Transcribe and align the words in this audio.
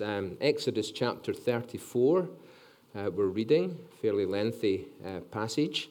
Um, 0.00 0.36
Exodus 0.40 0.90
chapter 0.90 1.32
34. 1.32 2.28
Uh, 2.96 3.10
we're 3.10 3.26
reading, 3.26 3.78
fairly 4.00 4.24
lengthy 4.24 4.86
uh, 5.04 5.20
passage. 5.30 5.90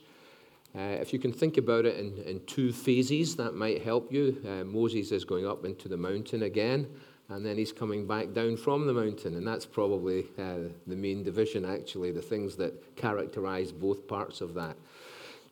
Uh, 0.75 0.97
if 1.01 1.13
you 1.13 1.19
can 1.19 1.31
think 1.31 1.57
about 1.57 1.85
it 1.85 1.97
in, 1.97 2.17
in 2.23 2.43
two 2.45 2.71
phases, 2.71 3.35
that 3.35 3.53
might 3.53 3.83
help 3.83 4.11
you. 4.11 4.41
Uh, 4.45 4.63
Moses 4.63 5.11
is 5.11 5.23
going 5.23 5.45
up 5.45 5.65
into 5.65 5.87
the 5.87 5.97
mountain 5.97 6.43
again, 6.43 6.87
and 7.29 7.45
then 7.45 7.57
he's 7.57 7.71
coming 7.71 8.07
back 8.07 8.33
down 8.33 8.57
from 8.57 8.87
the 8.87 8.93
mountain, 8.93 9.35
and 9.35 9.47
that's 9.47 9.65
probably 9.65 10.25
uh, 10.39 10.69
the 10.87 10.95
main 10.95 11.23
division, 11.23 11.63
actually, 11.63 12.11
the 12.11 12.21
things 12.21 12.55
that 12.55 12.95
characterize 12.95 13.71
both 13.71 14.07
parts 14.07 14.41
of 14.41 14.53
that. 14.55 14.75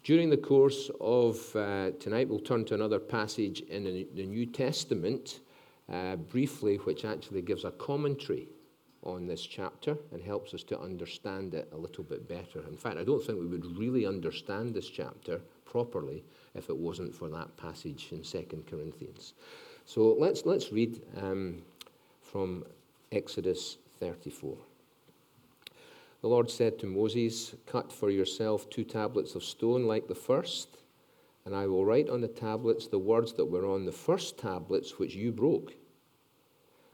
During 0.03 0.29
the 0.29 0.37
course 0.37 0.89
of 0.99 1.55
uh, 1.55 1.91
tonight, 1.99 2.27
we'll 2.27 2.39
turn 2.39 2.65
to 2.65 2.73
another 2.73 2.99
passage 2.99 3.61
in 3.61 3.83
the 3.83 4.25
New 4.25 4.45
Testament 4.47 5.41
uh, 5.91 6.15
briefly, 6.15 6.77
which 6.77 7.05
actually 7.05 7.41
gives 7.41 7.65
a 7.65 7.71
commentary 7.71 8.47
on 9.03 9.25
this 9.25 9.41
chapter 9.41 9.97
and 10.11 10.21
helps 10.21 10.53
us 10.53 10.63
to 10.63 10.79
understand 10.79 11.53
it 11.53 11.67
a 11.73 11.77
little 11.77 12.03
bit 12.03 12.27
better. 12.27 12.65
In 12.67 12.77
fact, 12.77 12.97
I 12.97 13.03
don't 13.03 13.23
think 13.23 13.39
we 13.39 13.47
would 13.47 13.77
really 13.77 14.05
understand 14.05 14.73
this 14.73 14.87
chapter 14.87 15.41
properly 15.65 16.23
if 16.53 16.69
it 16.69 16.77
wasn't 16.77 17.13
for 17.13 17.29
that 17.29 17.55
passage 17.57 18.09
in 18.11 18.21
2 18.21 18.63
Corinthians. 18.69 19.33
So 19.85 20.15
let's, 20.19 20.45
let's 20.45 20.71
read 20.71 21.01
um, 21.17 21.61
from 22.21 22.63
Exodus 23.11 23.77
34. 23.99 24.55
The 26.21 26.27
Lord 26.27 26.51
said 26.51 26.77
to 26.79 26.85
Moses, 26.85 27.55
Cut 27.65 27.91
for 27.91 28.11
yourself 28.11 28.69
two 28.69 28.83
tablets 28.83 29.33
of 29.33 29.43
stone 29.43 29.85
like 29.85 30.07
the 30.07 30.15
first, 30.15 30.77
and 31.45 31.55
I 31.55 31.65
will 31.65 31.83
write 31.83 32.09
on 32.09 32.21
the 32.21 32.27
tablets 32.27 32.85
the 32.85 32.99
words 32.99 33.33
that 33.33 33.45
were 33.45 33.65
on 33.65 33.85
the 33.85 33.91
first 33.91 34.37
tablets 34.37 34.99
which 34.99 35.15
you 35.15 35.31
broke. 35.31 35.73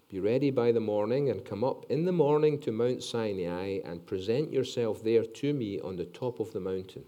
Be 0.10 0.22
ready 0.22 0.52
by 0.52 0.72
the 0.72 0.80
morning 0.80 1.30
and 1.30 1.44
come 1.44 1.66
up 1.66 1.86
in 1.90 2.06
the 2.06 2.14
morning 2.14 2.60
to 2.60 2.72
Mount 2.72 3.04
Sinai 3.04 3.80
and 3.84 4.06
present 4.06 4.54
yourself 4.54 5.04
there 5.04 5.26
to 5.26 5.54
me 5.54 5.81
on 5.81 5.98
the 5.98 6.06
top 6.06 6.40
of 6.40 6.54
the 6.54 6.62
mountain. 6.62 7.04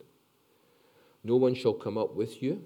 No 1.23 1.37
one 1.37 1.55
shall 1.55 1.73
come 1.73 1.97
up 1.97 2.13
with 2.13 2.43
you. 2.43 2.61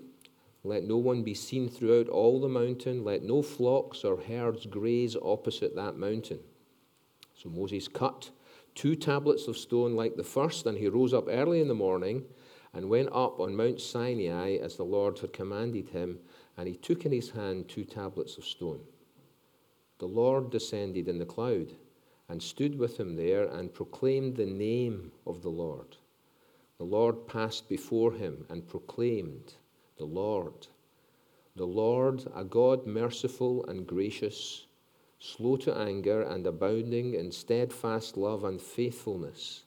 Let 0.63 0.85
no 0.85 0.97
one 0.97 1.21
be 1.21 1.35
seen 1.35 1.69
throughout 1.69 2.09
all 2.09 2.41
the 2.41 2.49
mountain. 2.49 3.03
Let 3.03 3.21
no 3.21 3.43
flocks 3.43 4.03
or 4.03 4.21
herds 4.21 4.65
graze 4.65 5.15
opposite 5.21 5.75
that 5.75 5.97
mountain. 5.97 6.39
So 7.35 7.49
Moses 7.49 7.87
cut 7.87 8.31
two 8.73 8.95
tablets 8.95 9.47
of 9.47 9.55
stone 9.55 9.95
like 9.95 10.15
the 10.15 10.23
first, 10.23 10.65
and 10.65 10.79
he 10.79 10.87
rose 10.87 11.13
up 11.13 11.25
early 11.27 11.61
in 11.61 11.67
the 11.67 11.75
morning 11.75 12.23
and 12.73 12.89
went 12.89 13.09
up 13.11 13.39
on 13.39 13.55
Mount 13.55 13.79
Sinai 13.79 14.55
as 14.55 14.77
the 14.77 14.83
Lord 14.83 15.19
had 15.19 15.31
commanded 15.31 15.89
him, 15.89 16.17
and 16.57 16.67
he 16.67 16.75
took 16.75 17.05
in 17.05 17.11
his 17.11 17.29
hand 17.29 17.69
two 17.69 17.83
tablets 17.83 18.39
of 18.39 18.45
stone 18.45 18.79
the 20.03 20.09
Lord 20.09 20.49
descended 20.49 21.07
in 21.07 21.17
the 21.17 21.25
cloud 21.25 21.75
and 22.27 22.43
stood 22.43 22.77
with 22.77 22.99
him 22.99 23.15
there 23.15 23.45
and 23.45 23.73
proclaimed 23.73 24.35
the 24.35 24.45
name 24.45 25.13
of 25.25 25.41
the 25.41 25.49
Lord. 25.49 25.95
The 26.77 26.83
Lord 26.83 27.25
passed 27.25 27.69
before 27.69 28.11
him 28.11 28.43
and 28.49 28.67
proclaimed, 28.67 29.53
The 29.97 30.03
Lord, 30.03 30.67
the 31.55 31.65
Lord, 31.65 32.25
a 32.35 32.43
God 32.43 32.85
merciful 32.85 33.65
and 33.67 33.87
gracious, 33.87 34.65
slow 35.19 35.55
to 35.55 35.73
anger 35.73 36.21
and 36.21 36.45
abounding 36.45 37.13
in 37.13 37.31
steadfast 37.31 38.17
love 38.17 38.43
and 38.43 38.61
faithfulness, 38.61 39.63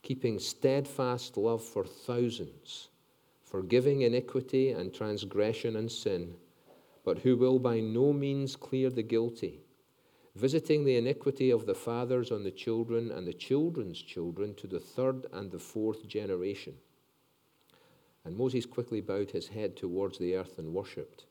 keeping 0.00 0.38
steadfast 0.38 1.36
love 1.36 1.62
for 1.62 1.84
thousands, 1.84 2.88
forgiving 3.44 4.00
iniquity 4.00 4.70
and 4.70 4.94
transgression 4.94 5.76
and 5.76 5.92
sin 5.92 6.36
but 7.08 7.20
who 7.20 7.38
will 7.38 7.58
by 7.58 7.80
no 7.80 8.12
means 8.12 8.54
clear 8.54 8.90
the 8.90 9.02
guilty, 9.02 9.62
visiting 10.34 10.84
the 10.84 10.96
iniquity 10.96 11.48
of 11.50 11.64
the 11.64 11.74
fathers 11.74 12.30
on 12.30 12.42
the 12.42 12.50
children 12.50 13.10
and 13.10 13.26
the 13.26 13.32
children's 13.32 14.02
children 14.02 14.54
to 14.54 14.66
the 14.66 14.78
third 14.78 15.24
and 15.32 15.50
the 15.50 15.58
fourth 15.58 16.06
generation. 16.06 16.74
And 18.26 18.36
Moses 18.36 18.66
quickly 18.66 19.00
bowed 19.00 19.30
his 19.30 19.48
head 19.48 19.74
towards 19.74 20.18
the 20.18 20.36
earth 20.36 20.58
and 20.58 20.74
worshipped. 20.74 21.24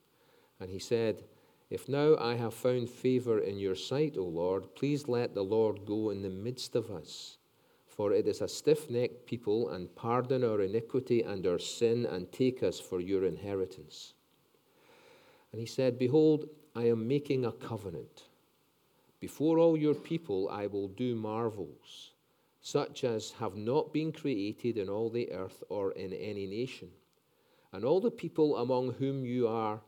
And 0.60 0.72
he 0.72 0.80
said, 0.80 1.26
If 1.70 1.88
now 1.88 2.18
I 2.18 2.34
have 2.38 2.56
found 2.56 2.90
favor 2.90 3.38
in 3.38 3.60
your 3.60 3.76
sight, 3.76 4.18
O 4.18 4.24
Lord, 4.24 4.74
please 4.74 5.08
let 5.08 5.36
the 5.36 5.44
Lord 5.44 5.86
go 5.86 6.10
in 6.10 6.24
the 6.24 6.30
midst 6.32 6.76
of 6.76 6.90
us. 6.90 7.38
For 7.86 8.14
it 8.14 8.28
is 8.28 8.42
a 8.42 8.48
stiff 8.48 8.90
necked 8.90 9.28
people, 9.28 9.70
and 9.70 9.96
pardon 9.96 10.44
our 10.44 10.60
iniquity 10.60 11.22
and 11.22 11.46
our 11.46 11.60
sin, 11.60 12.08
and 12.08 12.32
take 12.32 12.64
us 12.64 12.80
for 12.80 13.00
your 13.00 13.26
inheritance. 13.26 14.16
And 15.52 15.60
he 15.60 15.66
said, 15.66 15.98
Behold, 15.98 16.48
I 16.76 16.84
am 16.84 17.08
making 17.08 17.46
a 17.46 17.52
covenant. 17.52 18.24
Before 19.20 19.58
all 19.58 19.76
your 19.76 19.96
people 19.96 20.48
I 20.50 20.68
will 20.68 20.90
do 20.90 21.16
marvels, 21.16 22.12
such 22.62 23.04
as 23.04 23.32
have 23.40 23.56
not 23.56 23.94
been 23.94 24.12
created 24.12 24.78
in 24.78 24.90
all 24.90 25.10
the 25.10 25.32
earth 25.32 25.64
or 25.70 25.92
in 25.94 26.14
any 26.14 26.46
nation. 26.46 26.90
And 27.74 27.84
all 27.84 28.00
the 28.00 28.12
people 28.12 28.58
among 28.58 28.94
whom 28.94 29.26
you 29.26 29.48
are 29.48 29.82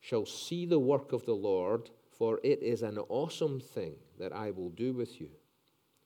shall 0.00 0.24
see 0.24 0.64
the 0.64 0.78
work 0.78 1.12
of 1.12 1.26
the 1.26 1.34
Lord, 1.34 1.90
for 2.10 2.40
it 2.42 2.62
is 2.62 2.82
an 2.82 2.98
awesome 3.08 3.60
thing 3.60 3.94
that 4.18 4.32
I 4.32 4.50
will 4.50 4.70
do 4.70 4.92
with 4.92 5.20
you. 5.20 5.28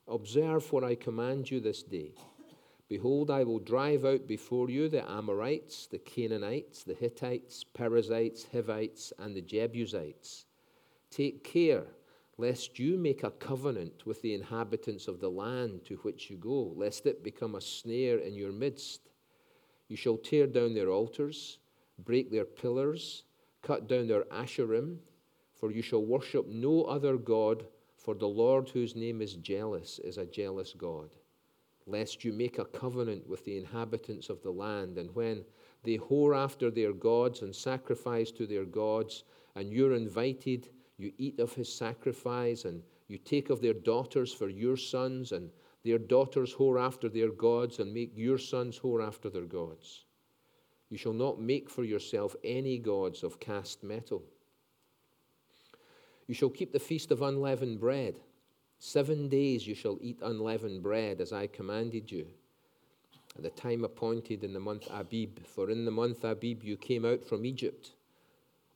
Observe 0.09 0.72
what 0.72 0.84
I 0.84 0.94
command 0.94 1.50
you 1.50 1.60
this 1.60 1.82
day. 1.82 2.12
Behold, 2.88 3.30
I 3.30 3.44
will 3.44 3.60
drive 3.60 4.04
out 4.04 4.26
before 4.26 4.68
you 4.68 4.90
the 4.90 5.10
Amorites, 5.10 5.86
the 5.86 5.98
Canaanites, 5.98 6.84
the 6.84 6.92
Hittites, 6.94 7.64
Perizzites, 7.64 8.46
Hivites, 8.52 9.12
and 9.18 9.34
the 9.34 9.40
Jebusites. 9.40 10.44
Take 11.10 11.44
care 11.44 11.86
lest 12.36 12.78
you 12.78 12.98
make 12.98 13.22
a 13.22 13.30
covenant 13.30 14.04
with 14.04 14.20
the 14.20 14.34
inhabitants 14.34 15.08
of 15.08 15.20
the 15.20 15.30
land 15.30 15.84
to 15.86 15.96
which 15.96 16.28
you 16.28 16.36
go, 16.36 16.74
lest 16.76 17.06
it 17.06 17.24
become 17.24 17.54
a 17.54 17.60
snare 17.60 18.18
in 18.18 18.34
your 18.34 18.52
midst. 18.52 19.08
You 19.88 19.96
shall 19.96 20.18
tear 20.18 20.46
down 20.46 20.74
their 20.74 20.90
altars, 20.90 21.58
break 21.98 22.30
their 22.30 22.44
pillars, 22.44 23.22
cut 23.62 23.88
down 23.88 24.08
their 24.08 24.24
asherim, 24.24 24.98
for 25.54 25.70
you 25.70 25.80
shall 25.80 26.04
worship 26.04 26.46
no 26.48 26.82
other 26.82 27.16
God, 27.16 27.64
for 27.96 28.14
the 28.14 28.28
Lord, 28.28 28.68
whose 28.68 28.94
name 28.94 29.22
is 29.22 29.34
jealous, 29.34 30.00
is 30.00 30.18
a 30.18 30.26
jealous 30.26 30.74
God 30.76 31.08
lest 31.86 32.24
you 32.24 32.32
make 32.32 32.58
a 32.58 32.64
covenant 32.64 33.28
with 33.28 33.44
the 33.44 33.56
inhabitants 33.56 34.30
of 34.30 34.42
the 34.42 34.50
land. 34.50 34.98
And 34.98 35.14
when 35.14 35.44
they 35.82 35.98
whore 35.98 36.36
after 36.36 36.70
their 36.70 36.92
gods 36.92 37.42
and 37.42 37.54
sacrifice 37.54 38.30
to 38.32 38.46
their 38.46 38.64
gods, 38.64 39.24
and 39.54 39.72
you're 39.72 39.94
invited, 39.94 40.70
you 40.96 41.12
eat 41.18 41.38
of 41.40 41.52
his 41.52 41.72
sacrifice, 41.72 42.64
and 42.64 42.82
you 43.08 43.18
take 43.18 43.50
of 43.50 43.60
their 43.60 43.74
daughters 43.74 44.32
for 44.32 44.48
your 44.48 44.76
sons, 44.76 45.32
and 45.32 45.50
their 45.84 45.98
daughters 45.98 46.54
whore 46.54 46.80
after 46.80 47.08
their 47.08 47.30
gods, 47.30 47.78
and 47.78 47.92
make 47.92 48.12
your 48.16 48.38
sons 48.38 48.78
whore 48.78 49.06
after 49.06 49.28
their 49.28 49.44
gods. 49.44 50.04
You 50.88 50.96
shall 50.96 51.12
not 51.12 51.40
make 51.40 51.68
for 51.68 51.84
yourself 51.84 52.34
any 52.44 52.78
gods 52.78 53.22
of 53.22 53.40
cast 53.40 53.82
metal. 53.82 54.22
You 56.26 56.34
shall 56.34 56.50
keep 56.50 56.72
the 56.72 56.78
feast 56.78 57.10
of 57.10 57.20
unleavened 57.20 57.80
bread. 57.80 58.20
Seven 58.86 59.30
days 59.30 59.66
you 59.66 59.74
shall 59.74 59.96
eat 60.02 60.18
unleavened 60.20 60.82
bread, 60.82 61.22
as 61.22 61.32
I 61.32 61.46
commanded 61.46 62.12
you. 62.12 62.26
At 63.34 63.42
the 63.42 63.48
time 63.48 63.82
appointed 63.82 64.44
in 64.44 64.52
the 64.52 64.60
month 64.60 64.86
Abib, 64.90 65.38
for 65.46 65.70
in 65.70 65.86
the 65.86 65.90
month 65.90 66.22
Abib 66.22 66.62
you 66.62 66.76
came 66.76 67.06
out 67.06 67.24
from 67.24 67.46
Egypt. 67.46 67.94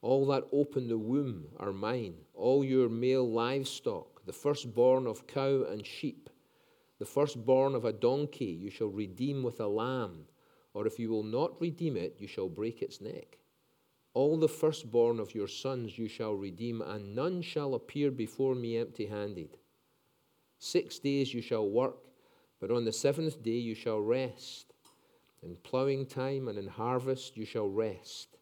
All 0.01 0.27
that 0.29 0.49
open 0.51 0.89
the 0.89 0.97
womb 0.97 1.49
are 1.59 1.75
mine, 1.75 2.15
all 2.33 2.65
your 2.65 2.89
male 2.89 3.31
livestock, 3.31 4.25
the 4.25 4.33
firstborn 4.33 5.07
of 5.07 5.27
cow 5.27 5.65
and 5.65 5.87
sheep, 5.87 6.31
the 6.99 7.05
firstborn 7.05 7.75
of 7.75 7.85
a 7.85 7.93
donkey 7.93 8.47
you 8.47 8.71
shall 8.71 8.89
redeem 8.89 9.43
with 9.43 9.61
a 9.61 9.67
lamb, 9.67 10.25
or 10.73 10.87
if 10.87 10.99
you 10.99 11.11
will 11.11 11.23
not 11.23 11.61
redeem 11.61 11.99
it, 11.99 12.17
you 12.19 12.27
shall 12.27 12.49
break 12.49 12.81
its 12.81 13.03
neck. 13.03 13.37
All 14.15 14.39
the 14.39 14.49
firstborn 14.49 15.21
of 15.21 15.35
your 15.35 15.49
sons 15.49 15.99
you 15.99 16.09
shall 16.09 16.33
redeem, 16.33 16.81
and 16.81 17.15
none 17.15 17.43
shall 17.43 17.75
appear 17.75 18.11
before 18.11 18.55
me 18.55 18.79
empty 18.79 19.05
handed. 19.05 19.59
Six 20.59 20.99
days 20.99 21.33
you 21.33 21.41
shall 21.41 21.69
work, 21.69 21.97
but 22.61 22.71
on 22.71 22.85
the 22.85 22.93
seventh 22.93 23.43
day 23.43 23.59
you 23.59 23.75
shall 23.75 24.01
rest. 24.01 24.75
In 25.43 25.57
plowing 25.63 26.07
time 26.07 26.49
and 26.49 26.59
in 26.59 26.67
harvest 26.67 27.37
you 27.37 27.45
shall 27.45 27.69
rest. 27.69 28.39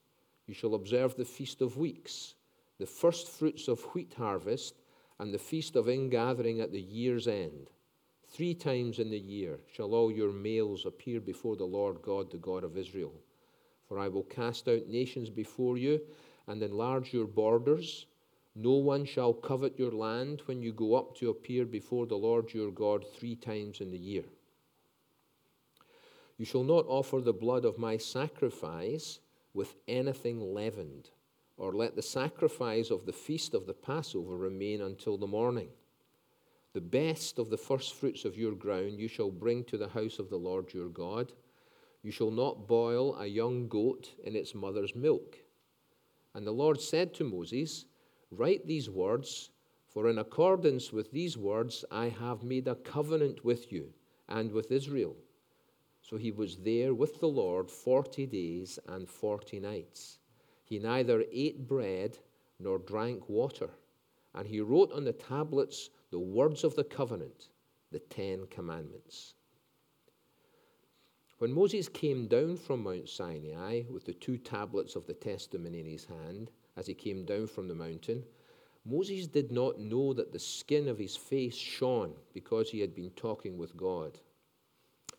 You 0.47 0.55
shall 0.55 0.75
observe 0.75 1.17
the 1.17 1.25
feast 1.25 1.61
of 1.61 1.77
weeks, 1.77 2.35
the 2.79 2.87
first 2.87 3.29
fruits 3.29 3.69
of 3.69 3.83
wheat 3.95 4.15
harvest, 4.15 4.75
and 5.19 5.33
the 5.33 5.39
feast 5.39 5.77
of 5.77 5.89
ingathering 5.89 6.61
at 6.61 6.73
the 6.73 6.81
year's 6.81 7.27
end. 7.27 7.71
Three 8.29 8.55
times 8.55 8.99
in 8.99 9.11
the 9.11 9.19
year 9.19 9.61
shall 9.73 9.95
all 9.95 10.11
your 10.11 10.33
males 10.33 10.87
appear 10.87 11.21
before 11.21 11.57
the 11.57 11.65
Lord 11.65 12.03
God, 12.03 12.31
the 12.31 12.39
God 12.39 12.65
of 12.65 12.77
Israel. 12.77 13.15
For 13.89 13.99
I 13.99 14.09
will 14.09 14.25
cast 14.25 14.69
out 14.69 14.89
nations 14.89 15.31
before 15.31 15.79
you 15.79 16.01
and 16.47 16.63
enlarge 16.63 17.13
your 17.13 17.27
borders 17.27 18.07
no 18.59 18.73
one 18.73 19.05
shall 19.05 19.35
covet 19.35 19.79
your 19.79 19.93
land 19.93 20.41
when 20.47 20.63
you 20.63 20.73
go 20.73 20.95
up 20.95 21.15
to 21.19 21.29
appear 21.29 21.67
before 21.67 22.07
the 22.07 22.17
Lord 22.17 22.55
your 22.55 22.71
God 22.71 23.05
three 23.07 23.37
times 23.37 23.83
in 23.83 23.91
the 23.91 23.99
year. 23.99 24.25
You 26.39 26.47
shall 26.47 26.65
not 26.65 26.87
offer 26.89 27.21
the 27.21 27.35
blood 27.35 27.67
of 27.67 27.79
my 27.79 27.99
sacrifice 27.99 29.21
with 29.53 29.75
anything 29.87 30.55
leavened, 30.55 31.11
or 31.59 31.73
let 31.73 31.97
the 31.97 32.03
sacrifice 32.03 32.91
of 32.91 33.05
the 33.05 33.13
feast 33.13 33.53
of 33.53 33.67
the 33.67 33.75
Passover 33.75 34.37
remain 34.39 34.81
until 34.81 35.19
the 35.19 35.27
morning. 35.27 35.69
The 36.73 36.81
best 36.81 37.39
of 37.39 37.51
the 37.51 37.59
first 37.59 37.95
fruits 37.95 38.25
of 38.25 38.39
your 38.39 38.55
ground 38.55 38.99
you 38.99 39.09
shall 39.09 39.31
bring 39.31 39.65
to 39.65 39.77
the 39.77 39.89
house 39.89 40.19
of 40.19 40.31
the 40.31 40.37
Lord 40.37 40.73
your 40.73 40.89
God. 40.89 41.33
You 42.03 42.11
shall 42.11 42.31
not 42.31 42.67
boil 42.67 43.17
a 43.19 43.27
young 43.27 43.69
goat 43.69 44.13
in 44.25 44.35
its 44.35 44.55
mother's 44.55 44.95
milk. 44.95 45.39
And 46.35 46.47
the 46.47 46.53
Lord 46.53 46.81
said 46.81 47.13
to 47.15 47.25
Moses, 47.25 47.85
Write 48.31 48.67
these 48.67 48.91
words, 48.91 49.51
for 49.89 50.09
in 50.09 50.19
accordance 50.19 50.93
with 50.93 51.11
these 51.13 51.37
words 51.37 51.85
I 51.91 52.09
have 52.09 52.43
made 52.43 52.69
a 52.69 52.75
covenant 52.75 53.45
with 53.45 53.73
you 53.73 53.93
and 54.29 54.53
with 54.53 54.73
Israel. 54.73 55.17
So 56.03 56.17
he 56.17 56.31
was 56.31 56.57
there 56.57 56.95
with 56.95 57.21
the 57.21 57.29
Lord 57.29 57.71
forty 57.71 58.27
days 58.27 58.79
and 58.89 59.09
forty 59.09 59.59
nights. 59.59 60.19
He 60.65 60.79
neither 60.79 61.25
ate 61.33 61.67
bread 61.67 62.19
nor 62.59 62.79
drank 62.79 63.29
water. 63.29 63.71
And 64.35 64.47
he 64.47 64.61
wrote 64.61 64.93
on 64.93 65.05
the 65.05 65.13
tablets 65.13 65.91
the 66.11 66.19
words 66.19 66.63
of 66.65 66.75
the 66.75 66.85
covenant, 66.85 67.49
the 67.91 68.01
Ten 68.01 68.47
Commandments. 68.51 69.35
When 71.39 71.53
Moses 71.53 71.89
came 71.89 72.27
down 72.27 72.57
from 72.57 72.83
Mount 72.83 73.09
Sinai 73.09 73.83
with 73.91 74.05
the 74.05 74.15
two 74.15 74.39
tablets 74.39 74.97
of 74.97 75.07
the 75.07 75.15
testimony 75.15 75.81
in 75.81 75.87
his 75.87 76.05
hand, 76.05 76.51
as 76.77 76.87
he 76.87 76.95
came 76.95 77.25
down 77.25 77.47
from 77.47 77.69
the 77.69 77.75
mountain, 77.75 78.25
Moses 78.85 79.27
did 79.27 79.51
not 79.51 79.81
know 79.81 80.13
that 80.13 80.33
the 80.33 80.39
skin 80.39 80.89
of 80.89 80.99
his 80.99 81.17
face 81.17 81.57
shone 81.57 82.13
because 82.33 82.71
he 82.71 82.81
had 82.81 82.95
been 82.95 83.11
talking 83.11 83.59
with 83.59 83.77
God. 83.77 84.19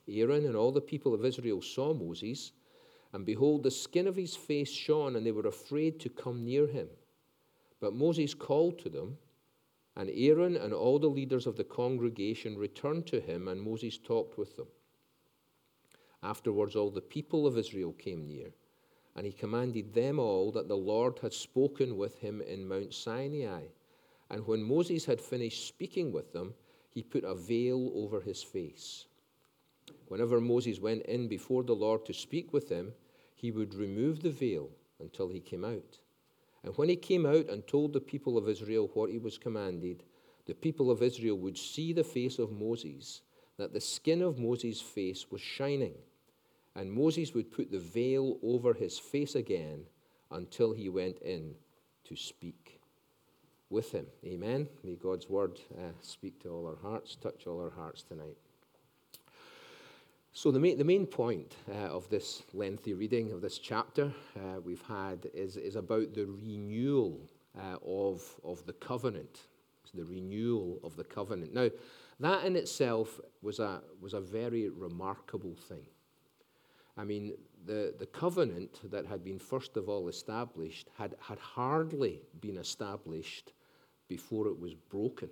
Aaron 0.08 0.46
and 0.46 0.56
all 0.56 0.72
the 0.72 0.80
people 0.80 1.14
of 1.14 1.26
Israel 1.26 1.62
saw 1.62 1.94
Moses, 1.94 2.54
and 3.12 3.26
behold, 3.26 3.64
the 3.64 3.72
skin 3.72 4.08
of 4.08 4.16
his 4.16 4.36
face 4.36 4.72
shone, 4.72 5.16
and 5.16 5.26
they 5.26 5.32
were 5.32 5.48
afraid 5.48 6.00
to 6.00 6.10
come 6.10 6.46
near 6.46 6.66
him. 6.68 6.88
But 7.80 7.94
Moses 7.94 8.34
called 8.34 8.80
to 8.80 8.90
them, 8.90 9.18
and 9.98 10.10
Aaron 10.14 10.56
and 10.56 10.74
all 10.74 11.00
the 11.00 11.10
leaders 11.10 11.48
of 11.48 11.58
the 11.58 11.64
congregation 11.64 12.58
returned 12.58 13.08
to 13.08 13.20
him, 13.20 13.48
and 13.48 13.62
Moses 13.62 13.98
talked 13.98 14.38
with 14.38 14.56
them. 14.56 14.68
Afterwards, 16.24 16.76
all 16.76 16.90
the 16.90 17.02
people 17.02 17.46
of 17.46 17.58
Israel 17.58 17.94
came 17.94 18.28
near, 18.28 18.52
and 19.18 19.26
he 19.26 19.32
commanded 19.32 19.96
them 19.96 20.20
all 20.20 20.52
that 20.52 20.68
the 20.68 20.78
Lord 20.78 21.18
had 21.24 21.34
spoken 21.34 21.98
with 21.98 22.20
him 22.20 22.40
in 22.40 22.68
Mount 22.68 22.94
Sinai. 22.94 23.64
And 24.30 24.46
when 24.46 24.62
Moses 24.62 25.06
had 25.06 25.20
finished 25.20 25.68
speaking 25.68 26.12
with 26.12 26.32
them, 26.34 26.54
he 26.92 27.02
put 27.02 27.24
a 27.24 27.34
veil 27.34 27.92
over 27.96 28.22
his 28.22 28.44
face. 28.44 29.08
Whenever 30.08 30.40
Moses 30.40 30.80
went 30.80 31.04
in 31.08 31.28
before 31.28 31.64
the 31.64 31.76
Lord 31.76 32.06
to 32.06 32.14
speak 32.14 32.54
with 32.54 32.70
him, 32.70 32.94
he 33.34 33.52
would 33.52 33.74
remove 33.74 34.22
the 34.22 34.30
veil 34.30 34.70
until 35.00 35.30
he 35.30 35.40
came 35.40 35.66
out. 35.66 35.98
And 36.64 36.76
when 36.78 36.90
he 36.90 36.96
came 36.96 37.26
out 37.26 37.50
and 37.50 37.66
told 37.66 37.94
the 37.94 38.00
people 38.00 38.38
of 38.38 38.48
Israel 38.48 38.92
what 38.94 39.10
he 39.10 39.18
was 39.18 39.38
commanded, 39.38 40.04
the 40.46 40.54
people 40.54 40.92
of 40.92 41.02
Israel 41.02 41.38
would 41.38 41.58
see 41.58 41.92
the 41.92 42.04
face 42.04 42.38
of 42.38 42.52
Moses, 42.52 43.22
that 43.58 43.74
the 43.74 43.82
skin 43.82 44.22
of 44.22 44.38
Moses' 44.38 44.82
face 44.82 45.32
was 45.32 45.42
shining. 45.42 45.96
And 46.78 46.94
Moses 46.94 47.34
would 47.34 47.52
put 47.52 47.72
the 47.72 47.80
veil 47.80 48.38
over 48.44 48.72
his 48.72 49.00
face 49.00 49.34
again 49.34 49.82
until 50.30 50.74
he 50.74 50.90
went 50.90 51.18
in 51.20 51.56
to 52.06 52.16
speak 52.16 52.80
with 53.72 53.92
him. 53.92 54.06
Amen. 54.24 54.68
May 54.84 54.96
God's 54.96 55.28
word 55.28 55.60
uh, 55.76 55.92
speak 56.02 56.40
to 56.44 56.50
all 56.50 56.68
our 56.68 56.78
hearts, 56.78 57.16
touch 57.16 57.48
all 57.48 57.60
our 57.60 57.72
hearts 57.72 58.04
tonight. 58.04 58.38
So, 60.34 60.52
the 60.52 60.60
main, 60.60 60.78
the 60.78 60.84
main 60.84 61.08
point 61.08 61.56
uh, 61.68 61.88
of 61.88 62.08
this 62.10 62.44
lengthy 62.54 62.94
reading 62.94 63.32
of 63.32 63.42
this 63.42 63.58
chapter 63.58 64.14
uh, 64.36 64.62
we've 64.64 64.84
had 64.84 65.28
is, 65.34 65.58
is 65.58 65.76
about 65.76 66.14
the 66.14 66.28
renewal 66.28 67.20
uh, 67.58 67.78
of, 67.84 68.24
of 68.44 68.64
the 68.68 68.74
covenant. 68.74 69.48
The 69.96 70.06
renewal 70.06 70.80
of 70.84 70.96
the 70.96 71.04
covenant. 71.04 71.56
Now, 71.56 71.72
that 72.20 72.46
in 72.46 72.56
itself 72.56 73.20
was 73.42 73.58
a, 73.58 73.82
was 74.00 74.14
a 74.14 74.22
very 74.22 74.70
remarkable 74.70 75.56
thing. 75.56 75.88
I 76.98 77.04
mean, 77.04 77.34
the, 77.66 77.94
the 78.00 78.08
covenant 78.08 78.80
that 78.92 79.06
had 79.06 79.24
been 79.24 79.40
first 79.40 79.78
of 79.78 79.88
all 79.88 80.08
established 80.08 80.90
had, 80.98 81.16
had 81.20 81.38
hardly 81.38 82.22
been 82.42 82.58
established 82.58 83.54
before 84.08 84.48
it 84.48 84.60
was 84.60 84.74
broken. 84.74 85.30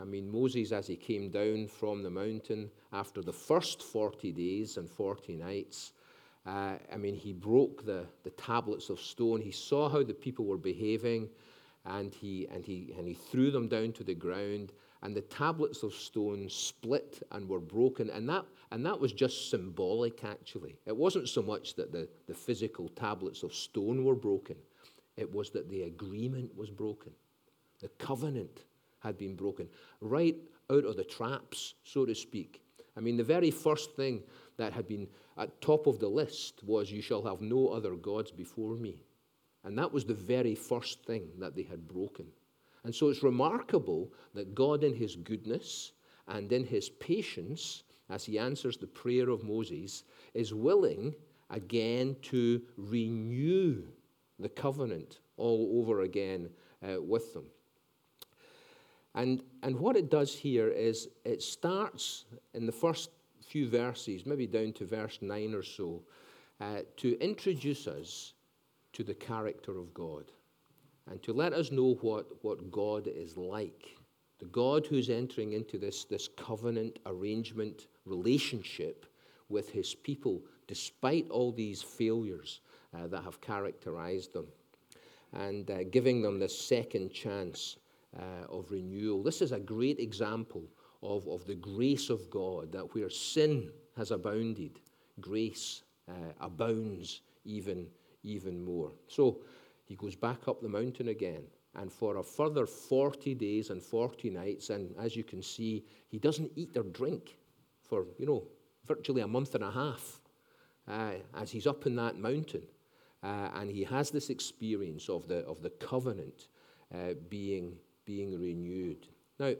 I 0.00 0.04
mean, 0.04 0.30
Moses, 0.30 0.72
as 0.72 0.86
he 0.86 0.96
came 0.96 1.30
down 1.30 1.68
from 1.68 2.02
the 2.02 2.10
mountain 2.10 2.70
after 2.92 3.22
the 3.22 3.32
first 3.32 3.82
40 3.82 4.32
days 4.32 4.76
and 4.76 4.88
40 4.88 5.36
nights, 5.36 5.92
uh, 6.46 6.74
I 6.92 6.96
mean, 6.96 7.14
he 7.14 7.32
broke 7.32 7.86
the, 7.86 8.06
the 8.22 8.30
tablets 8.30 8.90
of 8.90 9.00
stone. 9.00 9.40
He 9.40 9.52
saw 9.52 9.88
how 9.88 10.02
the 10.02 10.12
people 10.12 10.44
were 10.44 10.58
behaving, 10.58 11.28
and 11.86 12.12
he, 12.12 12.46
and, 12.52 12.64
he, 12.64 12.92
and 12.98 13.06
he 13.06 13.14
threw 13.14 13.50
them 13.50 13.68
down 13.68 13.92
to 13.92 14.04
the 14.04 14.14
ground, 14.14 14.72
and 15.04 15.14
the 15.14 15.20
tablets 15.20 15.82
of 15.82 15.94
stone 15.94 16.48
split 16.48 17.22
and 17.30 17.46
were 17.46 17.60
broken. 17.60 18.08
And 18.08 18.26
that, 18.30 18.46
and 18.72 18.84
that 18.86 18.98
was 18.98 19.12
just 19.12 19.50
symbolic, 19.50 20.24
actually. 20.24 20.76
It 20.86 20.96
wasn't 20.96 21.28
so 21.28 21.42
much 21.42 21.74
that 21.74 21.92
the, 21.92 22.08
the 22.26 22.32
physical 22.32 22.88
tablets 22.88 23.42
of 23.42 23.54
stone 23.54 24.02
were 24.04 24.14
broken, 24.16 24.56
it 25.16 25.32
was 25.32 25.50
that 25.50 25.68
the 25.70 25.82
agreement 25.82 26.56
was 26.56 26.70
broken, 26.70 27.12
the 27.80 27.88
covenant 27.98 28.64
had 28.98 29.18
been 29.18 29.36
broken, 29.36 29.68
right 30.00 30.36
out 30.70 30.86
of 30.86 30.96
the 30.96 31.04
traps, 31.04 31.74
so 31.84 32.06
to 32.06 32.14
speak. 32.14 32.62
I 32.96 33.00
mean, 33.00 33.18
the 33.18 33.24
very 33.24 33.50
first 33.50 33.94
thing 33.96 34.22
that 34.56 34.72
had 34.72 34.88
been 34.88 35.06
at 35.36 35.60
top 35.60 35.86
of 35.86 35.98
the 35.98 36.08
list 36.08 36.64
was, 36.64 36.90
You 36.90 37.02
shall 37.02 37.22
have 37.22 37.42
no 37.42 37.68
other 37.68 37.94
gods 37.94 38.30
before 38.30 38.74
me. 38.76 39.02
And 39.64 39.78
that 39.78 39.92
was 39.92 40.04
the 40.04 40.14
very 40.14 40.54
first 40.54 41.04
thing 41.04 41.28
that 41.38 41.54
they 41.54 41.62
had 41.62 41.86
broken. 41.88 42.26
And 42.84 42.94
so 42.94 43.08
it's 43.08 43.22
remarkable 43.22 44.12
that 44.34 44.54
God, 44.54 44.84
in 44.84 44.94
his 44.94 45.16
goodness 45.16 45.92
and 46.28 46.52
in 46.52 46.64
his 46.64 46.90
patience, 46.90 47.82
as 48.10 48.24
he 48.24 48.38
answers 48.38 48.76
the 48.76 48.86
prayer 48.86 49.30
of 49.30 49.42
Moses, 49.42 50.04
is 50.34 50.52
willing 50.52 51.14
again 51.50 52.16
to 52.22 52.60
renew 52.76 53.82
the 54.38 54.48
covenant 54.48 55.20
all 55.36 55.80
over 55.80 56.02
again 56.02 56.50
uh, 56.82 57.00
with 57.00 57.32
them. 57.32 57.46
And, 59.14 59.42
and 59.62 59.78
what 59.78 59.96
it 59.96 60.10
does 60.10 60.34
here 60.34 60.68
is 60.68 61.08
it 61.24 61.40
starts 61.40 62.24
in 62.52 62.66
the 62.66 62.72
first 62.72 63.10
few 63.46 63.68
verses, 63.68 64.26
maybe 64.26 64.46
down 64.46 64.72
to 64.74 64.84
verse 64.84 65.18
9 65.22 65.54
or 65.54 65.62
so, 65.62 66.02
uh, 66.60 66.80
to 66.96 67.18
introduce 67.20 67.86
us 67.86 68.34
to 68.92 69.04
the 69.04 69.14
character 69.14 69.78
of 69.78 69.94
God 69.94 70.24
and 71.10 71.22
to 71.22 71.32
let 71.32 71.52
us 71.52 71.70
know 71.70 71.98
what, 72.00 72.26
what 72.42 72.70
God 72.70 73.06
is 73.06 73.36
like. 73.36 73.96
The 74.38 74.46
God 74.46 74.86
who's 74.86 75.10
entering 75.10 75.52
into 75.52 75.78
this, 75.78 76.04
this 76.04 76.28
covenant 76.28 76.98
arrangement 77.06 77.86
relationship 78.04 79.06
with 79.48 79.70
his 79.70 79.94
people, 79.94 80.40
despite 80.66 81.30
all 81.30 81.52
these 81.52 81.82
failures 81.82 82.60
uh, 82.96 83.06
that 83.08 83.22
have 83.22 83.40
characterized 83.40 84.32
them, 84.32 84.46
and 85.32 85.70
uh, 85.70 85.84
giving 85.84 86.22
them 86.22 86.38
this 86.38 86.58
second 86.58 87.12
chance 87.12 87.76
uh, 88.18 88.46
of 88.48 88.70
renewal. 88.70 89.22
This 89.22 89.42
is 89.42 89.52
a 89.52 89.60
great 89.60 89.98
example 89.98 90.64
of, 91.02 91.26
of 91.28 91.46
the 91.46 91.54
grace 91.54 92.10
of 92.10 92.30
God, 92.30 92.72
that 92.72 92.94
where 92.94 93.10
sin 93.10 93.70
has 93.96 94.10
abounded, 94.10 94.80
grace 95.20 95.82
uh, 96.08 96.32
abounds 96.40 97.20
even, 97.44 97.86
even 98.22 98.64
more. 98.64 98.90
So 99.08 99.38
he 99.84 99.96
goes 99.96 100.16
back 100.16 100.48
up 100.48 100.60
the 100.60 100.68
mountain 100.68 101.08
again, 101.08 101.44
and 101.74 101.92
for 101.92 102.18
a 102.18 102.22
further 102.22 102.66
40 102.66 103.34
days 103.34 103.70
and 103.70 103.82
40 103.82 104.30
nights, 104.30 104.70
and 104.70 104.94
as 104.98 105.16
you 105.16 105.24
can 105.24 105.42
see, 105.42 105.84
he 106.08 106.18
doesn't 106.18 106.52
eat 106.56 106.76
or 106.76 106.84
drink 106.84 107.36
for, 107.82 108.06
you 108.18 108.26
know, 108.26 108.44
virtually 108.86 109.22
a 109.22 109.28
month 109.28 109.54
and 109.54 109.64
a 109.64 109.70
half 109.70 110.20
uh, 110.88 111.12
as 111.34 111.50
he's 111.50 111.66
up 111.66 111.86
in 111.86 111.96
that 111.96 112.16
mountain. 112.16 112.62
Uh, 113.22 113.48
and 113.54 113.70
he 113.70 113.82
has 113.82 114.10
this 114.10 114.28
experience 114.28 115.08
of 115.08 115.26
the, 115.28 115.38
of 115.46 115.62
the 115.62 115.70
covenant 115.70 116.48
uh, 116.94 117.14
being 117.28 117.76
being 118.04 118.38
renewed. 118.38 119.06
Now, 119.38 119.54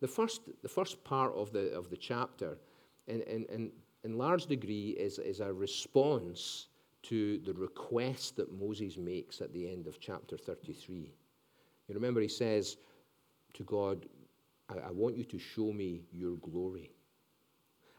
the 0.00 0.08
first, 0.08 0.42
the 0.62 0.68
first 0.68 1.02
part 1.04 1.34
of 1.34 1.52
the, 1.52 1.72
of 1.72 1.90
the 1.90 1.96
chapter, 1.96 2.58
in, 3.06 3.22
in, 3.22 3.44
in, 3.46 3.70
in 4.04 4.18
large 4.18 4.46
degree, 4.46 4.90
is, 4.90 5.18
is 5.18 5.40
a 5.40 5.52
response 5.52 6.68
to 7.02 7.38
the 7.38 7.54
request 7.54 8.36
that 8.36 8.52
Moses 8.52 8.96
makes 8.96 9.40
at 9.40 9.52
the 9.52 9.70
end 9.70 9.86
of 9.86 10.00
chapter 10.00 10.36
33. 10.36 11.12
You 11.88 11.94
remember, 11.94 12.20
he 12.20 12.28
says 12.28 12.76
to 13.54 13.64
God, 13.64 14.06
I, 14.68 14.88
I 14.88 14.90
want 14.90 15.16
you 15.16 15.24
to 15.24 15.38
show 15.38 15.72
me 15.72 16.02
your 16.12 16.36
glory. 16.36 16.92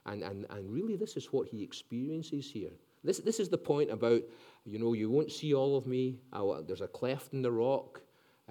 And, 0.05 0.23
and, 0.23 0.45
and 0.49 0.71
really, 0.71 0.95
this 0.95 1.17
is 1.17 1.27
what 1.27 1.47
he 1.47 1.63
experiences 1.63 2.49
here. 2.49 2.71
This, 3.03 3.19
this 3.19 3.39
is 3.39 3.49
the 3.49 3.57
point 3.57 3.91
about, 3.91 4.21
you 4.65 4.79
know, 4.79 4.93
you 4.93 5.09
won't 5.09 5.31
see 5.31 5.53
all 5.53 5.75
of 5.75 5.87
me. 5.87 6.19
I'll, 6.31 6.63
there's 6.63 6.81
a 6.81 6.87
cleft 6.87 7.33
in 7.33 7.41
the 7.41 7.51
rock. 7.51 8.01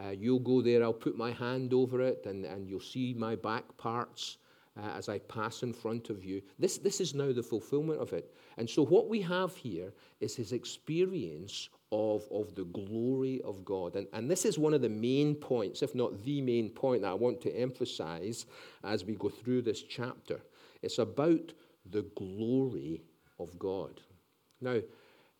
Uh, 0.03 0.11
you'll 0.11 0.41
go 0.41 0.63
there, 0.63 0.83
I'll 0.83 0.93
put 0.93 1.17
my 1.17 1.33
hand 1.33 1.75
over 1.75 2.01
it, 2.01 2.25
and, 2.25 2.45
and 2.45 2.69
you'll 2.69 2.81
see 2.81 3.15
my 3.17 3.37
back 3.37 3.77
parts 3.77 4.39
uh, 4.81 4.91
as 4.97 5.09
I 5.09 5.19
pass 5.19 5.63
in 5.63 5.73
front 5.73 6.11
of 6.11 6.25
you. 6.25 6.41
This, 6.59 6.79
this 6.79 7.01
is 7.01 7.15
now 7.15 7.33
the 7.33 7.43
fulfillment 7.43 8.01
of 8.01 8.13
it. 8.13 8.35
And 8.57 8.69
so, 8.69 8.85
what 8.85 9.09
we 9.09 9.21
have 9.23 9.55
here 9.55 9.93
is 10.21 10.35
his 10.35 10.53
experience 10.53 11.69
of, 11.93 12.25
of 12.31 12.55
the 12.55 12.65
glory 12.65 13.41
of 13.43 13.65
God. 13.65 13.97
And, 13.97 14.07
and 14.13 14.31
this 14.31 14.45
is 14.45 14.59
one 14.59 14.75
of 14.75 14.83
the 14.83 14.89
main 14.89 15.35
points, 15.35 15.83
if 15.83 15.95
not 15.95 16.23
the 16.25 16.41
main 16.41 16.71
point, 16.71 17.03
that 17.03 17.11
I 17.11 17.15
want 17.15 17.41
to 17.43 17.55
emphasize 17.55 18.47
as 18.85 19.05
we 19.05 19.15
go 19.15 19.29
through 19.29 19.63
this 19.63 19.83
chapter. 19.83 20.41
It's 20.83 20.99
about 20.99 21.53
the 21.91 22.07
glory 22.17 23.03
of 23.39 23.59
God. 23.59 24.01
Now, 24.61 24.81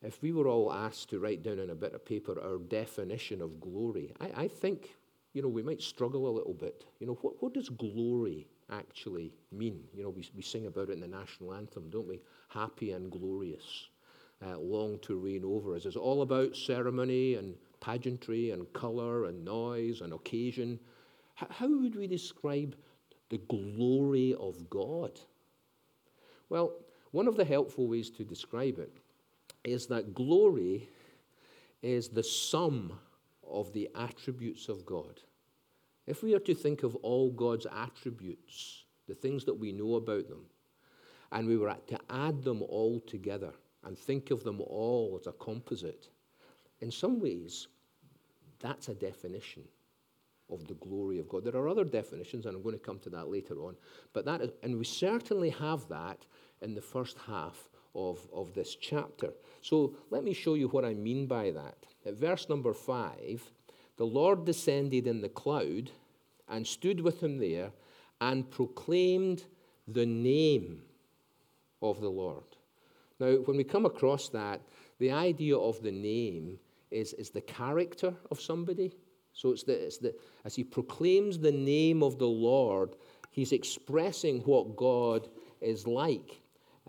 if 0.03 0.21
we 0.21 0.31
were 0.31 0.47
all 0.47 0.73
asked 0.73 1.09
to 1.11 1.19
write 1.19 1.43
down 1.43 1.59
on 1.59 1.69
a 1.69 1.75
bit 1.75 1.93
of 1.93 2.05
paper 2.05 2.39
our 2.41 2.57
definition 2.57 3.41
of 3.41 3.61
glory, 3.61 4.13
I, 4.19 4.43
I 4.43 4.47
think, 4.47 4.89
you 5.33 5.41
know, 5.41 5.47
we 5.47 5.63
might 5.63 5.81
struggle 5.81 6.27
a 6.27 6.35
little 6.35 6.53
bit. 6.53 6.85
You 6.99 7.07
know, 7.07 7.17
what, 7.21 7.41
what 7.41 7.53
does 7.53 7.69
glory 7.69 8.47
actually 8.71 9.33
mean? 9.51 9.83
You 9.93 10.03
know, 10.03 10.09
we, 10.09 10.29
we 10.35 10.41
sing 10.41 10.67
about 10.67 10.89
it 10.89 10.93
in 10.93 11.01
the 11.01 11.07
national 11.07 11.53
anthem, 11.53 11.89
don't 11.89 12.07
we? 12.07 12.21
Happy 12.49 12.91
and 12.91 13.11
glorious 13.11 13.87
uh, 14.45 14.57
long 14.57 14.99
to 14.99 15.15
reign 15.15 15.43
over 15.45 15.75
us. 15.75 15.85
It's 15.85 15.95
all 15.95 16.21
about 16.21 16.55
ceremony 16.55 17.35
and 17.35 17.55
pageantry 17.79 18.51
and 18.51 18.71
colour 18.73 19.25
and 19.25 19.43
noise 19.43 20.01
and 20.01 20.13
occasion. 20.13 20.79
H- 21.41 21.49
how 21.51 21.67
would 21.67 21.95
we 21.95 22.07
describe 22.07 22.75
the 23.29 23.37
glory 23.37 24.35
of 24.39 24.69
God? 24.69 25.19
Well, 26.49 26.73
one 27.11 27.27
of 27.27 27.37
the 27.37 27.45
helpful 27.45 27.87
ways 27.87 28.09
to 28.11 28.23
describe 28.23 28.79
it 28.79 28.91
is 29.63 29.87
that 29.87 30.13
glory 30.13 30.89
is 31.81 32.09
the 32.09 32.23
sum 32.23 32.99
of 33.47 33.71
the 33.73 33.89
attributes 33.95 34.69
of 34.69 34.85
God. 34.85 35.19
If 36.11 36.23
we 36.23 36.35
are 36.35 36.39
to 36.39 36.53
think 36.53 36.83
of 36.83 36.97
all 36.97 37.31
God's 37.31 37.65
attributes, 37.73 38.83
the 39.07 39.15
things 39.15 39.45
that 39.45 39.53
we 39.53 39.71
know 39.71 39.95
about 39.95 40.27
them, 40.27 40.43
and 41.31 41.47
we 41.47 41.55
were 41.55 41.73
to 41.87 41.99
add 42.09 42.43
them 42.43 42.61
all 42.63 42.99
together, 42.99 43.53
and 43.85 43.97
think 43.97 44.29
of 44.29 44.43
them 44.43 44.59
all 44.59 45.17
as 45.17 45.27
a 45.27 45.31
composite, 45.31 46.09
in 46.81 46.91
some 46.91 47.21
ways, 47.21 47.69
that's 48.59 48.89
a 48.89 48.93
definition 48.93 49.63
of 50.49 50.67
the 50.67 50.73
glory 50.73 51.17
of 51.17 51.29
God. 51.29 51.45
There 51.45 51.55
are 51.55 51.69
other 51.69 51.85
definitions, 51.85 52.45
and 52.45 52.57
I'm 52.57 52.61
going 52.61 52.77
to 52.77 52.85
come 52.85 52.99
to 52.99 53.09
that 53.11 53.29
later 53.29 53.61
on, 53.61 53.77
but 54.11 54.25
that 54.25 54.41
is, 54.41 54.51
and 54.63 54.77
we 54.77 54.83
certainly 54.83 55.51
have 55.51 55.87
that 55.87 56.25
in 56.61 56.75
the 56.75 56.81
first 56.81 57.17
half 57.25 57.69
of, 57.95 58.19
of 58.33 58.53
this 58.53 58.75
chapter. 58.75 59.29
So 59.61 59.95
let 60.09 60.25
me 60.25 60.33
show 60.33 60.55
you 60.55 60.67
what 60.67 60.83
I 60.83 60.93
mean 60.93 61.25
by 61.25 61.51
that. 61.51 61.77
At 62.05 62.15
verse 62.15 62.49
number 62.49 62.73
five, 62.73 63.49
the 63.95 64.05
Lord 64.05 64.43
descended 64.43 65.07
in 65.07 65.21
the 65.21 65.29
cloud 65.29 65.89
and 66.51 66.67
stood 66.67 66.99
with 66.99 67.23
him 67.23 67.37
there 67.37 67.71
and 68.19 68.49
proclaimed 68.51 69.45
the 69.87 70.05
name 70.05 70.81
of 71.81 71.99
the 71.99 72.09
Lord. 72.09 72.43
Now, 73.19 73.33
when 73.45 73.57
we 73.57 73.63
come 73.63 73.85
across 73.85 74.29
that, 74.29 74.61
the 74.99 75.11
idea 75.11 75.57
of 75.57 75.81
the 75.81 75.91
name 75.91 76.59
is, 76.91 77.13
is 77.13 77.29
the 77.29 77.41
character 77.41 78.13
of 78.29 78.39
somebody. 78.39 78.93
So 79.33 79.51
it's 79.51 79.63
the, 79.63 79.85
it's 79.85 79.97
the, 79.97 80.13
as 80.45 80.55
he 80.55 80.63
proclaims 80.63 81.39
the 81.39 81.51
name 81.51 82.03
of 82.03 82.19
the 82.19 82.27
Lord, 82.27 82.95
he's 83.31 83.53
expressing 83.53 84.41
what 84.41 84.75
God 84.75 85.29
is 85.61 85.87
like. 85.87 86.41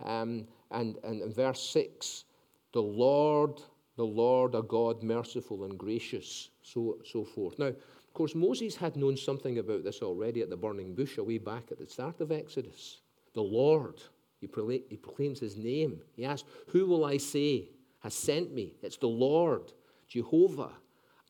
Um, 0.04 0.46
and, 0.70 0.98
and 1.04 1.22
in 1.22 1.32
verse 1.32 1.62
6, 1.70 2.24
the 2.72 2.82
Lord, 2.82 3.60
the 3.96 4.04
Lord, 4.04 4.54
a 4.54 4.62
God 4.62 5.02
merciful 5.02 5.64
and 5.64 5.78
gracious, 5.78 6.50
so, 6.62 6.98
so 7.04 7.24
forth. 7.24 7.58
Now, 7.58 7.72
of 8.12 8.16
course, 8.16 8.34
Moses 8.34 8.76
had 8.76 8.94
known 8.94 9.16
something 9.16 9.58
about 9.58 9.84
this 9.84 10.02
already 10.02 10.42
at 10.42 10.50
the 10.50 10.56
burning 10.56 10.94
bush 10.94 11.16
a 11.16 11.24
way 11.24 11.38
back 11.38 11.72
at 11.72 11.78
the 11.78 11.86
start 11.86 12.20
of 12.20 12.30
Exodus. 12.30 13.00
The 13.32 13.40
Lord, 13.40 14.02
he, 14.38 14.50
he 14.90 14.98
proclaims 14.98 15.40
his 15.40 15.56
name. 15.56 15.98
He 16.14 16.26
asks, 16.26 16.46
Who 16.68 16.84
will 16.84 17.06
I 17.06 17.16
say 17.16 17.70
has 18.00 18.12
sent 18.12 18.52
me? 18.52 18.74
It's 18.82 18.98
the 18.98 19.06
Lord, 19.06 19.72
Jehovah. 20.08 20.72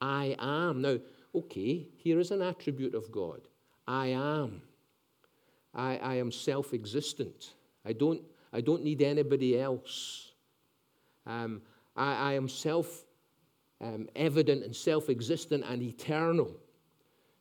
I 0.01 0.35
am. 0.41 0.83
Now, 0.83 0.99
okay, 1.33 1.87
here 1.99 2.19
is 2.19 2.33
an 2.33 2.43
attribute 2.43 2.97
of 2.97 3.13
God. 3.13 3.43
I 3.87 4.09
am. 4.09 4.61
I, 5.73 5.99
I 5.99 6.15
am 6.17 6.33
self 6.33 6.75
existent. 6.75 7.55
I 7.85 7.93
don't, 7.93 8.23
I 8.53 8.61
don't 8.61 8.83
need 8.83 9.03
anybody 9.03 9.57
else. 9.57 10.33
Um, 11.29 11.63
I, 11.95 12.31
I, 12.31 12.33
am 12.33 12.49
self 12.49 13.05
um, 13.81 14.09
evident 14.17 14.65
and 14.65 14.75
self 14.75 15.09
existent 15.09 15.63
and 15.69 15.81
eternal. 15.81 16.57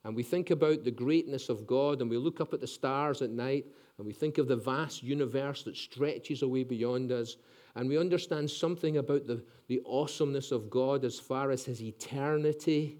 And 0.03 0.15
we 0.15 0.23
think 0.23 0.49
about 0.49 0.83
the 0.83 0.91
greatness 0.91 1.49
of 1.49 1.67
God 1.67 2.01
and 2.01 2.09
we 2.09 2.17
look 2.17 2.41
up 2.41 2.53
at 2.53 2.61
the 2.61 2.67
stars 2.67 3.21
at 3.21 3.29
night 3.29 3.65
and 3.97 4.07
we 4.07 4.13
think 4.13 4.39
of 4.39 4.47
the 4.47 4.55
vast 4.55 5.03
universe 5.03 5.61
that 5.63 5.77
stretches 5.77 6.41
away 6.41 6.63
beyond 6.63 7.11
us, 7.11 7.37
and 7.75 7.87
we 7.87 7.99
understand 7.99 8.49
something 8.49 8.97
about 8.97 9.27
the, 9.27 9.43
the 9.67 9.79
awesomeness 9.85 10.51
of 10.51 10.71
God 10.71 11.05
as 11.05 11.19
far 11.19 11.51
as 11.51 11.65
his 11.65 11.83
eternity 11.83 12.97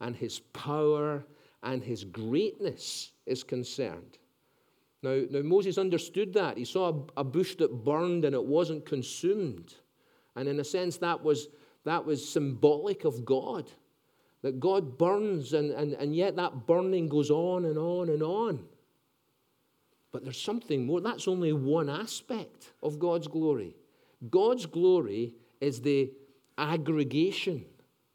and 0.00 0.16
his 0.16 0.40
power 0.40 1.22
and 1.62 1.84
his 1.84 2.02
greatness 2.02 3.12
is 3.26 3.44
concerned. 3.44 4.16
Now, 5.02 5.22
now 5.30 5.42
Moses 5.42 5.76
understood 5.76 6.32
that. 6.32 6.56
He 6.56 6.64
saw 6.64 7.04
a, 7.16 7.20
a 7.20 7.24
bush 7.24 7.56
that 7.56 7.84
burned 7.84 8.24
and 8.24 8.34
it 8.34 8.44
wasn't 8.44 8.86
consumed. 8.86 9.74
And 10.34 10.48
in 10.48 10.58
a 10.60 10.64
sense, 10.64 10.96
that 10.96 11.22
was, 11.22 11.48
that 11.84 12.04
was 12.04 12.26
symbolic 12.26 13.04
of 13.04 13.24
God. 13.24 13.70
That 14.42 14.60
God 14.60 14.98
burns, 14.98 15.52
and, 15.52 15.70
and, 15.72 15.94
and 15.94 16.14
yet 16.14 16.36
that 16.36 16.66
burning 16.66 17.08
goes 17.08 17.30
on 17.30 17.64
and 17.64 17.76
on 17.76 18.08
and 18.08 18.22
on. 18.22 18.64
But 20.12 20.24
there's 20.24 20.40
something 20.40 20.86
more. 20.86 21.00
That's 21.00 21.28
only 21.28 21.52
one 21.52 21.90
aspect 21.90 22.72
of 22.82 22.98
God's 22.98 23.26
glory. 23.26 23.76
God's 24.30 24.66
glory 24.66 25.34
is 25.60 25.80
the 25.80 26.10
aggregation 26.56 27.64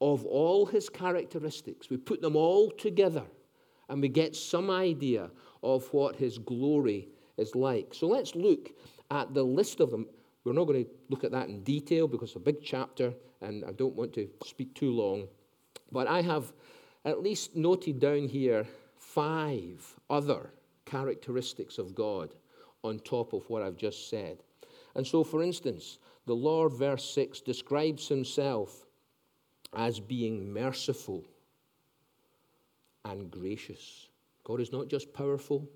of 0.02 0.26
all 0.26 0.66
his 0.66 0.90
characteristics. 0.90 1.90
We 1.90 1.98
put 1.98 2.22
them 2.22 2.36
all 2.36 2.72
together 2.72 3.24
and 3.90 4.02
we 4.02 4.10
get 4.10 4.36
some 4.36 4.70
idea 4.70 5.30
of 5.62 5.92
what 5.94 6.16
his 6.16 6.38
glory 6.38 7.08
is 7.38 7.56
like. 7.56 7.94
So 7.94 8.08
let's 8.08 8.36
look 8.36 8.72
at 9.12 9.34
the 9.34 9.44
list 9.44 9.80
of 9.80 9.92
them. 9.92 10.08
We're 10.44 10.54
not 10.54 10.66
going 10.66 10.84
to 10.84 10.92
look 11.10 11.24
at 11.24 11.32
that 11.32 11.48
in 11.48 11.64
detail 11.64 12.08
because 12.08 12.30
it's 12.30 12.36
a 12.36 12.40
big 12.40 12.62
chapter 12.62 13.14
and 13.42 13.64
I 13.66 13.72
don't 13.72 13.96
want 13.96 14.14
to 14.14 14.28
speak 14.46 14.74
too 14.76 14.92
long. 14.92 15.28
But 15.94 16.08
I 16.08 16.22
have 16.24 16.52
at 17.06 17.22
least 17.22 17.56
noted 17.56 18.00
down 18.00 18.28
here 18.28 18.66
five 18.98 19.96
other 20.10 20.50
characteristics 20.86 21.78
of 21.78 21.94
God 21.94 22.34
on 22.84 23.00
top 23.00 23.34
of 23.34 23.48
what 23.50 23.62
I've 23.62 23.78
just 23.78 24.10
said. 24.10 24.40
And 24.96 25.06
so, 25.06 25.24
for 25.24 25.44
instance, 25.44 26.00
the 26.26 26.36
Lord, 26.36 26.74
verse 26.74 27.06
6, 27.14 27.42
describes 27.42 28.08
himself 28.08 28.86
as 29.76 30.00
being 30.00 30.52
merciful 30.52 31.24
and 33.06 33.30
gracious. 33.30 34.08
God 34.44 34.60
is 34.60 34.72
not 34.72 34.88
just 34.88 35.14
powerful, 35.14 35.70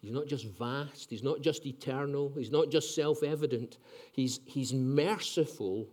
He's 0.00 0.12
not 0.12 0.26
just 0.26 0.44
vast, 0.44 1.08
He's 1.08 1.22
not 1.22 1.40
just 1.40 1.64
eternal, 1.64 2.30
He's 2.36 2.50
not 2.50 2.70
just 2.70 2.94
self 2.94 3.22
evident. 3.22 3.78
He's, 4.12 4.40
he's 4.44 4.74
merciful 4.74 5.88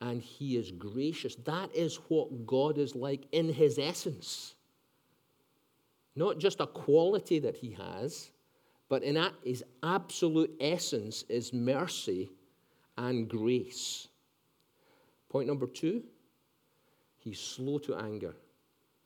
and 0.00 0.20
He 0.20 0.56
is 0.56 0.70
gracious. 0.70 1.36
That 1.44 1.74
is 1.74 1.96
what 2.08 2.46
God 2.46 2.78
is 2.78 2.94
like 2.94 3.26
in 3.32 3.52
His 3.52 3.78
essence. 3.78 4.56
Not 6.16 6.38
just 6.38 6.60
a 6.60 6.66
quality 6.66 7.38
that 7.40 7.56
he 7.56 7.72
has, 7.72 8.30
but 8.88 9.02
in 9.02 9.22
his 9.44 9.62
absolute 9.82 10.50
essence 10.60 11.24
is 11.28 11.52
mercy 11.52 12.30
and 12.96 13.28
grace. 13.28 14.08
Point 15.28 15.46
number 15.46 15.66
two, 15.66 16.02
he's 17.18 17.38
slow 17.38 17.78
to 17.80 17.96
anger. 17.96 18.34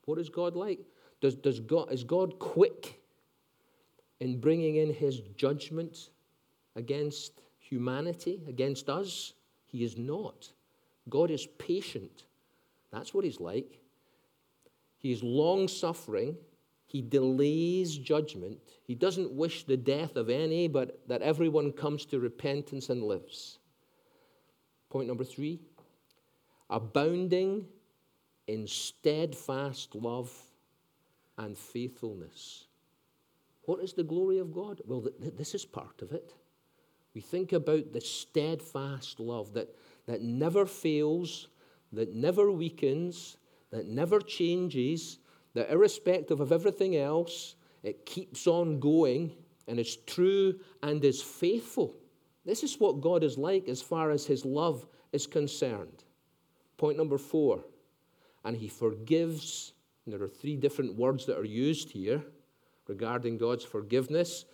What 0.05 0.19
is 0.19 0.29
God 0.29 0.55
like? 0.55 0.79
Does, 1.21 1.35
does 1.35 1.59
God, 1.59 1.93
is 1.93 2.05
God 2.05 2.39
quick 2.39 3.01
in 4.21 4.39
bringing 4.39 4.77
in 4.77 4.95
his 4.95 5.21
judgment 5.37 6.11
against 6.77 7.43
humanity, 7.59 8.41
against 8.47 8.89
us? 8.89 9.33
He 9.67 9.83
is 9.83 9.99
not. 9.99 10.51
God 11.09 11.30
is 11.30 11.47
patient. 11.59 12.25
That's 12.92 13.14
what 13.14 13.25
he's 13.25 13.40
like. 13.40 13.80
He 14.99 15.12
is 15.12 15.23
long 15.23 15.69
suffering 15.69 16.37
he 16.90 17.02
delays 17.02 17.97
judgment. 17.97 18.59
He 18.83 18.97
doesn't 18.97 19.30
wish 19.30 19.62
the 19.62 19.76
death 19.76 20.16
of 20.16 20.28
any, 20.28 20.66
but 20.66 20.99
that 21.07 21.23
everyone 21.23 21.71
comes 21.71 22.04
to 22.07 22.19
repentance 22.19 22.90
and 22.90 23.04
lives. 23.04 23.61
Point 24.88 25.07
number 25.07 25.23
three 25.23 25.61
abounding 26.69 27.66
in 28.49 28.66
steadfast 28.66 29.95
love 29.95 30.33
and 31.38 31.57
faithfulness. 31.57 32.64
What 33.66 33.78
is 33.78 33.92
the 33.92 34.02
glory 34.02 34.38
of 34.38 34.52
God? 34.52 34.80
Well, 34.85 35.02
th- 35.02 35.14
th- 35.21 35.35
this 35.37 35.54
is 35.54 35.64
part 35.64 36.02
of 36.02 36.11
it. 36.11 36.35
We 37.14 37.21
think 37.21 37.52
about 37.52 37.92
the 37.92 38.00
steadfast 38.00 39.21
love 39.21 39.52
that, 39.54 39.69
that 40.11 40.23
never 40.23 40.67
fails, 40.67 41.47
that 41.93 42.12
never 42.12 42.50
weakens, 42.50 43.37
that 43.71 43.87
never 43.87 44.19
changes, 44.19 45.21
that 45.55 45.71
irrespective 45.71 46.40
of 46.40 46.50
everything 46.50 46.97
else, 46.97 47.55
it 47.85 48.05
keeps 48.07 48.49
on 48.49 48.81
going 48.81 49.31
and 49.69 49.79
is 49.79 49.95
true 50.09 50.59
and 50.83 51.05
is 51.05 51.23
faithful. 51.23 51.95
This 52.45 52.64
is 52.64 52.81
what 52.81 53.00
God 53.00 53.23
is 53.23 53.38
like 53.38 53.69
as 53.69 53.81
far 53.81 54.11
as 54.11 54.26
his 54.26 54.45
love 54.45 54.85
is 55.12 55.29
concerned. 55.29 56.02
Point 56.76 56.97
number 56.99 57.17
four, 57.17 57.62
and 58.45 58.57
he 58.57 58.67
forgives. 58.67 59.75
And 60.05 60.12
there 60.12 60.23
are 60.25 60.29
three 60.29 60.57
different 60.57 60.97
words 60.97 61.25
that 61.26 61.38
are 61.38 61.45
used 61.45 61.88
here 61.88 62.21
regarding 62.88 63.38
God's 63.38 63.64
forgiveness, 63.64 64.45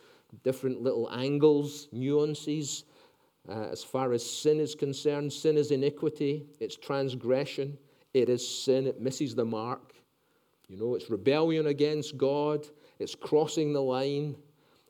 different 0.44 0.82
little 0.82 1.08
angles, 1.10 1.88
nuances. 1.92 2.84
Uh, 3.48 3.68
as 3.70 3.84
far 3.84 4.12
as 4.12 4.28
sin 4.28 4.58
is 4.58 4.74
concerned, 4.74 5.32
sin 5.32 5.56
is 5.56 5.70
iniquity, 5.70 6.46
it's 6.58 6.76
transgression, 6.76 7.78
it 8.12 8.28
is 8.28 8.46
sin, 8.46 8.86
it 8.86 9.00
misses 9.00 9.34
the 9.34 9.44
mark. 9.44 9.94
You 10.68 10.76
know, 10.76 10.96
it's 10.96 11.10
rebellion 11.10 11.68
against 11.68 12.16
God, 12.16 12.66
it's 12.98 13.14
crossing 13.14 13.72
the 13.72 13.82
line, 13.82 14.36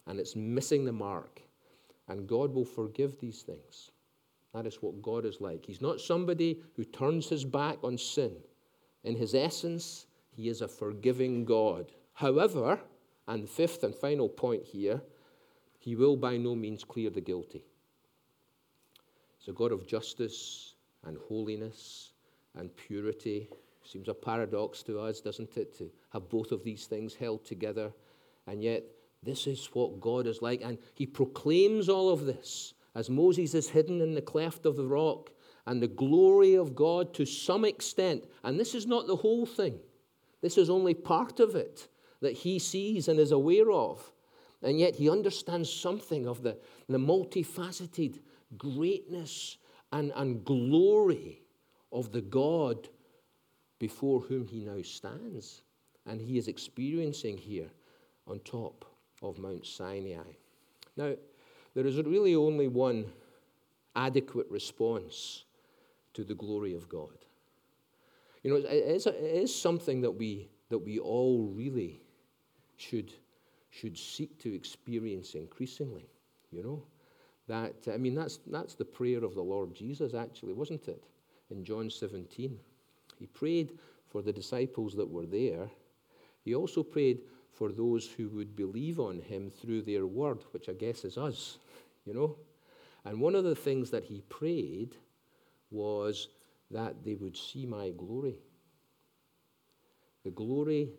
and 0.07 0.19
it's 0.19 0.35
missing 0.35 0.85
the 0.85 0.93
mark. 0.93 1.43
And 2.09 2.27
God 2.27 2.55
will 2.55 2.65
forgive 2.65 3.19
these 3.19 3.43
things. 3.43 3.91
That 4.55 4.67
is 4.67 4.77
what 4.77 5.03
God 5.03 5.27
is 5.27 5.41
like. 5.41 5.67
He's 5.67 5.83
not 5.83 6.01
somebody 6.01 6.63
who 6.77 6.85
turns 6.85 7.29
his 7.29 7.45
back 7.45 7.79
on 7.83 7.99
sin. 7.99 8.37
In 9.05 9.17
his 9.17 9.35
essence, 9.35 10.07
he 10.31 10.49
is 10.49 10.63
a 10.63 10.69
forgiving 10.69 11.45
God. 11.45 11.93
However, 12.15 12.81
and 13.29 13.43
the 13.43 13.49
fifth 13.49 13.83
and 13.85 13.95
final 13.95 14.29
point 14.29 14.65
here, 14.65 15.03
he 15.79 15.95
will 15.95 16.17
by 16.17 16.39
no 16.39 16.55
means 16.55 16.85
clear 16.85 17.11
the 17.11 17.21
guilty. 17.21 17.65
He's 19.47 19.53
a 19.53 19.55
God 19.55 19.71
of 19.71 19.87
justice 19.87 20.75
and 21.05 21.17
holiness 21.29 22.11
and 22.57 22.77
purity. 22.77 23.49
Seems 23.85 24.09
a 24.09 24.15
paradox 24.15 24.83
to 24.83 24.99
us, 24.99 25.21
doesn't 25.21 25.57
it, 25.57 25.79
to 25.79 25.89
have 26.11 26.29
both 26.29 26.51
of 26.51 26.65
these 26.65 26.87
things 26.87 27.15
held 27.15 27.45
together. 27.45 27.93
And 28.49 28.61
yet, 28.61 28.83
this 29.23 29.47
is 29.47 29.67
what 29.73 30.01
God 30.01 30.27
is 30.27 30.43
like. 30.43 30.63
And 30.63 30.79
he 30.95 31.07
proclaims 31.07 31.89
all 31.89 32.11
of 32.11 32.27
this 32.27 32.75
as 32.97 33.09
Moses 33.09 33.55
is 33.55 33.69
hidden 33.69 34.01
in 34.01 34.15
the 34.15 34.21
cleft 34.21 34.67
of 34.67 34.75
the 34.75 34.87
rock, 34.87 35.31
and 35.67 35.81
the 35.81 35.87
glory 35.87 36.55
of 36.55 36.75
God 36.75 37.15
to 37.15 37.25
some 37.25 37.65
extent, 37.65 38.25
and 38.43 38.59
this 38.59 38.75
is 38.75 38.87
not 38.87 39.07
the 39.07 39.17
whole 39.17 39.47
thing, 39.47 39.79
this 40.41 40.59
is 40.59 40.71
only 40.71 40.95
part 40.95 41.39
of 41.39 41.55
it 41.55 41.87
that 42.21 42.33
he 42.33 42.59
sees 42.59 43.07
and 43.07 43.21
is 43.21 43.33
aware 43.33 43.71
of. 43.71 44.13
And 44.63 44.81
yet 44.81 44.97
he 44.97 45.11
understands 45.11 45.73
something 45.73 46.27
of 46.27 46.43
the, 46.43 46.57
the 46.89 46.99
multifaceted 46.99 48.21
greatness 48.57 49.59
and, 49.93 50.13
and 50.15 50.45
glory 50.45 51.43
of 51.93 52.13
the 52.13 52.21
God 52.21 52.89
before 53.79 54.21
whom 54.21 54.47
he 54.47 54.65
now 54.65 54.83
stands. 54.83 55.63
And 56.07 56.21
he 56.21 56.39
is 56.39 56.49
experiencing 56.49 57.37
here 57.37 57.71
on 58.27 58.41
top 58.41 58.85
of 59.23 59.39
Mount 59.39 59.67
Sinai. 59.67 60.33
Now, 60.97 61.15
there 61.75 61.87
is 61.87 61.97
really 61.99 62.35
only 62.35 62.69
one 62.69 63.07
adequate 63.95 64.47
response 64.51 65.45
to 66.15 66.25
the 66.25 66.35
glory 66.35 66.75
of 66.75 66.89
God. 66.89 67.19
You 68.43 68.51
know, 68.51 68.57
it 68.57 68.67
is, 68.67 69.07
it 69.07 69.17
is 69.17 69.55
something 69.55 70.01
that 70.03 70.11
we, 70.11 70.49
that 70.69 70.79
we 70.79 70.99
all 70.99 71.49
really 71.53 72.01
should, 72.77 73.13
should 73.71 73.99
seek 73.99 74.39
to 74.43 74.55
experience 74.55 75.35
increasingly, 75.35 76.09
you 76.53 76.63
know. 76.63 76.83
That, 77.49 77.75
I 77.93 77.97
mean, 77.97 78.15
that's, 78.15 78.39
that's 78.47 78.75
the 78.75 78.85
prayer 78.85 79.25
of 79.25 79.35
the 79.35 79.43
Lord 79.43 79.75
Jesus, 79.75 80.15
actually, 80.15 80.53
wasn't 80.53 80.89
it? 80.89 81.05
In 81.51 81.65
John 81.65 81.91
17. 81.91 82.59
He 83.19 83.27
prayed 83.27 83.79
for 84.11 84.23
the 84.23 84.33
disciples 84.33 84.95
that 84.95 85.09
were 85.09 85.27
there. 85.27 85.69
He 86.45 86.55
also 86.55 86.83
prayed 86.83 87.21
for 87.53 87.73
those 87.73 88.07
who 88.07 88.29
would 88.31 88.55
believe 88.55 89.01
on 89.01 89.21
him 89.21 89.51
through 89.51 89.83
their 89.83 90.07
word, 90.07 90.39
which 90.51 90.69
I 90.69 90.73
guess 90.73 91.05
is 91.05 91.17
us, 91.17 91.59
you 92.05 92.13
know. 92.13 92.37
And 93.05 93.21
one 93.21 93.35
of 93.35 93.45
the 93.45 93.55
things 93.55 93.91
that 93.91 94.05
he 94.05 94.21
prayed 94.23 94.97
was 95.71 96.29
that 96.71 97.05
they 97.05 97.15
would 97.15 97.37
see 97.37 97.65
my 97.65 97.91
glory. 97.91 98.39
The 100.25 100.31
glory 100.33 100.91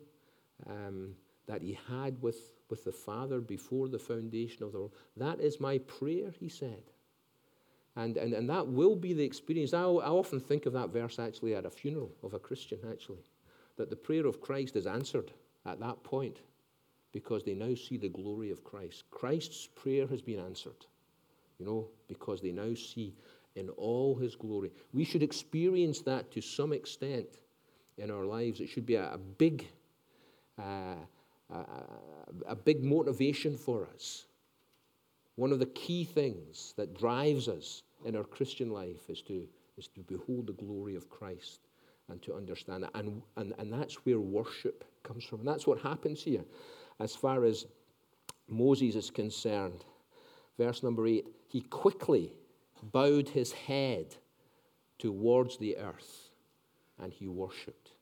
um, 0.66 1.14
that 1.46 1.62
he 1.62 1.78
had 1.88 2.20
with, 2.22 2.36
with 2.70 2.84
the 2.84 2.92
Father 2.92 3.40
before 3.40 3.88
the 3.88 3.98
foundation 3.98 4.62
of 4.62 4.72
the 4.72 4.78
world. 4.78 4.94
That 5.16 5.40
is 5.40 5.60
my 5.60 5.78
prayer, 5.78 6.32
he 6.38 6.48
said. 6.48 6.82
And, 7.96 8.16
and, 8.16 8.32
and 8.32 8.48
that 8.48 8.68
will 8.68 8.94
be 8.94 9.12
the 9.12 9.24
experience. 9.24 9.74
I, 9.74 9.82
I 9.82 10.08
often 10.08 10.40
think 10.40 10.66
of 10.66 10.72
that 10.74 10.90
verse 10.90 11.18
actually 11.18 11.54
at 11.54 11.66
a 11.66 11.70
funeral 11.70 12.12
of 12.22 12.34
a 12.34 12.38
Christian, 12.38 12.78
actually, 12.90 13.24
that 13.76 13.90
the 13.90 13.96
prayer 13.96 14.26
of 14.26 14.40
Christ 14.40 14.76
is 14.76 14.86
answered 14.86 15.32
at 15.66 15.80
that 15.80 16.02
point 16.04 16.38
because 17.12 17.42
they 17.42 17.54
now 17.54 17.74
see 17.74 17.96
the 17.96 18.08
glory 18.08 18.50
of 18.50 18.62
Christ. 18.64 19.04
Christ's 19.10 19.66
prayer 19.66 20.06
has 20.06 20.22
been 20.22 20.38
answered, 20.38 20.86
you 21.58 21.66
know, 21.66 21.88
because 22.06 22.40
they 22.40 22.52
now 22.52 22.74
see 22.74 23.14
in 23.56 23.70
all 23.70 24.14
his 24.14 24.36
glory. 24.36 24.70
We 24.92 25.04
should 25.04 25.22
experience 25.22 26.00
that 26.02 26.30
to 26.32 26.40
some 26.40 26.72
extent 26.72 27.26
in 27.96 28.10
our 28.10 28.24
lives. 28.24 28.60
It 28.60 28.68
should 28.68 28.86
be 28.86 28.94
a, 28.94 29.12
a 29.12 29.18
big, 29.18 29.66
uh, 30.58 30.94
a, 31.50 32.56
big 32.56 32.84
motivation 32.84 33.56
for 33.56 33.88
us. 33.94 34.26
One 35.36 35.52
of 35.52 35.58
the 35.58 35.66
key 35.66 36.04
things 36.04 36.74
that 36.76 36.94
drives 36.94 37.48
us 37.48 37.82
in 38.04 38.16
our 38.16 38.24
Christian 38.24 38.70
life 38.70 39.08
is 39.08 39.22
to, 39.22 39.46
is 39.76 39.88
to 39.88 40.00
behold 40.00 40.48
the 40.48 40.52
glory 40.52 40.94
of 40.94 41.08
Christ 41.08 41.60
and 42.08 42.20
to 42.22 42.34
understand 42.34 42.84
it. 42.84 42.90
And, 42.94 43.22
and, 43.36 43.54
and 43.58 43.72
that's 43.72 43.94
where 44.04 44.20
worship 44.20 44.84
comes 45.02 45.24
from. 45.24 45.40
And 45.40 45.48
that's 45.48 45.66
what 45.66 45.80
happens 45.80 46.22
here 46.22 46.44
as 47.00 47.14
far 47.14 47.44
as 47.44 47.66
Moses 48.48 48.96
is 48.96 49.10
concerned. 49.10 49.84
Verse 50.58 50.82
number 50.82 51.06
eight, 51.06 51.28
he 51.46 51.60
quickly 51.60 52.32
bowed 52.82 53.28
his 53.28 53.52
head 53.52 54.16
towards 54.98 55.56
the 55.58 55.76
earth 55.76 56.30
and 56.98 57.12
he 57.12 57.28
worshipped. 57.28 57.92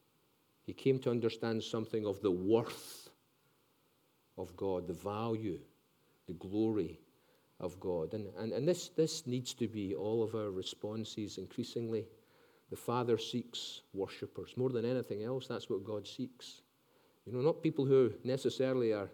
He 0.62 0.72
came 0.72 0.98
to 1.00 1.10
understand 1.10 1.62
something 1.62 2.06
of 2.06 2.20
the 2.22 2.30
worth 2.30 3.05
of 4.38 4.56
God, 4.56 4.86
the 4.86 4.92
value, 4.92 5.58
the 6.26 6.34
glory 6.34 7.00
of 7.60 7.78
God. 7.80 8.12
And, 8.14 8.28
and, 8.38 8.52
and 8.52 8.68
this, 8.68 8.88
this 8.88 9.26
needs 9.26 9.54
to 9.54 9.68
be 9.68 9.94
all 9.94 10.22
of 10.22 10.34
our 10.34 10.50
responses 10.50 11.38
increasingly. 11.38 12.06
The 12.70 12.76
Father 12.76 13.16
seeks 13.16 13.82
worshippers. 13.94 14.54
More 14.56 14.70
than 14.70 14.84
anything 14.84 15.22
else, 15.22 15.46
that's 15.46 15.70
what 15.70 15.84
God 15.84 16.06
seeks. 16.06 16.62
You 17.24 17.32
know, 17.32 17.40
not 17.40 17.62
people 17.62 17.84
who 17.84 18.12
necessarily 18.24 18.92
are 18.92 19.08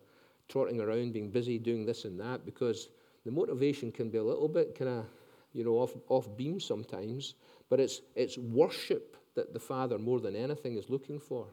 trotting 0.48 0.80
around 0.80 1.12
being 1.12 1.30
busy 1.30 1.58
doing 1.58 1.86
this 1.86 2.04
and 2.04 2.18
that, 2.20 2.44
because 2.44 2.88
the 3.24 3.30
motivation 3.30 3.92
can 3.92 4.10
be 4.10 4.18
a 4.18 4.24
little 4.24 4.48
bit 4.48 4.76
kind 4.76 4.90
of, 4.90 5.04
you 5.52 5.64
know, 5.64 5.74
off, 5.74 5.92
off 6.08 6.36
beam 6.36 6.58
sometimes. 6.58 7.34
But 7.70 7.80
it's, 7.80 8.00
it's 8.16 8.36
worship 8.38 9.16
that 9.34 9.54
the 9.54 9.60
Father, 9.60 9.98
more 9.98 10.20
than 10.20 10.36
anything, 10.36 10.76
is 10.76 10.90
looking 10.90 11.20
for. 11.20 11.46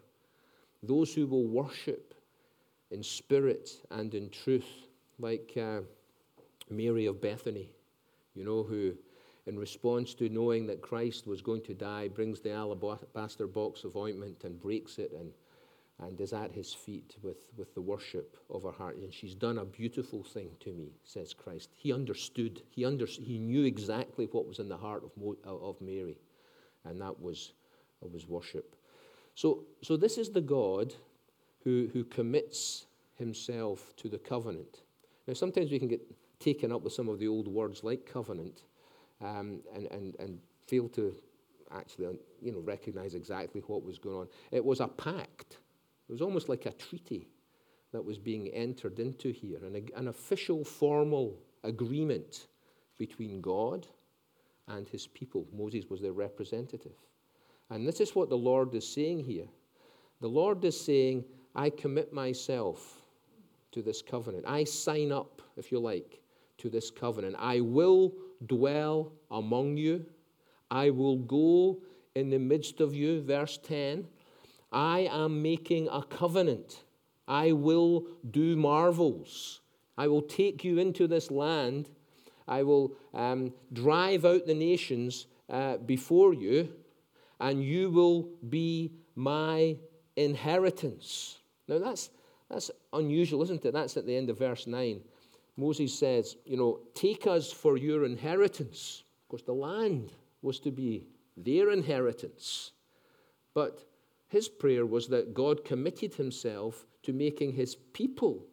Those 0.81 1.13
who 1.13 1.27
will 1.27 1.47
worship 1.47 2.13
in 2.91 3.03
spirit 3.03 3.69
and 3.91 4.13
in 4.13 4.29
truth, 4.29 4.87
like 5.19 5.53
uh, 5.57 5.81
Mary 6.69 7.05
of 7.05 7.21
Bethany, 7.21 7.69
you 8.35 8.43
know, 8.43 8.63
who, 8.63 8.93
in 9.45 9.57
response 9.57 10.13
to 10.15 10.29
knowing 10.29 10.67
that 10.67 10.81
Christ 10.81 11.27
was 11.27 11.41
going 11.41 11.61
to 11.63 11.73
die, 11.73 12.07
brings 12.07 12.39
the 12.39 12.51
alabaster 12.51 13.47
box 13.47 13.83
of 13.83 13.95
ointment 13.95 14.43
and 14.43 14.59
breaks 14.59 14.97
it 14.97 15.11
and 15.17 15.31
and 16.01 16.19
is 16.21 16.33
at 16.33 16.51
his 16.51 16.73
feet 16.73 17.17
with, 17.21 17.47
with 17.57 17.73
the 17.73 17.81
worship 17.81 18.37
of 18.49 18.63
her 18.63 18.71
heart. 18.71 18.97
And 18.97 19.13
she's 19.13 19.35
done 19.35 19.57
a 19.57 19.65
beautiful 19.65 20.23
thing 20.23 20.49
to 20.61 20.71
me, 20.71 20.93
says 21.03 21.33
Christ. 21.33 21.69
He 21.75 21.91
understood, 21.91 22.61
he, 22.69 22.85
under, 22.85 23.05
he 23.05 23.37
knew 23.37 23.65
exactly 23.65 24.27
what 24.31 24.47
was 24.47 24.59
in 24.59 24.69
the 24.69 24.77
heart 24.77 25.03
of, 25.03 25.11
Mo, 25.17 25.35
of 25.45 25.79
Mary, 25.81 26.17
and 26.85 27.01
that 27.01 27.19
was, 27.19 27.51
was 28.01 28.27
worship. 28.27 28.75
So, 29.35 29.65
so 29.81 29.97
this 29.97 30.17
is 30.17 30.29
the 30.29 30.41
God 30.41 30.93
who, 31.63 31.89
who 31.93 32.03
commits 32.03 32.85
himself 33.15 33.93
to 33.97 34.09
the 34.09 34.17
covenant. 34.17 34.81
Now, 35.27 35.33
sometimes 35.33 35.71
we 35.71 35.79
can 35.79 35.87
get 35.87 36.01
taken 36.39 36.71
up 36.71 36.81
with 36.81 36.93
some 36.93 37.09
of 37.09 37.19
the 37.19 37.27
old 37.27 37.47
words 37.47 37.83
like 37.83 38.05
covenant 38.05 38.63
um, 39.21 39.61
and, 39.75 39.87
and, 39.91 40.15
and 40.19 40.39
fail 40.67 40.87
to 40.89 41.13
actually 41.71 42.17
you 42.41 42.51
know, 42.51 42.59
recognize 42.59 43.13
exactly 43.13 43.61
what 43.67 43.83
was 43.83 43.99
going 43.99 44.17
on. 44.17 44.27
It 44.51 44.63
was 44.63 44.79
a 44.79 44.87
pact 44.87 45.57
it 46.09 46.11
was 46.11 46.21
almost 46.21 46.49
like 46.49 46.65
a 46.65 46.71
treaty 46.71 47.27
that 47.91 48.03
was 48.03 48.17
being 48.17 48.47
entered 48.47 48.99
into 48.99 49.31
here, 49.31 49.59
an, 49.63 49.87
an 49.95 50.07
official, 50.07 50.65
formal 50.65 51.37
agreement 51.63 52.47
between 52.97 53.41
God 53.41 53.85
and 54.67 54.87
his 54.87 55.05
people. 55.05 55.45
Moses 55.53 55.85
was 55.89 56.01
their 56.01 56.13
representative. 56.13 56.97
And 57.69 57.87
this 57.87 58.01
is 58.01 58.15
what 58.15 58.29
the 58.29 58.37
Lord 58.37 58.73
is 58.73 58.91
saying 58.91 59.23
here. 59.23 59.47
The 60.19 60.27
Lord 60.27 60.65
is 60.65 60.79
saying, 60.79 61.25
I 61.59 61.69
commit 61.69 62.13
myself 62.13 63.01
to 63.73 63.81
this 63.81 64.01
covenant. 64.01 64.45
I 64.47 64.63
sign 64.63 65.11
up, 65.11 65.41
if 65.57 65.73
you 65.73 65.79
like, 65.79 66.21
to 66.59 66.69
this 66.69 66.89
covenant. 66.89 67.35
I 67.37 67.59
will 67.59 68.13
dwell 68.45 69.11
among 69.29 69.75
you. 69.75 70.05
I 70.71 70.89
will 70.91 71.17
go 71.17 71.81
in 72.15 72.29
the 72.29 72.39
midst 72.39 72.79
of 72.79 72.95
you. 72.95 73.21
Verse 73.21 73.59
10 73.61 74.07
I 74.71 75.09
am 75.11 75.41
making 75.41 75.89
a 75.91 76.01
covenant. 76.01 76.85
I 77.27 77.51
will 77.51 78.05
do 78.31 78.55
marvels. 78.55 79.59
I 79.97 80.07
will 80.07 80.21
take 80.21 80.63
you 80.63 80.77
into 80.77 81.07
this 81.07 81.29
land. 81.29 81.89
I 82.47 82.63
will 82.63 82.93
um, 83.13 83.53
drive 83.73 84.23
out 84.23 84.45
the 84.45 84.55
nations 84.55 85.27
uh, 85.49 85.75
before 85.75 86.33
you, 86.33 86.69
and 87.37 87.61
you 87.61 87.91
will 87.91 88.29
be 88.47 88.93
my 89.13 89.75
inheritance. 90.15 91.38
Now, 91.69 91.77
that's, 91.77 92.09
that's 92.49 92.71
unusual, 92.91 93.43
isn't 93.43 93.63
it? 93.63 93.73
That's 93.73 93.95
at 93.95 94.07
the 94.07 94.17
end 94.17 94.29
of 94.29 94.39
verse 94.39 94.65
9. 94.65 94.99
Moses 95.55 95.97
says, 95.97 96.35
You 96.45 96.57
know, 96.57 96.79
take 96.95 97.27
us 97.27 97.51
for 97.51 97.77
your 97.77 98.05
inheritance. 98.05 99.03
Of 99.23 99.29
course, 99.29 99.43
the 99.43 99.53
land 99.53 100.11
was 100.41 100.59
to 100.61 100.71
be 100.71 101.05
their 101.37 101.69
inheritance. 101.71 102.71
But 103.53 103.83
his 104.29 104.49
prayer 104.49 104.85
was 104.85 105.07
that 105.09 105.33
God 105.33 105.63
committed 105.63 106.15
himself 106.15 106.87
to 107.03 107.13
making 107.13 107.53
his 107.53 107.75
people 107.75 108.45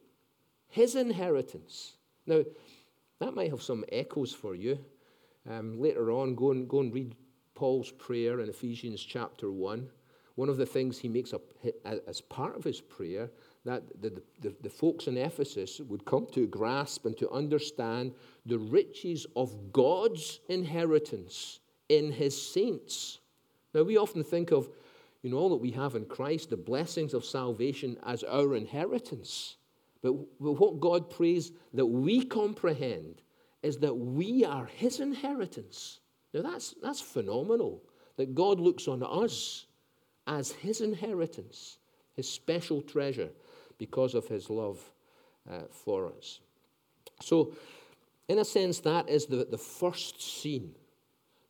his 0.68 0.94
inheritance. 0.94 1.94
Now, 2.26 2.42
that 3.18 3.34
might 3.34 3.50
have 3.50 3.62
some 3.62 3.84
echoes 3.90 4.32
for 4.32 4.54
you. 4.54 4.78
Um, 5.48 5.80
later 5.80 6.10
on, 6.10 6.34
go 6.34 6.50
and, 6.50 6.68
go 6.68 6.80
and 6.80 6.92
read 6.92 7.14
Paul's 7.54 7.90
prayer 7.92 8.40
in 8.40 8.50
Ephesians 8.50 9.00
chapter 9.00 9.50
1. 9.50 9.88
One 10.36 10.48
of 10.50 10.58
the 10.58 10.66
things 10.66 10.98
he 10.98 11.08
makes 11.08 11.32
up 11.32 11.42
as 12.06 12.20
part 12.20 12.56
of 12.56 12.64
his 12.64 12.80
prayer 12.80 13.30
that 13.64 13.82
the, 14.00 14.22
the, 14.40 14.54
the 14.62 14.70
folks 14.70 15.08
in 15.08 15.16
Ephesus 15.16 15.80
would 15.80 16.04
come 16.04 16.26
to 16.32 16.46
grasp 16.46 17.06
and 17.06 17.16
to 17.18 17.28
understand 17.30 18.12
the 18.44 18.58
riches 18.58 19.26
of 19.34 19.72
God's 19.72 20.40
inheritance 20.48 21.60
in 21.88 22.12
his 22.12 22.40
saints. 22.40 23.18
Now, 23.74 23.82
we 23.82 23.96
often 23.96 24.22
think 24.22 24.52
of 24.52 24.68
you 25.22 25.30
know, 25.30 25.38
all 25.38 25.50
that 25.50 25.56
we 25.56 25.70
have 25.72 25.96
in 25.96 26.04
Christ, 26.04 26.50
the 26.50 26.56
blessings 26.56 27.14
of 27.14 27.24
salvation 27.24 27.98
as 28.04 28.22
our 28.22 28.54
inheritance. 28.54 29.56
But, 30.02 30.12
what 30.38 30.80
God 30.80 31.10
prays 31.10 31.50
that 31.74 31.86
we 31.86 32.24
comprehend 32.24 33.22
is 33.62 33.78
that 33.78 33.94
we 33.94 34.44
are 34.44 34.66
his 34.66 35.00
inheritance. 35.00 36.00
Now, 36.32 36.42
that's, 36.42 36.74
that's 36.82 37.00
phenomenal 37.00 37.82
that 38.16 38.34
God 38.34 38.60
looks 38.60 38.86
on 38.86 39.02
us 39.02 39.65
as 40.26 40.52
his 40.52 40.80
inheritance, 40.80 41.78
his 42.14 42.28
special 42.28 42.82
treasure, 42.82 43.30
because 43.78 44.14
of 44.14 44.26
his 44.26 44.48
love 44.50 44.80
uh, 45.50 45.62
for 45.70 46.12
us. 46.16 46.40
So, 47.20 47.52
in 48.28 48.38
a 48.38 48.44
sense, 48.44 48.80
that 48.80 49.08
is 49.08 49.26
the, 49.26 49.46
the 49.48 49.58
first 49.58 50.20
scene 50.20 50.74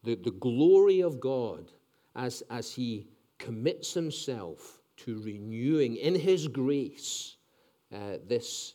the, 0.06 0.14
the 0.14 0.30
glory 0.30 1.00
of 1.00 1.20
God 1.20 1.72
as, 2.14 2.42
as 2.48 2.72
he 2.72 3.08
commits 3.38 3.92
himself 3.92 4.80
to 4.98 5.20
renewing 5.20 5.96
in 5.96 6.14
his 6.14 6.48
grace 6.48 7.36
uh, 7.92 8.18
this, 8.26 8.74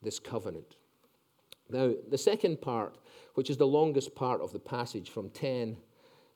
this 0.00 0.18
covenant. 0.18 0.76
Now, 1.68 1.92
the 2.08 2.16
second 2.16 2.62
part, 2.62 2.96
which 3.34 3.50
is 3.50 3.56
the 3.56 3.66
longest 3.66 4.14
part 4.14 4.40
of 4.40 4.52
the 4.52 4.58
passage 4.58 5.10
from 5.10 5.28
10 5.30 5.76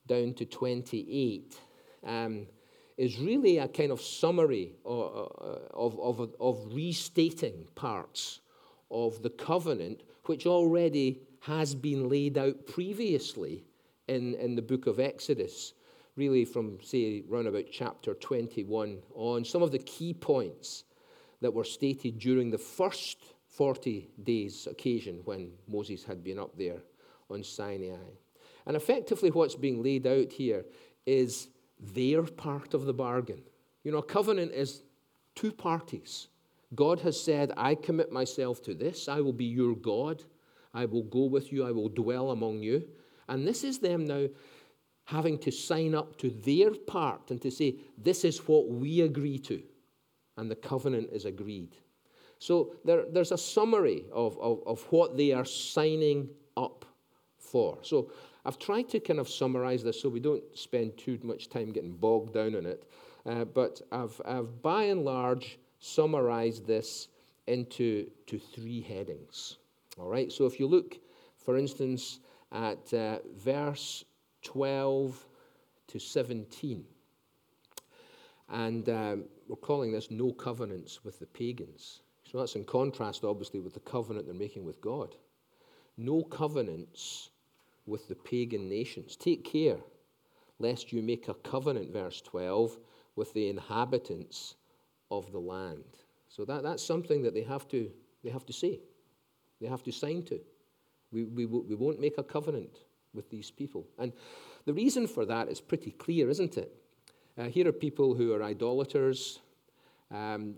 down 0.07 0.35
to 0.35 0.45
28, 0.45 1.57
um, 2.05 2.47
is 2.97 3.19
really 3.19 3.59
a 3.59 3.69
kind 3.69 3.91
of 3.91 4.01
summary 4.01 4.75
of, 4.85 5.33
of, 5.73 6.01
of, 6.21 6.35
of 6.41 6.75
restating 6.75 7.67
parts 7.75 8.41
of 8.91 9.23
the 9.23 9.31
covenant 9.31 10.03
which 10.27 10.47
already 10.47 11.21
has 11.41 11.75
been 11.75 12.09
laid 12.09 12.39
out 12.39 12.67
previously 12.67 13.65
in, 14.09 14.35
in 14.35 14.55
the 14.55 14.63
book 14.63 14.87
of 14.87 15.01
Exodus, 15.01 15.75
really 16.17 16.45
from, 16.45 16.79
say, 16.83 17.23
round 17.29 17.49
about 17.49 17.65
chapter 17.73 18.15
21 18.15 18.99
on, 19.15 19.45
some 19.45 19.63
of 19.63 19.73
the 19.73 19.79
key 19.79 20.15
points 20.15 20.85
that 21.41 21.53
were 21.53 21.65
stated 21.65 22.19
during 22.19 22.51
the 22.51 22.59
first 22.59 23.19
40 23.49 24.09
days 24.23 24.67
occasion 24.71 25.21
when 25.25 25.51
Moses 25.67 26.05
had 26.05 26.23
been 26.23 26.39
up 26.39 26.57
there 26.57 26.83
on 27.31 27.43
Sinai. 27.43 27.97
And 28.67 28.77
effectively, 28.77 29.31
what's 29.31 29.57
being 29.57 29.83
laid 29.83 30.07
out 30.07 30.33
here 30.33 30.65
is 31.05 31.49
their 31.83 32.23
part 32.23 32.75
of 32.75 32.85
the 32.85 32.95
bargain. 32.95 33.42
You 33.83 33.92
know, 33.92 33.99
a 33.99 34.03
covenant 34.03 34.53
is 34.53 34.83
two 35.35 35.53
parties. 35.53 36.29
God 36.75 37.01
has 37.01 37.21
said, 37.21 37.53
I 37.57 37.75
commit 37.75 38.12
myself 38.12 38.62
to 38.62 38.75
this. 38.75 39.09
I 39.09 39.21
will 39.21 39.33
be 39.33 39.45
your 39.45 39.75
God. 39.75 40.23
I 40.73 40.87
will 40.87 41.03
go 41.03 41.25
with 41.25 41.53
you. 41.53 41.66
I 41.66 41.73
will 41.73 41.88
dwell 41.88 42.31
among 42.31 42.62
you. 42.62 42.88
And 43.29 43.47
this 43.47 43.64
is 43.64 43.79
them 43.79 44.07
now 44.07 44.29
having 45.05 45.38
to 45.38 45.51
sign 45.51 45.95
up 45.95 46.16
to 46.18 46.31
their 46.31 46.71
part 46.71 47.31
and 47.31 47.42
to 47.42 47.51
say, 47.51 47.77
this 47.99 48.25
is 48.25 48.38
what 48.49 48.68
we 48.68 49.01
agree 49.01 49.38
to. 49.38 49.62
And 50.37 50.51
the 50.51 50.57
covenant 50.57 51.11
is 51.12 51.25
agreed. 51.25 51.77
So 52.38 52.75
there, 52.85 53.05
there's 53.11 53.33
a 53.33 53.38
summary 53.38 54.05
of, 54.12 54.38
of, 54.38 54.62
of 54.66 54.83
what 54.90 55.16
they 55.16 55.33
are 55.33 55.45
signing 55.45 56.31
up 56.57 56.85
for. 57.38 57.79
So 57.83 58.11
I've 58.45 58.59
tried 58.59 58.89
to 58.91 59.01
kind 59.01 59.21
of 59.21 59.29
summarize 59.29 59.85
this 59.85 60.01
so 60.01 60.09
we 60.09 60.21
don't 60.21 60.43
spend 60.57 60.97
too 60.97 61.19
much 61.23 61.49
time 61.49 61.71
getting 61.73 61.93
bogged 61.93 62.35
down 62.35 62.55
in 62.55 62.67
it. 62.67 62.85
Uh, 63.25 63.45
but 63.45 63.81
I've, 63.93 64.21
I've 64.25 64.63
by 64.63 64.85
and 64.85 65.05
large 65.05 65.59
summarized 65.79 66.67
this 66.67 67.09
into 67.47 68.11
to 68.27 68.39
three 68.39 68.81
headings. 68.81 69.59
All 69.99 70.09
right, 70.09 70.33
so 70.33 70.47
if 70.47 70.59
you 70.59 70.67
look, 70.67 70.99
for 71.37 71.57
instance, 71.57 72.21
at 72.51 72.93
uh, 72.95 73.19
verse 73.37 74.05
12 74.43 75.27
to 75.89 75.99
17, 75.99 76.85
and 78.49 78.89
um, 78.89 79.25
we're 79.49 79.57
calling 79.57 79.93
this 79.93 80.11
no 80.11 80.33
covenants 80.33 81.05
with 81.05 81.19
the 81.19 81.27
pagans. 81.27 82.01
So 82.31 82.39
that's 82.39 82.57
in 82.57 82.65
contrast, 82.65 83.25
obviously, 83.25 83.61
with 83.61 83.75
the 83.75 83.81
covenant 83.81 84.27
they're 84.27 84.35
making 84.35 84.65
with 84.65 84.81
God. 84.81 85.17
No 85.97 86.23
covenants 86.23 87.31
with 87.87 88.09
the 88.09 88.14
pagan 88.14 88.68
nations. 88.68 89.16
Take 89.16 89.45
care 89.45 89.79
lest 90.59 90.92
you 90.92 91.03
make 91.03 91.29
a 91.29 91.35
covenant, 91.35 91.92
verse 91.92 92.21
12, 92.21 92.79
with 93.16 93.33
the 93.35 93.49
inhabitants 93.49 94.55
of 95.11 95.31
the 95.33 95.38
land. 95.38 95.85
So 96.29 96.45
that, 96.45 96.62
that's 96.62 96.85
something 96.85 97.23
that 97.23 97.35
they 97.35 97.42
have 97.42 97.68
to, 97.68 97.90
they 98.23 98.31
have 98.31 98.47
to 98.47 98.53
say, 98.53 98.81
they 99.61 99.66
have 99.66 99.83
to 99.83 99.92
sign 99.92 100.23
to. 100.25 100.40
We, 101.11 101.25
we, 101.25 101.47
we 101.47 101.75
won't 101.75 102.01
make 102.01 102.16
a 102.16 102.23
covenant 102.23 102.79
with 103.12 103.29
these 103.29 103.51
people. 103.51 103.87
And 103.99 104.12
the 104.64 104.73
reason 104.73 105.07
for 105.07 105.27
that 105.27 105.49
is 105.49 105.61
pretty 105.61 105.90
clear, 105.90 106.31
isn't 106.31 106.57
it? 106.57 106.73
Uh, 107.37 107.45
here 107.45 107.68
are 107.68 107.73
people 107.73 108.14
who 108.14 108.33
are 108.33 108.42
idolaters, 108.42 109.40
um, 110.11 110.55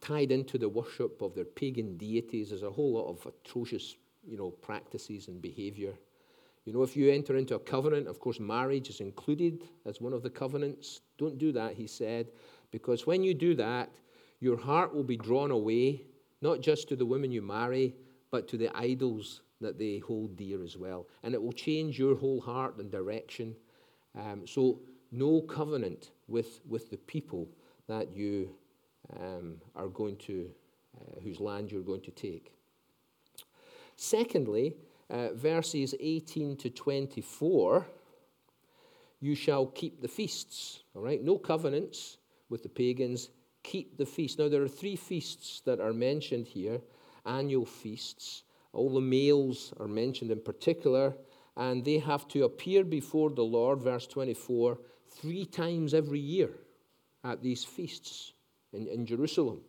tied 0.00 0.30
into 0.30 0.58
the 0.58 0.68
worship 0.68 1.22
of 1.22 1.34
their 1.34 1.44
pagan 1.44 1.96
deities. 1.96 2.50
There's 2.50 2.62
a 2.62 2.70
whole 2.70 2.92
lot 2.92 3.08
of 3.08 3.26
atrocious 3.26 3.96
you 4.26 4.36
know, 4.36 4.50
practices 4.50 5.28
and 5.28 5.40
behavior. 5.40 5.94
You 6.68 6.74
know, 6.74 6.82
if 6.82 6.98
you 6.98 7.10
enter 7.10 7.34
into 7.38 7.54
a 7.54 7.58
covenant, 7.58 8.08
of 8.08 8.20
course, 8.20 8.38
marriage 8.38 8.90
is 8.90 9.00
included 9.00 9.62
as 9.86 10.02
one 10.02 10.12
of 10.12 10.22
the 10.22 10.28
covenants. 10.28 11.00
Don't 11.16 11.38
do 11.38 11.50
that, 11.52 11.72
he 11.72 11.86
said, 11.86 12.28
because 12.72 13.06
when 13.06 13.22
you 13.22 13.32
do 13.32 13.54
that, 13.54 13.88
your 14.40 14.58
heart 14.58 14.94
will 14.94 15.02
be 15.02 15.16
drawn 15.16 15.50
away, 15.50 16.02
not 16.42 16.60
just 16.60 16.86
to 16.90 16.96
the 16.96 17.06
women 17.06 17.32
you 17.32 17.40
marry, 17.40 17.94
but 18.30 18.46
to 18.48 18.58
the 18.58 18.68
idols 18.76 19.40
that 19.62 19.78
they 19.78 19.96
hold 19.96 20.36
dear 20.36 20.62
as 20.62 20.76
well. 20.76 21.06
And 21.22 21.32
it 21.32 21.42
will 21.42 21.54
change 21.54 21.98
your 21.98 22.14
whole 22.14 22.38
heart 22.38 22.76
and 22.76 22.90
direction. 22.90 23.56
Um, 24.14 24.46
so, 24.46 24.80
no 25.10 25.40
covenant 25.40 26.10
with, 26.26 26.60
with 26.68 26.90
the 26.90 26.98
people 26.98 27.48
that 27.86 28.14
you 28.14 28.54
um, 29.18 29.54
are 29.74 29.88
going 29.88 30.16
to, 30.16 30.50
uh, 31.00 31.20
whose 31.22 31.40
land 31.40 31.72
you're 31.72 31.80
going 31.80 32.02
to 32.02 32.10
take. 32.10 32.52
Secondly, 33.96 34.74
uh, 35.10 35.32
verses 35.34 35.94
18 35.98 36.56
to 36.58 36.70
24, 36.70 37.86
you 39.20 39.34
shall 39.34 39.66
keep 39.66 40.00
the 40.00 40.08
feasts. 40.08 40.82
All 40.94 41.02
right, 41.02 41.22
no 41.22 41.38
covenants 41.38 42.18
with 42.48 42.62
the 42.62 42.68
pagans. 42.68 43.30
Keep 43.62 43.98
the 43.98 44.06
feast. 44.06 44.38
Now, 44.38 44.48
there 44.48 44.62
are 44.62 44.68
three 44.68 44.96
feasts 44.96 45.60
that 45.64 45.80
are 45.80 45.92
mentioned 45.92 46.46
here 46.46 46.80
annual 47.26 47.66
feasts. 47.66 48.44
All 48.72 48.94
the 48.94 49.00
males 49.00 49.72
are 49.80 49.88
mentioned 49.88 50.30
in 50.30 50.40
particular, 50.40 51.14
and 51.56 51.84
they 51.84 51.98
have 51.98 52.28
to 52.28 52.44
appear 52.44 52.84
before 52.84 53.30
the 53.30 53.42
Lord, 53.42 53.82
verse 53.82 54.06
24, 54.06 54.78
three 55.10 55.44
times 55.44 55.94
every 55.94 56.20
year 56.20 56.50
at 57.24 57.42
these 57.42 57.64
feasts 57.64 58.32
in, 58.72 58.86
in 58.86 59.04
Jerusalem. 59.04 59.60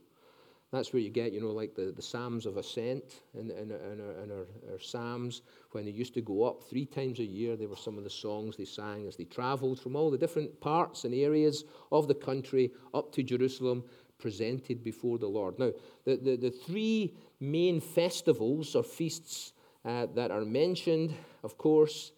That's 0.72 0.94
where 0.94 1.02
you 1.02 1.10
get, 1.10 1.34
you 1.34 1.42
know, 1.42 1.52
like 1.52 1.74
the, 1.74 1.92
the 1.96 2.02
Psalms 2.02 2.46
of 2.46 2.58
Ascent 2.58 3.22
in, 3.34 3.50
in, 3.50 3.72
in, 3.72 4.02
our, 4.02 4.24
in 4.24 4.32
our, 4.32 4.72
our, 4.72 4.80
Psalms, 4.80 5.42
when 5.72 5.86
they 5.86 5.92
used 5.92 6.14
to 6.14 6.22
go 6.22 6.44
up 6.44 6.64
three 6.70 6.86
times 6.86 7.20
a 7.20 7.24
year. 7.24 7.56
They 7.56 7.66
were 7.66 7.76
some 7.76 7.98
of 7.98 8.04
the 8.04 8.10
songs 8.10 8.56
they 8.56 8.66
sang 8.66 9.08
as 9.08 9.16
they 9.16 9.24
traveled 9.24 9.80
from 9.80 9.96
all 9.96 10.12
the 10.12 10.18
different 10.18 10.60
parts 10.62 11.06
and 11.06 11.14
areas 11.14 11.64
of 11.92 12.08
the 12.08 12.14
country 12.14 12.72
up 12.94 13.12
to 13.14 13.24
Jerusalem, 13.24 13.84
presented 14.20 14.84
before 14.84 15.18
the 15.18 15.28
Lord. 15.28 15.58
Now, 15.58 15.72
the, 16.06 16.18
the, 16.18 16.36
the 16.36 16.52
three 16.52 17.16
main 17.40 17.80
festivals 17.80 18.76
or 18.76 18.84
feasts 18.84 19.54
uh, 19.86 20.06
that 20.14 20.30
are 20.30 20.46
mentioned, 20.46 21.16
of 21.44 21.58
course, 21.58 22.12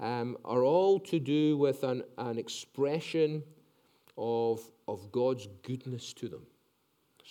um, 0.00 0.36
are 0.44 0.64
all 0.64 0.98
to 0.98 1.20
do 1.20 1.56
with 1.56 1.84
an, 1.84 2.02
an 2.18 2.38
expression 2.38 3.44
of, 4.18 4.60
of 4.88 5.12
God's 5.12 5.46
goodness 5.62 6.12
to 6.14 6.28
them. 6.28 6.46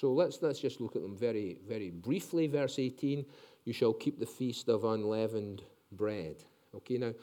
So 0.01 0.11
let's, 0.11 0.41
let's 0.41 0.57
just 0.57 0.81
look 0.81 0.95
at 0.95 1.03
them 1.03 1.15
very, 1.15 1.57
very 1.69 1.91
briefly. 1.91 2.47
Verse 2.47 2.79
18 2.79 3.23
You 3.65 3.71
shall 3.71 3.93
keep 3.93 4.19
the 4.19 4.25
feast 4.25 4.67
of 4.67 4.83
unleavened 4.83 5.61
bread. 5.91 6.37
Okay, 6.75 6.97
now, 6.97 7.13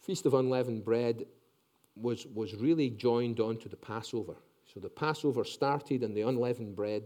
Feast 0.00 0.24
of 0.24 0.32
Unleavened 0.32 0.82
Bread 0.82 1.26
was, 1.96 2.26
was 2.28 2.54
really 2.54 2.88
joined 2.88 3.38
on 3.38 3.58
to 3.58 3.68
the 3.68 3.76
Passover. 3.76 4.36
So 4.72 4.80
the 4.80 4.88
Passover 4.88 5.44
started 5.44 6.02
and 6.02 6.16
the 6.16 6.22
unleavened 6.22 6.74
bread 6.74 7.02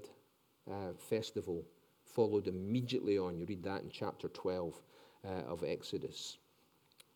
uh, 0.70 0.92
festival 0.96 1.64
followed 2.04 2.46
immediately 2.46 3.18
on. 3.18 3.36
You 3.36 3.46
read 3.46 3.64
that 3.64 3.82
in 3.82 3.90
chapter 3.90 4.28
12 4.28 4.80
uh, 5.24 5.28
of 5.48 5.64
Exodus. 5.64 6.38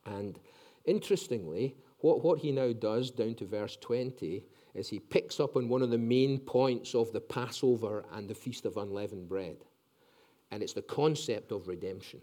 And 0.04 0.40
interestingly, 0.84 1.76
what, 2.00 2.24
what 2.24 2.40
he 2.40 2.50
now 2.50 2.72
does 2.72 3.12
down 3.12 3.36
to 3.36 3.46
verse 3.46 3.76
20 3.76 4.42
is 4.78 4.88
he 4.88 4.98
picks 4.98 5.40
up 5.40 5.56
on 5.56 5.68
one 5.68 5.82
of 5.82 5.90
the 5.90 5.98
main 5.98 6.38
points 6.38 6.94
of 6.94 7.12
the 7.12 7.20
Passover 7.20 8.04
and 8.12 8.28
the 8.28 8.34
Feast 8.34 8.64
of 8.64 8.76
Unleavened 8.76 9.28
Bread. 9.28 9.56
And 10.50 10.62
it's 10.62 10.72
the 10.72 10.82
concept 10.82 11.52
of 11.52 11.68
redemption. 11.68 12.20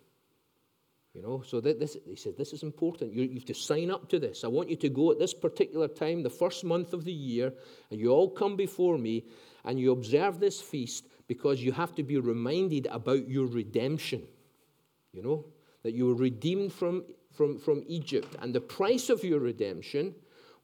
You 1.13 1.21
know, 1.21 1.43
so 1.45 1.61
this, 1.61 1.95
he 2.05 2.15
said, 2.15 2.35
this 2.37 2.51
is 2.51 2.63
important. 2.63 3.13
You, 3.13 3.23
you 3.23 3.35
have 3.35 3.45
to 3.45 3.53
sign 3.53 3.89
up 3.89 4.09
to 4.09 4.19
this. 4.19 4.43
I 4.43 4.47
want 4.47 4.69
you 4.69 4.75
to 4.77 4.89
go 4.89 5.11
at 5.11 5.19
this 5.19 5.33
particular 5.33 5.87
time, 5.87 6.23
the 6.23 6.29
first 6.29 6.65
month 6.65 6.91
of 6.91 7.05
the 7.05 7.13
year, 7.13 7.53
and 7.89 7.99
you 7.99 8.09
all 8.09 8.29
come 8.29 8.57
before 8.57 8.97
me 8.97 9.25
and 9.63 9.79
you 9.79 9.91
observe 9.91 10.39
this 10.39 10.59
feast 10.59 11.07
because 11.27 11.61
you 11.61 11.71
have 11.71 11.95
to 11.95 12.03
be 12.03 12.17
reminded 12.17 12.87
about 12.87 13.29
your 13.29 13.45
redemption. 13.45 14.23
You 15.13 15.23
know, 15.23 15.45
that 15.83 15.93
you 15.93 16.07
were 16.07 16.15
redeemed 16.15 16.73
from, 16.73 17.05
from, 17.31 17.59
from 17.59 17.83
Egypt. 17.87 18.35
And 18.41 18.53
the 18.53 18.59
price 18.59 19.09
of 19.09 19.23
your 19.23 19.39
redemption 19.39 20.15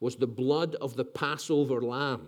was 0.01 0.17
the 0.17 0.27
blood 0.27 0.75
of 0.81 0.97
the 0.97 1.05
Passover 1.05 1.79
lamb. 1.79 2.27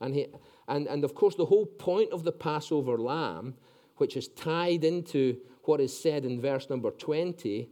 And, 0.00 0.14
he, 0.14 0.26
and, 0.68 0.86
and 0.86 1.02
of 1.02 1.14
course, 1.14 1.34
the 1.34 1.46
whole 1.46 1.66
point 1.66 2.12
of 2.12 2.22
the 2.22 2.30
Passover 2.30 2.98
lamb, 2.98 3.54
which 3.96 4.16
is 4.16 4.28
tied 4.28 4.84
into 4.84 5.38
what 5.64 5.80
is 5.80 5.98
said 5.98 6.24
in 6.24 6.40
verse 6.40 6.70
number 6.70 6.92
20 6.92 7.68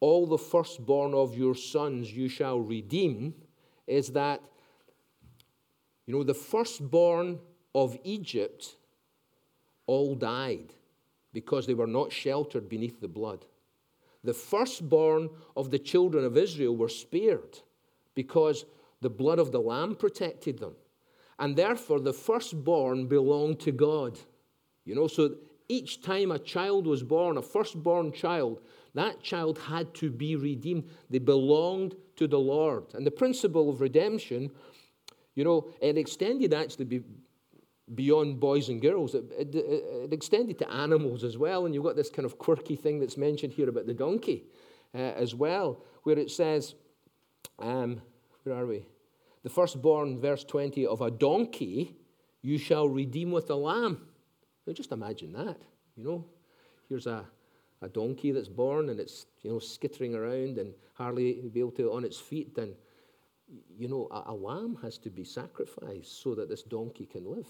all 0.00 0.26
the 0.26 0.38
firstborn 0.38 1.12
of 1.12 1.36
your 1.36 1.54
sons 1.54 2.10
you 2.10 2.26
shall 2.26 2.58
redeem, 2.58 3.34
is 3.86 4.08
that, 4.12 4.40
you 6.06 6.14
know, 6.14 6.22
the 6.22 6.32
firstborn 6.32 7.38
of 7.74 7.98
Egypt 8.02 8.76
all 9.86 10.14
died 10.14 10.72
because 11.34 11.66
they 11.66 11.74
were 11.74 11.86
not 11.86 12.10
sheltered 12.10 12.66
beneath 12.66 12.98
the 12.98 13.08
blood. 13.08 13.44
The 14.24 14.32
firstborn 14.32 15.28
of 15.54 15.70
the 15.70 15.78
children 15.78 16.24
of 16.24 16.38
Israel 16.38 16.76
were 16.76 16.88
spared 16.88 17.58
because 18.14 18.64
the 19.00 19.10
blood 19.10 19.38
of 19.38 19.52
the 19.52 19.60
Lamb 19.60 19.94
protected 19.94 20.58
them. 20.58 20.74
And 21.38 21.56
therefore, 21.56 22.00
the 22.00 22.12
firstborn 22.12 23.06
belonged 23.06 23.60
to 23.60 23.72
God. 23.72 24.18
You 24.84 24.94
know, 24.94 25.06
so 25.06 25.36
each 25.68 26.02
time 26.02 26.30
a 26.30 26.38
child 26.38 26.86
was 26.86 27.02
born, 27.02 27.38
a 27.38 27.42
firstborn 27.42 28.12
child, 28.12 28.60
that 28.94 29.22
child 29.22 29.58
had 29.58 29.94
to 29.94 30.10
be 30.10 30.36
redeemed. 30.36 30.90
They 31.08 31.18
belonged 31.18 31.94
to 32.16 32.26
the 32.26 32.38
Lord. 32.38 32.84
And 32.94 33.06
the 33.06 33.10
principle 33.10 33.70
of 33.70 33.80
redemption, 33.80 34.50
you 35.34 35.44
know, 35.44 35.68
it 35.80 35.96
extended 35.96 36.52
actually 36.52 37.02
beyond 37.94 38.40
boys 38.40 38.68
and 38.68 38.82
girls. 38.82 39.14
It, 39.14 39.24
it, 39.38 39.54
it, 39.54 40.12
extended 40.12 40.58
to 40.58 40.70
animals 40.70 41.24
as 41.24 41.38
well. 41.38 41.66
And 41.66 41.74
you've 41.74 41.84
got 41.84 41.96
this 41.96 42.10
kind 42.10 42.26
of 42.26 42.38
quirky 42.38 42.76
thing 42.76 42.98
that's 43.00 43.16
mentioned 43.16 43.52
here 43.52 43.68
about 43.68 43.86
the 43.86 43.94
donkey 43.94 44.44
uh, 44.94 44.98
as 44.98 45.34
well, 45.34 45.82
where 46.02 46.18
it 46.18 46.30
says, 46.30 46.74
um, 47.58 48.00
where 48.44 48.56
are 48.56 48.66
we? 48.66 48.86
The 49.42 49.50
firstborn, 49.50 50.20
verse 50.20 50.44
20, 50.44 50.86
of 50.86 51.00
a 51.00 51.10
donkey 51.10 51.96
you 52.42 52.58
shall 52.58 52.88
redeem 52.88 53.30
with 53.30 53.50
a 53.50 53.54
lamb. 53.54 54.06
Now 54.66 54.72
just 54.72 54.92
imagine 54.92 55.32
that, 55.32 55.58
you 55.96 56.04
know. 56.04 56.24
Here's 56.88 57.06
a, 57.06 57.24
a 57.82 57.88
donkey 57.88 58.32
that's 58.32 58.48
born 58.48 58.90
and 58.90 58.98
it's, 58.98 59.26
you 59.42 59.50
know, 59.50 59.58
skittering 59.58 60.14
around 60.14 60.58
and 60.58 60.74
hardly 60.94 61.34
be 61.52 61.60
able 61.60 61.70
to 61.72 61.92
on 61.92 62.04
its 62.04 62.18
feet. 62.18 62.58
And, 62.58 62.74
you 63.78 63.88
know, 63.88 64.08
a, 64.10 64.32
a 64.32 64.34
lamb 64.34 64.78
has 64.82 64.98
to 64.98 65.10
be 65.10 65.24
sacrificed 65.24 66.22
so 66.22 66.34
that 66.34 66.48
this 66.48 66.62
donkey 66.62 67.06
can 67.06 67.30
live. 67.30 67.46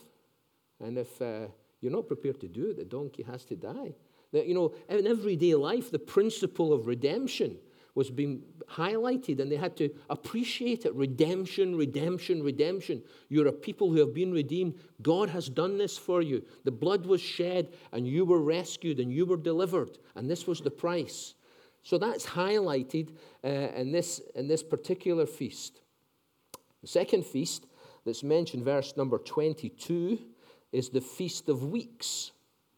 And 0.81 0.99
if 0.99 1.21
uh, 1.21 1.47
you're 1.81 1.93
not 1.93 2.09
prepared 2.09 2.41
to 2.41 2.49
do 2.49 2.71
it, 2.71 2.77
the 2.77 2.85
donkey 2.85 3.23
has 3.25 3.45
to 3.47 3.57
die. 3.57 3.95
Now, 4.33 4.41
you 4.41 4.55
know, 4.55 4.75
in 4.89 5.07
everyday 5.07 5.55
life, 5.55 5.91
the 5.91 5.99
principle 5.99 6.73
of 6.73 6.87
redemption 6.87 7.59
was 7.95 8.11
being 8.11 8.43
highlighted 8.69 9.41
and 9.41 9.51
they 9.51 9.57
had 9.57 9.77
to 9.77 9.91
appreciate 10.09 10.87
it. 10.87 10.95
Redemption, 10.95 11.77
redemption, 11.77 12.43
redemption. 12.43 13.03
You're 13.29 13.49
a 13.49 13.53
people 13.53 13.91
who 13.91 13.99
have 13.99 14.15
been 14.15 14.33
redeemed. 14.33 14.75
God 15.03 15.29
has 15.31 15.49
done 15.49 15.79
this 15.79 15.99
for 15.99 16.23
you. 16.23 16.45
The 16.65 16.71
blood 16.71 17.07
was 17.07 17.21
shed 17.21 17.73
and 17.93 18.07
you 18.07 18.25
were 18.25 18.41
rescued 18.41 19.01
and 19.01 19.13
you 19.13 19.27
were 19.27 19.37
delivered. 19.37 19.99
And 20.15 20.31
this 20.31 20.47
was 20.47 20.61
the 20.61 20.71
price. 20.71 21.35
So 21.83 21.99
that's 21.99 22.27
highlighted 22.27 23.11
uh, 23.45 23.49
in, 23.49 23.91
this, 23.91 24.21
in 24.35 24.49
this 24.49 24.63
particular 24.63 25.27
feast. 25.27 25.81
The 26.83 26.89
second 26.89 27.27
feast 27.27 27.67
that's 28.05 28.23
mentioned, 28.23 28.65
verse 28.65 28.97
number 28.97 29.19
22, 29.19 30.19
is 30.73 30.91
the 30.91 31.01
Feast 31.01 31.49
of 31.49 31.65
Weeks 31.65 32.33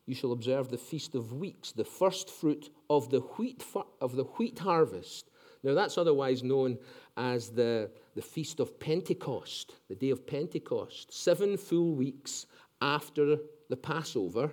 you 0.06 0.14
shall 0.14 0.32
observe 0.32 0.68
the 0.68 0.78
feast 0.78 1.14
of 1.14 1.32
weeks, 1.32 1.72
the 1.72 1.84
first 1.84 2.28
fruit 2.28 2.70
of 2.90 3.10
the 3.10 3.20
wheat, 3.20 3.64
of 4.00 4.16
the 4.16 4.24
wheat 4.24 4.58
harvest. 4.58 5.30
Now, 5.62 5.74
that's 5.74 5.96
otherwise 5.96 6.42
known 6.42 6.78
as 7.16 7.50
the, 7.50 7.90
the 8.16 8.22
feast 8.22 8.58
of 8.58 8.80
Pentecost, 8.80 9.76
the 9.88 9.94
day 9.94 10.10
of 10.10 10.26
Pentecost. 10.26 11.12
Seven 11.12 11.56
full 11.56 11.94
weeks 11.94 12.46
after 12.80 13.36
the 13.68 13.76
Passover, 13.76 14.52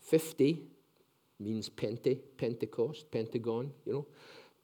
50 0.00 0.60
means 1.38 1.70
Pente, 1.70 2.18
Pentecost, 2.36 3.10
Pentagon, 3.10 3.70
you 3.86 3.92
know, 3.92 4.06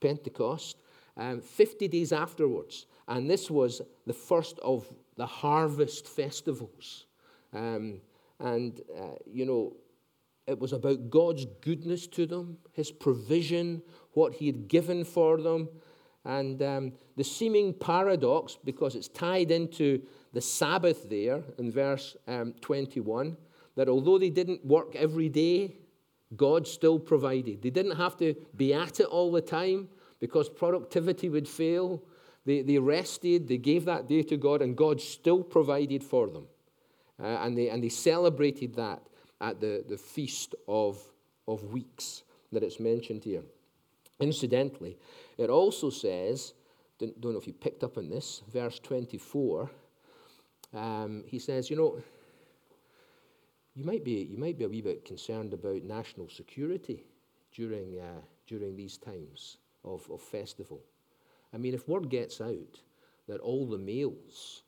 Pentecost. 0.00 0.82
Um, 1.18 1.40
50 1.40 1.88
days 1.88 2.12
afterwards. 2.12 2.84
And 3.08 3.30
this 3.30 3.50
was 3.50 3.80
the 4.06 4.12
first 4.12 4.58
of 4.58 4.86
the 5.16 5.24
harvest 5.24 6.06
festivals. 6.06 7.06
Um, 7.54 8.00
and, 8.38 8.82
uh, 8.94 9.14
you 9.24 9.46
know, 9.46 9.72
it 10.46 10.58
was 10.58 10.72
about 10.72 11.10
God's 11.10 11.46
goodness 11.60 12.06
to 12.08 12.26
them, 12.26 12.58
His 12.72 12.90
provision, 12.92 13.82
what 14.12 14.34
He 14.34 14.46
had 14.46 14.68
given 14.68 15.04
for 15.04 15.40
them. 15.40 15.68
And 16.24 16.62
um, 16.62 16.92
the 17.16 17.24
seeming 17.24 17.72
paradox, 17.72 18.58
because 18.64 18.94
it's 18.94 19.08
tied 19.08 19.50
into 19.50 20.02
the 20.32 20.40
Sabbath 20.40 21.08
there 21.08 21.42
in 21.58 21.70
verse 21.70 22.16
um, 22.26 22.52
21, 22.60 23.36
that 23.76 23.88
although 23.88 24.18
they 24.18 24.30
didn't 24.30 24.64
work 24.64 24.96
every 24.96 25.28
day, 25.28 25.76
God 26.36 26.66
still 26.66 26.98
provided. 26.98 27.62
They 27.62 27.70
didn't 27.70 27.96
have 27.96 28.16
to 28.18 28.34
be 28.56 28.74
at 28.74 29.00
it 29.00 29.06
all 29.06 29.30
the 29.30 29.40
time 29.40 29.88
because 30.18 30.48
productivity 30.48 31.28
would 31.28 31.48
fail. 31.48 32.02
They, 32.44 32.62
they 32.62 32.78
rested, 32.78 33.48
they 33.48 33.58
gave 33.58 33.84
that 33.84 34.08
day 34.08 34.22
to 34.22 34.36
God, 34.36 34.62
and 34.62 34.76
God 34.76 35.00
still 35.00 35.42
provided 35.42 36.02
for 36.02 36.28
them. 36.28 36.46
Uh, 37.20 37.26
and, 37.26 37.56
they, 37.56 37.68
and 37.68 37.82
they 37.82 37.88
celebrated 37.88 38.74
that 38.74 39.02
at 39.40 39.60
the, 39.60 39.84
the 39.88 39.98
Feast 39.98 40.54
of, 40.66 41.02
of 41.46 41.62
Weeks 41.64 42.22
that 42.52 42.62
it's 42.62 42.80
mentioned 42.80 43.24
here. 43.24 43.42
Incidentally, 44.20 44.96
it 45.36 45.50
also 45.50 45.90
says, 45.90 46.54
don't, 46.98 47.20
don't 47.20 47.32
know 47.32 47.38
if 47.38 47.46
you 47.46 47.52
picked 47.52 47.84
up 47.84 47.98
on 47.98 48.08
this, 48.08 48.42
verse 48.50 48.78
24, 48.78 49.70
um, 50.74 51.24
he 51.26 51.38
says, 51.38 51.70
you 51.70 51.76
know, 51.76 51.98
you 53.74 53.84
might, 53.84 54.04
be, 54.04 54.26
you 54.30 54.38
might 54.38 54.58
be 54.58 54.64
a 54.64 54.68
wee 54.68 54.80
bit 54.80 55.04
concerned 55.04 55.52
about 55.52 55.82
national 55.82 56.28
security 56.28 57.04
during, 57.54 57.98
uh, 57.98 58.20
during 58.46 58.74
these 58.74 58.96
times 58.96 59.58
of, 59.84 60.08
of 60.10 60.22
festival. 60.22 60.80
I 61.52 61.58
mean, 61.58 61.74
if 61.74 61.86
word 61.86 62.08
gets 62.08 62.40
out 62.40 62.80
that 63.28 63.40
all 63.40 63.66
the 63.66 63.78
males 63.78 64.62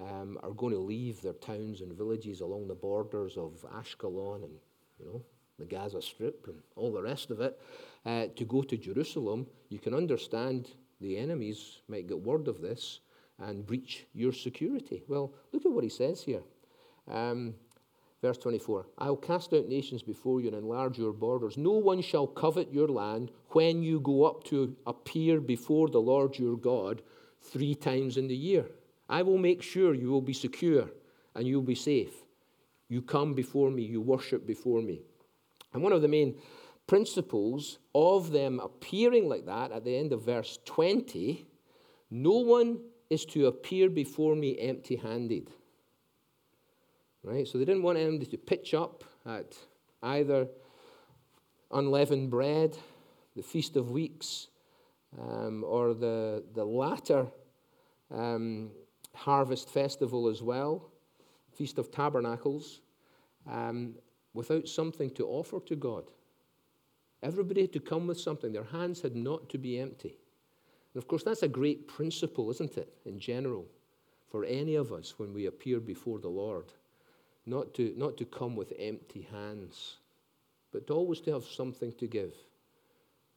um, 0.00 0.38
are 0.42 0.52
going 0.52 0.72
to 0.72 0.78
leave 0.78 1.20
their 1.20 1.34
towns 1.34 1.80
and 1.80 1.92
villages 1.92 2.40
along 2.40 2.68
the 2.68 2.74
borders 2.74 3.36
of 3.36 3.64
Ashkelon 3.74 4.44
and, 4.44 4.54
you 4.98 5.06
know, 5.06 5.22
the 5.58 5.64
Gaza 5.64 6.00
Strip 6.02 6.46
and 6.48 6.58
all 6.76 6.92
the 6.92 7.02
rest 7.02 7.30
of 7.30 7.40
it 7.40 7.60
uh, 8.04 8.26
to 8.36 8.44
go 8.44 8.62
to 8.62 8.76
Jerusalem, 8.76 9.46
you 9.68 9.78
can 9.78 9.94
understand 9.94 10.70
the 11.00 11.16
enemies 11.16 11.82
might 11.88 12.06
get 12.08 12.20
word 12.20 12.48
of 12.48 12.60
this 12.60 13.00
and 13.38 13.66
breach 13.66 14.06
your 14.14 14.32
security. 14.32 15.02
Well, 15.08 15.32
look 15.52 15.66
at 15.66 15.72
what 15.72 15.84
he 15.84 15.90
says 15.90 16.22
here. 16.22 16.42
Um, 17.10 17.54
verse 18.20 18.38
24 18.38 18.86
I'll 18.98 19.16
cast 19.16 19.52
out 19.52 19.68
nations 19.68 20.02
before 20.02 20.40
you 20.40 20.48
and 20.48 20.56
enlarge 20.56 20.98
your 20.98 21.12
borders. 21.12 21.56
No 21.56 21.72
one 21.72 22.00
shall 22.02 22.26
covet 22.26 22.72
your 22.72 22.88
land 22.88 23.30
when 23.50 23.82
you 23.82 24.00
go 24.00 24.24
up 24.24 24.44
to 24.44 24.76
appear 24.86 25.40
before 25.40 25.88
the 25.88 26.00
Lord 26.00 26.38
your 26.38 26.56
God 26.56 27.02
three 27.40 27.74
times 27.74 28.16
in 28.16 28.28
the 28.28 28.36
year. 28.36 28.66
I 29.12 29.20
will 29.20 29.36
make 29.36 29.62
sure 29.62 29.92
you 29.92 30.10
will 30.10 30.22
be 30.22 30.32
secure 30.32 30.88
and 31.34 31.46
you'll 31.46 31.60
be 31.60 31.74
safe. 31.74 32.14
You 32.88 33.02
come 33.02 33.34
before 33.34 33.70
me, 33.70 33.82
you 33.82 34.00
worship 34.00 34.46
before 34.46 34.80
me. 34.80 35.02
And 35.74 35.82
one 35.82 35.92
of 35.92 36.00
the 36.00 36.08
main 36.08 36.38
principles 36.86 37.78
of 37.94 38.32
them 38.32 38.58
appearing 38.58 39.28
like 39.28 39.44
that 39.44 39.70
at 39.70 39.84
the 39.84 39.94
end 39.94 40.14
of 40.14 40.22
verse 40.22 40.58
20 40.64 41.46
no 42.10 42.32
one 42.38 42.78
is 43.10 43.26
to 43.26 43.46
appear 43.46 43.90
before 43.90 44.34
me 44.34 44.58
empty 44.58 44.96
handed. 44.96 45.50
Right? 47.22 47.46
So 47.46 47.58
they 47.58 47.66
didn't 47.66 47.82
want 47.82 47.98
anybody 47.98 48.30
to 48.30 48.38
pitch 48.38 48.72
up 48.72 49.04
at 49.26 49.56
either 50.02 50.48
unleavened 51.70 52.30
bread, 52.30 52.76
the 53.36 53.42
Feast 53.42 53.76
of 53.76 53.90
Weeks, 53.90 54.48
um, 55.18 55.64
or 55.66 55.92
the, 55.94 56.44
the 56.54 56.64
latter 56.64 57.26
um, 58.10 58.70
harvest 59.14 59.68
festival 59.68 60.28
as 60.28 60.42
well, 60.42 60.90
Feast 61.52 61.78
of 61.78 61.90
Tabernacles, 61.90 62.80
um, 63.50 63.94
without 64.34 64.68
something 64.68 65.10
to 65.10 65.26
offer 65.26 65.60
to 65.60 65.76
God. 65.76 66.04
Everybody 67.22 67.62
had 67.62 67.72
to 67.74 67.80
come 67.80 68.06
with 68.06 68.18
something. 68.18 68.52
Their 68.52 68.64
hands 68.64 69.00
had 69.00 69.14
not 69.14 69.48
to 69.50 69.58
be 69.58 69.78
empty. 69.78 70.16
And 70.94 71.02
of 71.02 71.06
course, 71.06 71.22
that's 71.22 71.42
a 71.42 71.48
great 71.48 71.86
principle, 71.86 72.50
isn't 72.50 72.76
it, 72.76 72.92
in 73.04 73.18
general, 73.18 73.66
for 74.30 74.44
any 74.44 74.74
of 74.74 74.92
us 74.92 75.18
when 75.18 75.32
we 75.32 75.46
appear 75.46 75.78
before 75.80 76.18
the 76.18 76.28
Lord. 76.28 76.72
Not 77.46 77.74
to, 77.74 77.92
not 77.96 78.16
to 78.18 78.24
come 78.24 78.54
with 78.54 78.72
empty 78.78 79.26
hands, 79.30 79.96
but 80.72 80.86
to 80.86 80.94
always 80.94 81.20
to 81.22 81.32
have 81.32 81.44
something 81.44 81.92
to 81.94 82.06
give. 82.06 82.32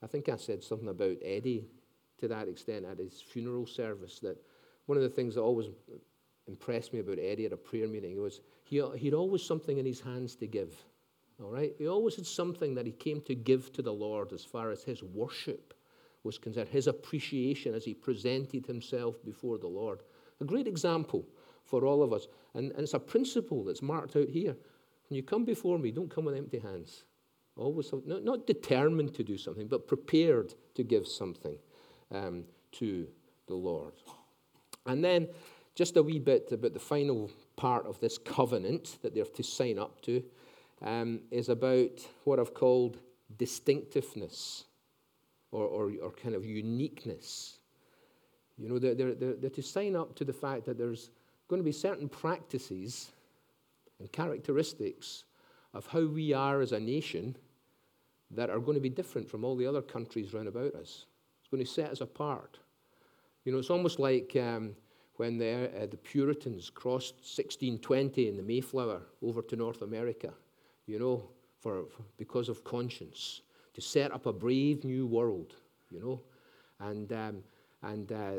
I 0.04 0.08
think 0.08 0.30
I 0.30 0.38
said 0.38 0.64
something 0.64 0.90
about 0.90 1.18
Eddie 1.24 1.68
to 2.20 2.28
that 2.28 2.48
extent 2.48 2.86
at 2.86 3.00
his 3.00 3.22
funeral 3.22 3.66
service 3.66 4.20
that 4.20 4.38
one 4.86 4.98
of 4.98 5.04
the 5.04 5.10
things 5.10 5.36
that 5.36 5.42
always 5.42 5.68
impressed 6.48 6.94
me 6.94 7.00
about 7.00 7.18
Eddie 7.20 7.46
at 7.46 7.54
a 7.54 7.58
prayer 7.58 7.88
meeting 7.88 8.22
was 8.22 8.42
he, 8.64 8.82
he 8.96 9.06
had 9.08 9.14
always 9.14 9.44
something 9.44 9.78
in 9.78 9.86
his 9.86 10.00
hands 10.00 10.36
to 10.36 10.48
give. 10.48 10.74
All 11.42 11.50
right? 11.50 11.74
He 11.78 11.88
always 11.88 12.16
had 12.16 12.26
something 12.26 12.76
that 12.76 12.86
he 12.86 12.92
came 12.92 13.22
to 13.22 13.36
give 13.36 13.74
to 13.74 13.82
the 13.82 13.94
Lord 13.94 14.32
as 14.32 14.44
far 14.44 14.72
as 14.72 14.84
his 14.84 15.04
worship 15.04 15.74
was 16.24 16.38
concerned, 16.38 16.70
his 16.70 16.88
appreciation 16.88 17.74
as 17.74 17.84
he 17.84 17.94
presented 17.94 18.66
himself 18.66 19.24
before 19.24 19.58
the 19.58 19.68
Lord. 19.68 20.02
A 20.42 20.46
great 20.46 20.68
example 20.68 21.26
for 21.66 21.86
all 21.86 22.04
of 22.04 22.14
us. 22.14 22.28
And, 22.54 22.72
and 22.72 22.82
it's 22.82 22.94
a 22.94 23.00
principle 23.00 23.64
that's 23.64 23.82
marked 23.82 24.16
out 24.16 24.30
here. 24.30 24.56
When 25.10 25.18
you 25.18 25.24
come 25.24 25.46
before 25.46 25.78
me, 25.78 25.92
don't 25.92 26.10
come 26.10 26.26
with 26.26 26.36
empty 26.36 26.60
hands. 26.60 27.04
Always, 27.58 27.92
not, 28.06 28.24
not 28.24 28.48
determined 28.48 29.14
to 29.16 29.24
do 29.24 29.38
something, 29.38 29.68
but 29.68 29.88
prepared 29.88 30.54
to 30.76 30.84
give 30.84 31.08
something 31.08 31.58
um, 32.12 32.44
to 32.74 33.08
the 33.48 33.56
Lord. 33.56 33.94
And 34.86 35.04
then 35.04 35.28
just 35.76 35.98
a 35.98 36.04
wee 36.04 36.20
bit 36.20 36.52
about 36.52 36.74
the 36.74 36.80
final 36.80 37.30
part 37.56 37.86
of 37.86 38.00
this 38.00 38.18
covenant 38.18 38.98
that 39.02 39.14
they're 39.14 39.26
to 39.26 39.44
sign 39.44 39.78
up 39.78 40.02
to 40.02 40.24
um, 40.82 41.22
is 41.32 41.50
about 41.50 42.06
what 42.24 42.40
I've 42.40 42.54
called 42.54 42.98
distinctiveness 43.38 44.66
or, 45.52 45.64
or, 45.64 45.92
or 46.02 46.12
kind 46.12 46.36
of 46.36 46.46
uniqueness. 46.46 47.58
You 48.58 48.70
know, 48.70 48.80
they're, 48.80 48.96
they're, 48.96 49.14
they're, 49.14 49.50
to 49.50 49.62
sign 49.62 49.96
up 49.96 50.16
to 50.16 50.24
the 50.24 50.34
fact 50.34 50.66
that 50.66 50.78
there's 50.78 51.10
going 51.50 51.60
to 51.60 51.66
be 51.66 51.72
certain 51.72 52.08
practices 52.08 53.12
and 54.00 54.12
characteristics 54.12 55.26
of 55.74 55.88
how 55.88 56.06
we 56.06 56.34
are 56.34 56.62
as 56.62 56.72
a 56.72 56.80
nation 56.80 57.36
that 58.32 58.50
are 58.50 58.60
going 58.60 58.76
to 58.76 58.82
be 58.82 58.90
different 58.90 59.30
from 59.30 59.44
all 59.44 59.56
the 59.56 59.68
other 59.68 59.82
countries 59.82 60.34
round 60.34 60.48
about 60.48 60.74
us. 60.76 61.06
It's 61.42 61.50
going 61.52 61.64
to 61.64 61.70
set 61.70 61.92
us 61.92 62.02
apart. 62.02 62.60
You 63.46 63.52
know, 63.52 63.60
it's 63.60 63.70
almost 63.70 64.00
like 64.00 64.36
um, 64.36 64.76
when 65.18 65.38
the, 65.38 65.70
uh, 65.80 65.86
the 65.86 65.98
Puritans 65.98 66.72
crossed 66.72 67.16
1620 67.16 68.28
in 68.28 68.38
the 68.38 68.44
Mayflower 68.44 69.04
over 69.22 69.44
to 69.44 69.56
North 69.56 69.84
America, 69.84 70.34
you 70.88 70.98
know, 70.98 71.30
for, 71.62 71.86
for, 71.86 72.02
because 72.18 72.50
of 72.50 72.64
conscience, 72.64 73.42
to 73.76 73.82
set 73.82 74.12
up 74.12 74.26
a 74.26 74.34
brave 74.34 74.84
new 74.84 75.06
world, 75.06 75.54
you 75.92 76.00
know. 76.00 76.22
And, 76.80 77.14
um, 77.14 77.44
and 77.84 78.12
uh, 78.12 78.32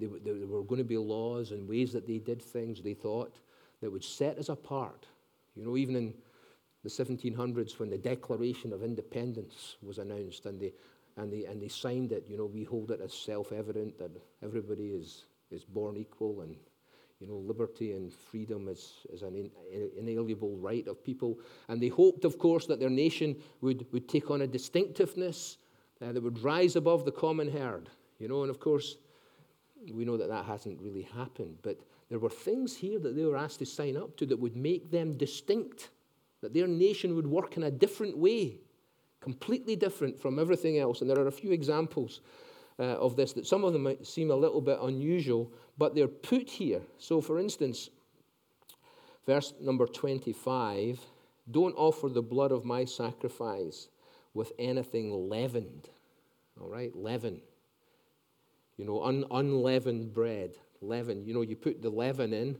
there 0.00 0.08
were 0.46 0.62
going 0.62 0.78
to 0.78 0.84
be 0.84 0.96
laws 0.96 1.52
and 1.52 1.68
ways 1.68 1.92
that 1.92 2.06
they 2.06 2.18
did 2.18 2.40
things, 2.40 2.80
they 2.80 2.94
thought, 2.94 3.36
that 3.82 3.90
would 3.90 4.04
set 4.04 4.38
us 4.38 4.48
apart. 4.48 5.06
You 5.54 5.64
know, 5.64 5.76
even 5.76 5.94
in 5.94 6.14
the 6.82 6.88
1700s 6.88 7.78
when 7.78 7.90
the 7.90 7.98
Declaration 7.98 8.72
of 8.72 8.82
Independence 8.82 9.76
was 9.82 9.98
announced 9.98 10.46
and 10.46 10.58
they, 10.58 10.72
and 11.16 11.32
they, 11.32 11.44
and 11.44 11.62
they 11.62 11.68
signed 11.68 12.12
it, 12.12 12.26
you 12.28 12.36
know, 12.36 12.46
we 12.46 12.64
hold 12.64 12.90
it 12.90 13.00
as 13.00 13.12
self 13.12 13.52
evident 13.52 13.98
that 13.98 14.10
everybody 14.42 14.88
is, 14.88 15.24
is 15.50 15.64
born 15.64 15.96
equal 15.96 16.40
and, 16.40 16.56
you 17.20 17.28
know, 17.28 17.36
liberty 17.36 17.92
and 17.92 18.12
freedom 18.12 18.68
is, 18.68 18.94
is 19.12 19.22
an 19.22 19.50
inalienable 19.96 20.56
right 20.56 20.86
of 20.88 21.04
people. 21.04 21.38
And 21.68 21.80
they 21.80 21.88
hoped, 21.88 22.24
of 22.24 22.38
course, 22.38 22.66
that 22.66 22.80
their 22.80 22.90
nation 22.90 23.36
would, 23.60 23.86
would 23.92 24.08
take 24.08 24.30
on 24.30 24.42
a 24.42 24.46
distinctiveness 24.46 25.58
uh, 26.02 26.12
that 26.12 26.22
would 26.22 26.42
rise 26.42 26.74
above 26.74 27.04
the 27.04 27.12
common 27.12 27.50
herd, 27.50 27.88
you 28.18 28.26
know, 28.26 28.42
and 28.42 28.50
of 28.50 28.58
course, 28.58 28.96
we 29.92 30.04
know 30.04 30.16
that 30.16 30.28
that 30.28 30.44
hasn't 30.46 30.80
really 30.80 31.02
happened. 31.02 31.58
But 31.62 31.78
there 32.08 32.18
were 32.18 32.30
things 32.30 32.76
here 32.76 32.98
that 32.98 33.14
they 33.14 33.24
were 33.24 33.36
asked 33.36 33.60
to 33.60 33.66
sign 33.66 33.96
up 33.96 34.16
to 34.16 34.26
that 34.26 34.38
would 34.38 34.56
make 34.56 34.90
them 34.90 35.16
distinct, 35.16 35.90
that 36.40 36.52
their 36.52 36.66
nation 36.66 37.14
would 37.14 37.26
work 37.26 37.56
in 37.56 37.62
a 37.62 37.70
different 37.70 38.18
way 38.18 38.58
completely 39.24 39.74
different 39.74 40.20
from 40.20 40.38
everything 40.38 40.78
else. 40.78 41.00
And 41.00 41.08
there 41.08 41.18
are 41.18 41.28
a 41.28 41.32
few 41.32 41.50
examples 41.50 42.20
uh, 42.78 42.82
of 42.82 43.16
this 43.16 43.32
that 43.32 43.46
some 43.46 43.64
of 43.64 43.72
them 43.72 43.82
might 43.82 44.06
seem 44.06 44.30
a 44.30 44.36
little 44.36 44.60
bit 44.60 44.78
unusual, 44.82 45.50
but 45.78 45.94
they're 45.94 46.06
put 46.06 46.48
here. 46.48 46.82
So, 46.98 47.22
for 47.22 47.40
instance, 47.40 47.88
verse 49.26 49.54
number 49.60 49.86
25 49.86 51.00
don't 51.50 51.74
offer 51.76 52.08
the 52.08 52.22
blood 52.22 52.52
of 52.52 52.64
my 52.64 52.84
sacrifice 52.84 53.88
with 54.34 54.52
anything 54.58 55.28
leavened. 55.30 55.88
All 56.60 56.68
right, 56.68 56.94
leaven. 56.94 57.40
You 58.76 58.84
know, 58.84 59.02
un- 59.02 59.26
unleavened 59.30 60.12
bread. 60.12 60.56
Leaven. 60.82 61.24
You 61.24 61.32
know, 61.32 61.42
you 61.42 61.56
put 61.56 61.80
the 61.80 61.90
leaven 61.90 62.32
in 62.32 62.58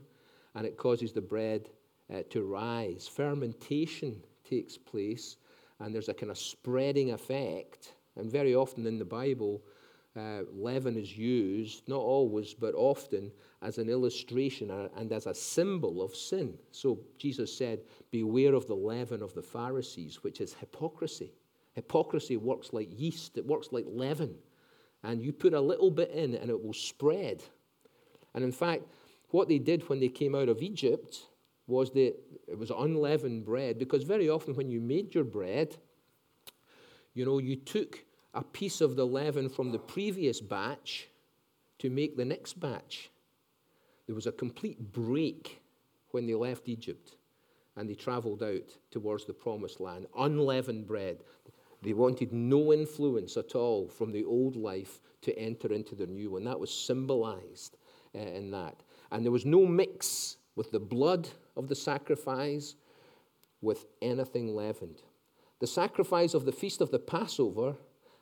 and 0.55 0.65
it 0.65 0.77
causes 0.77 1.13
the 1.13 1.21
bread 1.21 1.69
uh, 2.13 2.21
to 2.29 2.43
rise. 2.43 3.07
Fermentation 3.07 4.23
takes 4.47 4.77
place 4.77 5.37
and 5.79 5.93
there's 5.93 6.09
a 6.09 6.13
kind 6.13 6.31
of 6.31 6.37
spreading 6.37 7.11
effect. 7.11 7.93
And 8.15 8.31
very 8.31 8.55
often 8.55 8.85
in 8.85 8.97
the 8.97 9.05
Bible, 9.05 9.61
uh, 10.15 10.43
leaven 10.53 10.95
is 10.95 11.17
used, 11.17 11.87
not 11.89 11.99
always, 11.99 12.53
but 12.53 12.73
often, 12.75 13.31
as 13.61 13.77
an 13.77 13.89
illustration 13.89 14.71
and 14.95 15.11
as 15.11 15.25
a 15.25 15.33
symbol 15.33 16.01
of 16.01 16.15
sin. 16.15 16.57
So 16.71 16.99
Jesus 17.17 17.55
said, 17.55 17.81
Beware 18.11 18.53
of 18.53 18.67
the 18.67 18.75
leaven 18.75 19.21
of 19.21 19.33
the 19.33 19.41
Pharisees, 19.41 20.23
which 20.23 20.39
is 20.39 20.53
hypocrisy. 20.53 21.33
Hypocrisy 21.73 22.37
works 22.37 22.71
like 22.71 22.87
yeast, 22.97 23.37
it 23.37 23.45
works 23.45 23.69
like 23.71 23.85
leaven. 23.87 24.35
And 25.03 25.21
you 25.21 25.33
put 25.33 25.53
a 25.53 25.59
little 25.59 25.91
bit 25.91 26.09
in 26.11 26.35
and 26.35 26.49
it 26.49 26.63
will 26.63 26.73
spread. 26.73 27.43
And 28.33 28.43
in 28.43 28.51
fact, 28.51 28.83
what 29.31 29.49
they 29.49 29.59
did 29.59 29.87
when 29.89 29.99
they 29.99 30.07
came 30.07 30.33
out 30.33 30.47
of 30.47 30.61
Egypt 30.61 31.27
was 31.67 31.91
that 31.91 32.15
it 32.47 32.57
was 32.57 32.71
unleavened 32.71 33.45
bread 33.45 33.79
because 33.79 34.03
very 34.03 34.29
often 34.29 34.55
when 34.55 34.69
you 34.69 34.79
made 34.79 35.15
your 35.15 35.23
bread, 35.23 35.75
you 37.13 37.25
know, 37.25 37.39
you 37.39 37.55
took 37.55 38.03
a 38.33 38.43
piece 38.43 38.81
of 38.81 38.95
the 38.95 39.05
leaven 39.05 39.49
from 39.49 39.71
the 39.71 39.79
previous 39.79 40.41
batch 40.41 41.07
to 41.79 41.89
make 41.89 42.17
the 42.17 42.25
next 42.25 42.59
batch. 42.59 43.09
There 44.05 44.15
was 44.15 44.27
a 44.27 44.31
complete 44.31 44.91
break 44.91 45.61
when 46.11 46.27
they 46.27 46.35
left 46.35 46.69
Egypt 46.69 47.15
and 47.75 47.89
they 47.89 47.95
traveled 47.95 48.43
out 48.43 48.77
towards 48.91 49.25
the 49.25 49.33
promised 49.33 49.79
land. 49.79 50.05
Unleavened 50.17 50.87
bread. 50.87 51.23
They 51.81 51.93
wanted 51.93 52.31
no 52.31 52.73
influence 52.73 53.37
at 53.37 53.55
all 53.55 53.87
from 53.87 54.11
the 54.11 54.23
old 54.23 54.55
life 54.55 55.01
to 55.21 55.37
enter 55.37 55.73
into 55.73 55.95
the 55.95 56.07
new 56.07 56.31
one. 56.31 56.43
That 56.43 56.59
was 56.59 56.73
symbolized 56.73 57.77
uh, 58.15 58.19
in 58.19 58.51
that. 58.51 58.81
And 59.11 59.23
there 59.23 59.31
was 59.31 59.45
no 59.45 59.65
mix 59.65 60.37
with 60.55 60.71
the 60.71 60.79
blood 60.79 61.27
of 61.55 61.67
the 61.67 61.75
sacrifice 61.75 62.75
with 63.61 63.85
anything 64.01 64.55
leavened. 64.55 65.01
The 65.59 65.67
sacrifice 65.67 66.33
of 66.33 66.45
the 66.45 66.51
feast 66.51 66.81
of 66.81 66.91
the 66.91 66.99
Passover 66.99 67.75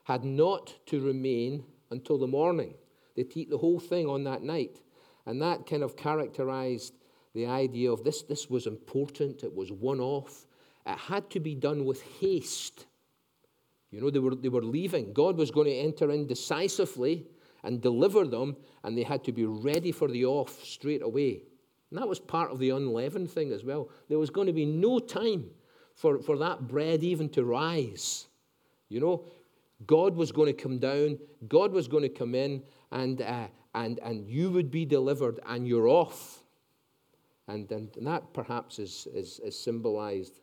had 0.04 0.24
not 0.24 0.76
to 0.88 1.02
remain 1.02 1.63
until 1.91 2.17
the 2.17 2.28
morning. 2.28 2.76
They'd 3.15 3.36
eat 3.36 3.50
the 3.50 3.58
whole 3.58 3.80
thing 3.80 4.08
on 4.08 4.24
that 4.26 4.43
night. 4.43 4.82
And 5.26 5.41
that 5.41 5.65
kind 5.65 5.84
of 5.84 5.96
characterized 5.96 6.93
the 7.34 7.46
idea 7.46 7.91
of 7.91 8.04
this, 8.04 8.22
this 8.24 8.50
was 8.50 8.67
important, 8.67 9.43
it 9.43 9.56
was 9.56 9.72
one 9.72 10.00
off. 10.00 10.46
It 10.86 10.98
had 10.98 11.30
to 11.32 11.39
be 11.39 11.56
done 11.56 11.86
with 11.86 12.02
haste. 12.19 12.86
You 13.89 14.02
know, 14.02 14.10
they 14.10 14.19
were, 14.19 14.36
they 14.36 14.50
were 14.50 14.63
leaving. 14.63 15.13
God 15.13 15.38
was 15.38 15.50
going 15.50 15.67
to 15.67 15.76
enter 15.76 16.12
in 16.12 16.28
decisively 16.28 17.26
and 17.63 17.82
deliver 17.82 18.26
them, 18.26 18.58
and 18.84 18.98
they 18.98 19.04
had 19.04 19.24
to 19.24 19.32
be 19.32 19.46
ready 19.46 19.91
for 19.91 20.08
the 20.08 20.26
off 20.26 20.64
straight 20.64 21.01
away. 21.01 21.43
And 21.94 22.02
that 22.02 22.10
was 22.10 22.20
part 22.20 22.50
of 22.50 22.58
the 22.58 22.72
unleavened 22.72 23.30
thing 23.30 23.52
as 23.52 23.64
well. 23.64 23.88
There 24.10 24.18
was 24.18 24.32
going 24.32 24.48
to 24.48 24.54
be 24.54 24.66
no 24.66 24.98
time 24.98 25.52
for, 25.94 26.18
for 26.24 26.39
that 26.39 26.68
bread 26.68 27.04
even 27.04 27.30
to 27.30 27.46
rise. 27.46 28.26
You 28.89 29.00
know, 29.00 29.26
God 29.86 30.16
was 30.16 30.32
going 30.32 30.48
to 30.48 30.60
come 30.60 30.80
down, 30.80 31.20
God 31.48 31.72
was 31.72 31.88
going 31.88 32.02
to 32.02 32.10
come 32.10 32.34
in, 32.34 32.64
and, 32.91 33.22
uh, 33.22 33.46
and, 33.76 34.00
and 34.00 34.28
you 34.28 34.50
would 34.50 34.72
be 34.72 34.86
delivered, 34.86 35.39
and 35.46 35.68
you're 35.68 35.88
off. 35.88 36.41
And, 37.48 37.72
and, 37.72 37.91
that 38.02 38.34
perhaps 38.34 38.80
is, 38.80 39.08
is, 39.14 39.39
is 39.44 39.56
symbolized 39.60 40.39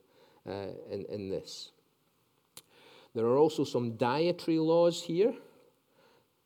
uh, 0.49 0.69
in, 0.89 1.05
in 1.09 1.29
this. 1.31 1.73
There 3.13 3.27
are 3.27 3.39
also 3.39 3.65
some 3.65 3.97
dietary 3.97 4.61
laws 4.61 5.03
here. 5.03 5.35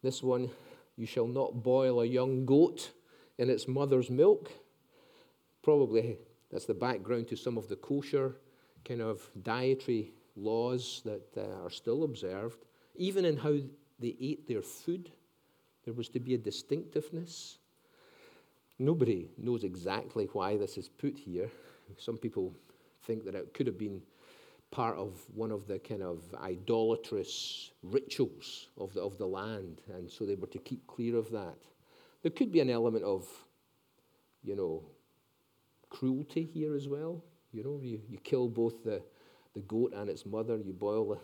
This 0.03 0.23
one, 0.23 0.49
you 0.97 1.05
shall 1.05 1.27
not 1.27 1.63
boil 1.63 2.01
a 2.01 2.07
young 2.07 2.47
goat 2.47 2.93
in 3.37 3.51
its 3.51 3.69
mother's 3.69 4.09
milk. 4.09 4.51
Probably 5.65 6.19
that's 6.53 6.67
the 6.67 6.75
background 6.75 7.27
to 7.29 7.37
some 7.37 7.57
of 7.57 7.69
the 7.69 7.77
kosher 7.77 8.37
kind 8.85 9.01
of 9.01 9.29
dietary 9.43 10.13
laws 10.37 11.01
that 11.07 11.27
uh, 11.39 11.65
are 11.65 11.71
still 11.71 12.05
observed. 12.05 12.67
Even 12.97 13.25
in 13.25 13.39
how 13.39 13.57
they 13.99 14.15
ate 14.21 14.47
their 14.47 14.61
food, 14.61 15.11
there 15.85 15.95
was 15.95 16.11
to 16.11 16.21
be 16.21 16.35
a 16.35 16.39
distinctiveness. 16.39 17.59
Nobody 18.79 19.31
knows 19.39 19.65
exactly 19.65 20.29
why 20.35 20.59
this 20.59 20.77
is 20.77 20.89
put 20.89 21.17
here. 21.17 21.51
Some 21.97 22.19
people 22.19 22.55
think 23.05 23.25
that 23.25 23.35
it 23.35 23.55
could 23.55 23.67
have 23.67 23.79
been 23.79 24.03
part 24.71 24.99
of 24.99 25.23
one 25.35 25.51
of 25.51 25.67
the 25.67 25.79
kind 25.79 26.03
of 26.03 26.23
idolatrous 26.43 27.71
rituals 27.83 28.69
of 28.77 28.93
the, 28.93 29.01
of 29.01 29.17
the 29.17 29.27
land, 29.27 29.81
and 29.95 30.11
so 30.11 30.27
they 30.27 30.35
were 30.35 30.49
to 30.49 30.59
keep 30.59 30.87
clear 30.87 31.17
of 31.17 31.31
that. 31.31 31.57
There 32.23 32.33
could 32.33 32.53
be 32.53 32.61
an 32.61 32.71
element 32.71 33.05
of, 33.05 33.27
you 34.43 34.57
know, 34.57 34.83
cruelty 35.95 36.49
here 36.53 36.75
as 36.75 36.89
well. 36.89 37.23
You 37.53 37.63
know, 37.63 37.81
you, 37.83 38.01
you 38.09 38.19
kill 38.19 38.49
both 38.49 38.83
the, 38.83 39.01
the 39.55 39.61
goat 39.61 39.93
and 39.95 40.11
its 40.11 40.27
mother, 40.27 40.59
you 40.59 40.73
boil 40.73 41.11
the, 41.11 41.19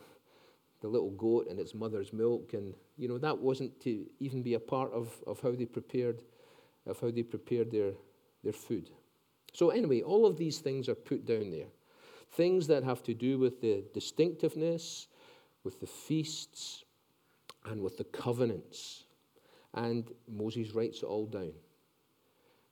the 0.81 0.89
little 0.89 1.11
goat 1.11 1.49
and 1.51 1.59
its 1.59 1.75
mother's 1.75 2.13
milk, 2.13 2.55
and, 2.55 2.75
you 2.97 3.09
know, 3.09 3.19
that 3.19 3.37
wasn't 3.37 3.81
to 3.81 4.07
even 4.21 4.43
be 4.43 4.55
a 4.55 4.61
part 4.61 4.93
of, 4.93 5.13
of 5.27 5.41
how 5.41 5.51
they 5.51 5.67
prepared 5.67 6.23
of 6.87 6.99
how 7.01 7.11
they 7.11 7.23
prepared 7.23 7.71
their, 7.71 7.93
their 8.43 8.53
food. 8.53 8.91
So, 9.53 9.71
anyway, 9.71 10.03
all 10.03 10.27
of 10.27 10.37
these 10.37 10.59
things 10.59 10.89
are 10.89 10.95
put 10.95 11.27
down 11.27 11.51
there. 11.51 11.69
Things 12.33 12.67
that 12.69 12.85
have 12.85 13.03
to 13.05 13.15
do 13.15 13.39
with 13.39 13.61
the 13.61 13.85
distinctiveness, 13.93 15.09
with 15.65 15.81
the 15.81 15.87
feasts, 15.87 16.85
and 17.67 17.83
with 17.83 17.99
the 17.99 18.05
covenants. 18.05 19.05
And 19.75 20.11
Moses 20.29 20.73
writes 20.73 21.03
it 21.03 21.07
all 21.07 21.27
down. 21.27 21.53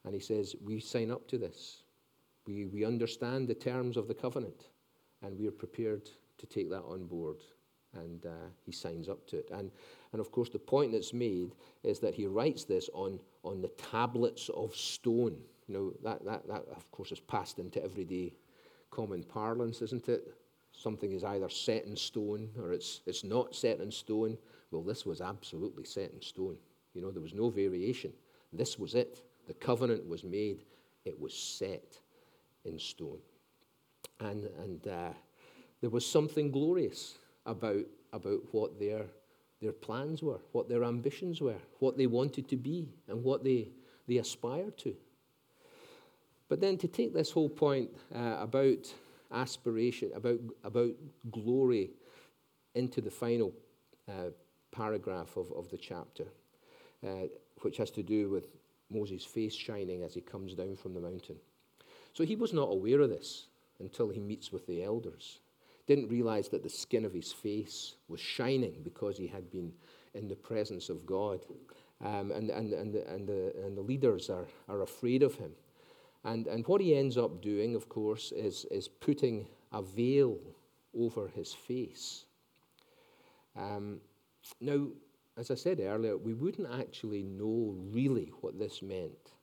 And 0.05 0.15
he 0.15 0.21
says, 0.21 0.55
We 0.65 0.81
sign 0.81 1.11
up 1.11 1.29
to 1.29 1.39
this. 1.39 1.83
We, 2.49 2.65
we 2.65 2.85
understand 2.87 3.47
the 3.47 3.55
terms 3.55 3.99
of 3.99 4.09
the 4.09 4.15
covenant, 4.15 4.69
and 5.23 5.39
we 5.39 5.47
are 5.47 5.53
prepared 5.53 6.09
to 6.39 6.47
take 6.47 6.71
that 6.71 6.83
on 6.83 7.05
board. 7.05 7.37
And 7.95 8.25
uh, 8.25 8.49
he 8.65 8.73
signs 8.73 9.09
up 9.09 9.27
to 9.29 9.39
it. 9.39 9.51
And, 9.53 9.71
and 10.13 10.21
of 10.21 10.33
course, 10.33 10.49
the 10.49 10.59
point 10.59 10.93
that's 10.93 11.13
made 11.13 11.55
is 11.83 11.99
that 12.01 12.15
he 12.15 12.27
writes 12.27 12.65
this 12.65 12.89
on, 12.95 13.19
on 13.45 13.61
the 13.61 13.69
tablets 13.69 14.49
of 14.51 14.75
stone. 14.75 15.37
You 15.67 15.75
know, 15.75 15.93
that, 16.03 16.25
that, 16.25 16.47
that, 16.49 16.65
of 16.75 16.91
course, 16.91 17.13
is 17.13 17.21
passed 17.21 17.59
into 17.59 17.83
everyday 17.83 18.35
common 18.91 19.23
parlance, 19.23 19.83
isn't 19.83 20.09
it? 20.09 20.35
Something 20.73 21.13
is 21.13 21.25
either 21.25 21.49
set 21.49 21.85
in 21.85 21.97
stone 21.97 22.49
or 22.59 22.73
it's, 22.73 23.01
it's 23.07 23.25
not 23.25 23.55
set 23.55 23.81
in 23.81 23.91
stone. 23.91 24.39
Well, 24.71 24.83
this 24.83 25.05
was 25.05 25.21
absolutely 25.21 25.85
set 25.85 26.13
in 26.13 26.23
stone. 26.23 26.57
You 26.95 27.03
know, 27.03 27.11
there 27.11 27.23
was 27.23 27.35
no 27.35 27.51
variation. 27.51 28.13
This 28.53 28.79
was 28.79 28.95
it. 28.95 29.23
The 29.47 29.55
covenant 29.55 30.07
was 30.07 30.25
made, 30.25 30.65
it 31.05 31.19
was 31.19 31.35
set 31.35 31.99
in 32.65 32.79
stone. 32.79 33.19
And, 34.21 34.49
and 34.63 34.87
uh, 34.89 35.13
there 35.81 35.91
was 35.91 36.07
something 36.07 36.51
glorious 36.51 37.19
about, 37.47 37.85
about 38.13 38.41
what 38.53 38.79
their, 38.79 39.07
their 39.61 39.73
plans 39.73 40.23
were, 40.23 40.41
what 40.53 40.69
their 40.69 40.85
ambitions 40.85 41.41
were, 41.41 41.59
what 41.79 41.97
they 41.97 42.07
wanted 42.07 42.49
to 42.49 42.57
be, 42.57 42.89
and 43.09 43.23
what 43.23 43.45
they, 43.45 43.69
they 44.07 44.19
aspired 44.19 44.77
to. 44.79 44.95
But 46.49 46.61
then 46.61 46.79
to 46.79 46.89
take 46.89 47.15
this 47.15 47.31
whole 47.31 47.49
point 47.49 47.91
uh, 48.15 48.39
about 48.41 48.93
aspiration, 49.31 50.11
about, 50.15 50.41
about 50.65 50.93
glory, 51.31 51.91
into 52.75 53.01
the 53.01 53.11
final 53.11 53.53
uh, 54.09 54.31
paragraph 54.71 55.37
of, 55.37 55.51
of 55.53 55.69
the 55.69 55.77
chapter, 55.77 56.25
uh, 57.07 57.27
which 57.63 57.77
has 57.77 57.91
to 57.91 58.03
do 58.03 58.31
with 58.31 58.45
Moses' 58.91 59.25
face 59.25 59.55
shining 59.55 60.03
as 60.03 60.15
he 60.15 60.21
comes 60.21 60.55
down 60.55 60.77
from 60.77 60.95
the 60.95 61.01
mountain. 61.01 61.37
So 62.19 62.25
he 62.25 62.35
was 62.35 62.53
not 62.53 62.73
aware 62.73 63.01
of 63.03 63.11
this 63.11 63.47
until 63.79 64.09
he 64.09 64.19
meets 64.19 64.51
with 64.51 64.67
the 64.67 64.83
elders. 64.83 65.39
Didn't 65.87 66.09
realize 66.09 66.49
that 66.49 66.65
the 66.65 66.69
skin 66.69 67.05
of 67.05 67.13
his 67.13 67.33
face 67.33 67.95
was 68.09 68.19
shining 68.19 68.81
because 68.83 69.17
he 69.17 69.29
had 69.29 69.49
been 69.53 69.73
in 70.15 70.27
the 70.27 70.35
presence 70.35 70.89
of 70.89 71.07
God. 71.07 71.47
Um, 72.05 72.33
and, 72.33 72.51
and, 72.51 72.73
and, 72.73 72.93
the, 72.93 73.09
and, 73.09 73.29
the, 73.29 73.53
and 73.65 73.79
the 73.79 73.83
leaders 73.83 74.31
are, 74.31 74.49
are 74.69 74.83
afraid 74.83 75.23
of 75.23 75.37
him. 75.37 75.53
And, 76.25 76.49
and 76.49 76.67
what 76.67 76.81
he 76.81 76.97
ends 76.97 77.17
up 77.17 77.41
doing, 77.41 77.77
of 77.77 77.89
course, 77.89 78.33
is, 78.33 78.65
is 78.73 78.89
putting 78.89 79.47
a 79.71 79.81
veil 79.81 80.39
over 80.99 81.29
his 81.29 81.55
face. 81.55 82.25
Um, 83.55 84.01
now, 84.61 84.89
as 85.37 85.53
I 85.53 85.55
said 85.55 85.79
earlier, 85.79 86.17
we 86.17 86.35
wouldn't 86.35 86.69
actually 86.81 87.23
know 87.23 87.77
really 87.93 88.33
what 88.41 88.59
this 88.59 88.83
meant 88.83 89.35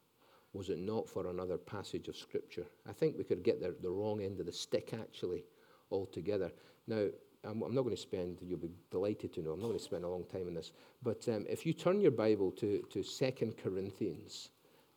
was 0.55 0.69
it 0.69 0.79
not 0.79 1.09
for 1.09 1.27
another 1.27 1.57
passage 1.57 2.07
of 2.07 2.15
Scripture. 2.15 2.65
I 2.87 2.93
think 2.93 3.17
we 3.17 3.25
could 3.25 3.43
get 3.43 3.59
the, 3.59 3.75
the 3.81 3.91
wrong 3.91 4.21
end 4.21 4.39
of 4.39 4.45
the 4.45 4.53
stick, 4.53 4.93
actually, 4.93 5.43
altogether. 5.91 6.51
Now, 6.87 7.07
I'm, 7.43 7.61
I'm 7.61 7.75
not 7.75 7.81
going 7.81 7.95
to 7.95 8.01
spend, 8.01 8.37
you'll 8.41 8.57
be 8.57 8.71
delighted 8.89 9.33
to 9.33 9.41
know, 9.41 9.51
I'm 9.51 9.59
not 9.59 9.67
going 9.67 9.77
to 9.77 9.83
spend 9.83 10.05
a 10.05 10.09
long 10.09 10.23
time 10.23 10.47
on 10.47 10.53
this, 10.53 10.71
but 11.03 11.27
um, 11.27 11.45
if 11.49 11.65
you 11.65 11.73
turn 11.73 11.99
your 11.99 12.11
Bible 12.11 12.51
to, 12.51 12.83
to 12.89 13.03
2 13.03 13.53
Corinthians 13.61 14.49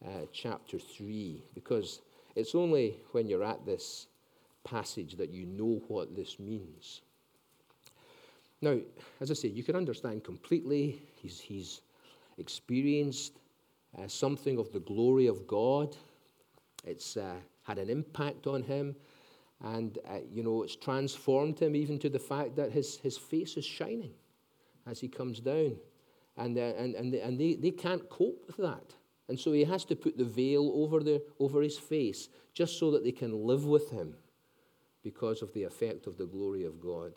uh, 0.06 0.26
chapter 0.32 0.78
3, 0.78 1.42
because 1.54 2.02
it's 2.36 2.54
only 2.54 2.96
when 3.10 3.26
you're 3.26 3.44
at 3.44 3.66
this 3.66 4.06
passage 4.64 5.16
that 5.16 5.30
you 5.30 5.44
know 5.44 5.82
what 5.88 6.14
this 6.14 6.38
means. 6.38 7.02
Now, 8.60 8.78
as 9.20 9.30
I 9.30 9.34
say, 9.34 9.48
you 9.48 9.64
can 9.64 9.76
understand 9.76 10.24
completely. 10.24 11.02
He's, 11.16 11.40
he's 11.40 11.80
experienced 12.38 13.38
uh, 13.96 14.08
something 14.08 14.58
of 14.58 14.72
the 14.72 14.80
glory 14.80 15.26
of 15.26 15.46
God. 15.46 15.96
It's 16.84 17.16
uh, 17.16 17.36
had 17.62 17.78
an 17.78 17.90
impact 17.90 18.46
on 18.46 18.62
him. 18.62 18.96
And, 19.64 19.98
uh, 20.08 20.18
you 20.32 20.42
know, 20.42 20.62
it's 20.62 20.76
transformed 20.76 21.58
him 21.58 21.74
even 21.74 21.98
to 22.00 22.08
the 22.08 22.18
fact 22.18 22.56
that 22.56 22.72
his, 22.72 22.98
his 22.98 23.18
face 23.18 23.56
is 23.56 23.64
shining 23.64 24.12
as 24.86 25.00
he 25.00 25.08
comes 25.08 25.40
down. 25.40 25.76
And, 26.36 26.56
uh, 26.56 26.60
and, 26.60 26.94
and, 26.94 27.12
they, 27.12 27.20
and 27.20 27.38
they, 27.38 27.54
they 27.54 27.72
can't 27.72 28.08
cope 28.08 28.44
with 28.46 28.56
that. 28.58 28.94
And 29.28 29.38
so 29.38 29.52
he 29.52 29.64
has 29.64 29.84
to 29.86 29.96
put 29.96 30.16
the 30.16 30.24
veil 30.24 30.70
over, 30.74 31.00
the, 31.00 31.22
over 31.38 31.60
his 31.60 31.78
face 31.78 32.28
just 32.54 32.78
so 32.78 32.90
that 32.92 33.04
they 33.04 33.12
can 33.12 33.46
live 33.46 33.66
with 33.66 33.90
him 33.90 34.14
because 35.02 35.42
of 35.42 35.52
the 35.52 35.64
effect 35.64 36.06
of 36.06 36.16
the 36.16 36.26
glory 36.26 36.64
of 36.64 36.80
God. 36.80 37.12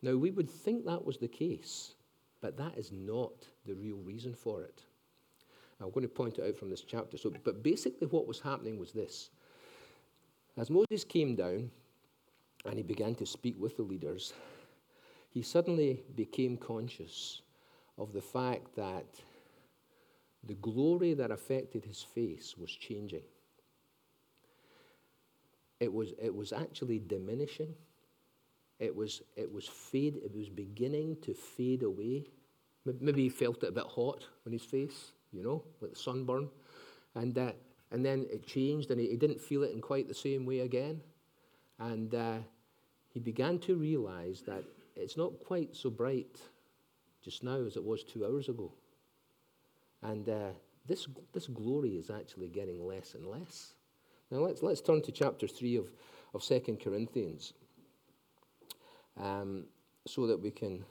Now, 0.00 0.16
we 0.16 0.30
would 0.30 0.50
think 0.50 0.84
that 0.84 1.04
was 1.04 1.18
the 1.18 1.28
case, 1.28 1.94
but 2.40 2.56
that 2.56 2.76
is 2.76 2.90
not 2.90 3.32
the 3.66 3.74
real 3.74 3.98
reason 3.98 4.34
for 4.34 4.62
it. 4.62 4.82
I'm 5.82 5.90
going 5.90 6.06
to 6.06 6.08
point 6.08 6.38
it 6.38 6.46
out 6.46 6.56
from 6.56 6.70
this 6.70 6.82
chapter. 6.82 7.16
So, 7.16 7.32
but 7.44 7.62
basically, 7.62 8.06
what 8.06 8.26
was 8.26 8.40
happening 8.40 8.78
was 8.78 8.92
this. 8.92 9.30
As 10.56 10.70
Moses 10.70 11.04
came 11.04 11.34
down 11.34 11.70
and 12.66 12.76
he 12.76 12.82
began 12.82 13.14
to 13.16 13.26
speak 13.26 13.56
with 13.58 13.76
the 13.76 13.82
leaders, 13.82 14.32
he 15.30 15.42
suddenly 15.42 16.02
became 16.14 16.56
conscious 16.56 17.42
of 17.98 18.12
the 18.12 18.20
fact 18.20 18.76
that 18.76 19.06
the 20.44 20.54
glory 20.54 21.14
that 21.14 21.30
affected 21.30 21.84
his 21.84 22.02
face 22.02 22.54
was 22.58 22.70
changing. 22.70 23.22
It 25.80 25.92
was, 25.92 26.12
it 26.22 26.34
was 26.34 26.52
actually 26.52 26.98
diminishing. 26.98 27.74
It 28.78 28.94
was, 28.94 29.22
it 29.36 29.50
was 29.50 29.66
fade, 29.68 30.16
it 30.16 30.34
was 30.34 30.48
beginning 30.48 31.16
to 31.22 31.34
fade 31.34 31.82
away. 31.82 32.26
Maybe 32.84 33.22
he 33.22 33.28
felt 33.28 33.62
it 33.62 33.68
a 33.68 33.72
bit 33.72 33.84
hot 33.84 34.26
on 34.44 34.52
his 34.52 34.64
face, 34.64 35.12
you 35.32 35.42
know, 35.42 35.62
like 35.80 35.92
the 35.92 35.98
sunburn. 35.98 36.48
And, 37.14 37.36
uh, 37.36 37.52
and 37.90 38.04
then 38.04 38.26
it 38.30 38.46
changed, 38.46 38.90
and 38.90 39.00
he, 39.00 39.08
he, 39.08 39.16
didn't 39.16 39.40
feel 39.40 39.62
it 39.62 39.72
in 39.72 39.80
quite 39.80 40.08
the 40.08 40.14
same 40.14 40.46
way 40.46 40.60
again. 40.60 41.00
And 41.78 42.14
uh, 42.14 42.38
he 43.08 43.20
began 43.20 43.58
to 43.60 43.76
realize 43.76 44.42
that 44.46 44.64
it's 44.96 45.16
not 45.16 45.32
quite 45.44 45.74
so 45.74 45.90
bright 45.90 46.40
just 47.22 47.42
now 47.42 47.64
as 47.64 47.76
it 47.76 47.84
was 47.84 48.02
two 48.02 48.24
hours 48.24 48.48
ago. 48.48 48.72
And 50.02 50.28
uh, 50.28 50.50
this, 50.86 51.06
this 51.32 51.46
glory 51.46 51.90
is 51.90 52.10
actually 52.10 52.48
getting 52.48 52.86
less 52.86 53.14
and 53.14 53.26
less. 53.26 53.74
Now 54.30 54.38
let's, 54.38 54.62
let's 54.62 54.80
turn 54.80 55.02
to 55.02 55.12
chapter 55.12 55.46
3 55.46 55.76
of, 55.76 55.90
of 56.34 56.42
2 56.42 56.78
Corinthians 56.82 57.52
um, 59.20 59.64
so 60.06 60.26
that 60.26 60.40
we 60.40 60.50
can. 60.50 60.84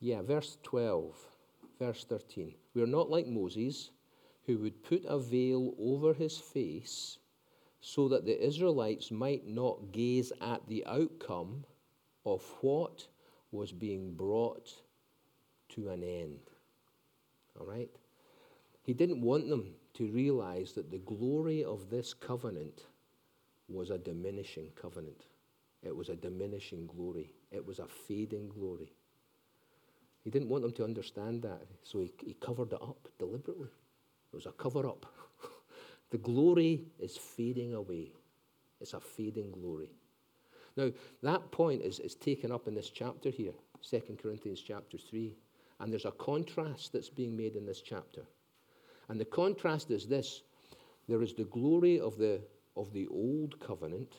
Yeah, 0.00 0.22
verse 0.22 0.58
12, 0.62 1.14
verse 1.78 2.04
13. 2.04 2.54
We 2.74 2.82
are 2.82 2.86
not 2.86 3.10
like 3.10 3.26
Moses, 3.26 3.90
who 4.46 4.58
would 4.58 4.82
put 4.84 5.04
a 5.06 5.18
veil 5.18 5.74
over 5.78 6.14
his 6.14 6.38
face 6.38 7.18
so 7.80 8.08
that 8.08 8.24
the 8.24 8.44
Israelites 8.44 9.10
might 9.10 9.46
not 9.46 9.92
gaze 9.92 10.32
at 10.40 10.66
the 10.68 10.84
outcome 10.86 11.64
of 12.24 12.42
what 12.60 13.06
was 13.52 13.72
being 13.72 14.14
brought 14.14 14.72
to 15.68 15.88
an 15.90 16.02
end. 16.02 16.40
All 17.58 17.66
right? 17.66 17.90
He 18.82 18.92
didn't 18.92 19.20
want 19.20 19.48
them 19.48 19.74
to 19.94 20.06
realize 20.08 20.72
that 20.72 20.90
the 20.90 20.98
glory 20.98 21.64
of 21.64 21.90
this 21.90 22.12
covenant 22.14 22.82
was 23.68 23.90
a 23.90 23.98
diminishing 23.98 24.70
covenant. 24.80 25.24
It 25.82 25.94
was 25.94 26.08
a 26.08 26.16
diminishing 26.16 26.86
glory. 26.86 27.32
It 27.50 27.64
was 27.64 27.78
a 27.78 27.86
fading 27.86 28.48
glory. 28.48 28.92
He 30.26 30.30
didn't 30.32 30.48
want 30.48 30.64
them 30.64 30.72
to 30.72 30.82
understand 30.82 31.42
that, 31.42 31.62
so 31.84 32.00
he, 32.00 32.10
he 32.18 32.34
covered 32.40 32.72
it 32.72 32.82
up 32.82 33.08
deliberately. 33.16 33.68
It 33.68 34.34
was 34.34 34.46
a 34.46 34.50
cover 34.50 34.88
up. 34.88 35.06
the 36.10 36.18
glory 36.18 36.82
is 36.98 37.16
fading 37.16 37.74
away. 37.74 38.10
It's 38.80 38.94
a 38.94 38.98
fading 38.98 39.52
glory. 39.52 39.88
Now, 40.76 40.90
that 41.22 41.52
point 41.52 41.80
is, 41.80 42.00
is 42.00 42.16
taken 42.16 42.50
up 42.50 42.66
in 42.66 42.74
this 42.74 42.90
chapter 42.90 43.30
here, 43.30 43.52
2 43.88 44.18
Corinthians 44.20 44.60
chapter 44.66 44.98
3. 44.98 45.32
And 45.78 45.92
there's 45.92 46.06
a 46.06 46.10
contrast 46.10 46.92
that's 46.92 47.08
being 47.08 47.36
made 47.36 47.54
in 47.54 47.64
this 47.64 47.80
chapter. 47.80 48.22
And 49.08 49.20
the 49.20 49.26
contrast 49.26 49.92
is 49.92 50.08
this 50.08 50.42
there 51.06 51.22
is 51.22 51.34
the 51.34 51.44
glory 51.44 52.00
of 52.00 52.18
the, 52.18 52.40
of 52.76 52.92
the 52.92 53.06
old 53.12 53.60
covenant, 53.60 54.16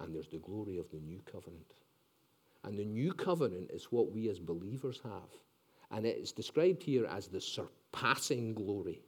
and 0.00 0.14
there's 0.14 0.28
the 0.28 0.36
glory 0.36 0.76
of 0.76 0.90
the 0.90 1.00
new 1.00 1.22
covenant. 1.32 1.72
And 2.64 2.78
the 2.78 2.84
new 2.84 3.12
covenant 3.12 3.70
is 3.72 3.86
what 3.86 4.12
we 4.12 4.28
as 4.28 4.38
believers 4.38 5.00
have. 5.04 5.30
And 5.90 6.04
it 6.04 6.18
is 6.18 6.32
described 6.32 6.82
here 6.82 7.06
as 7.06 7.28
the 7.28 7.40
surpassing 7.40 8.54
glory. 8.54 9.02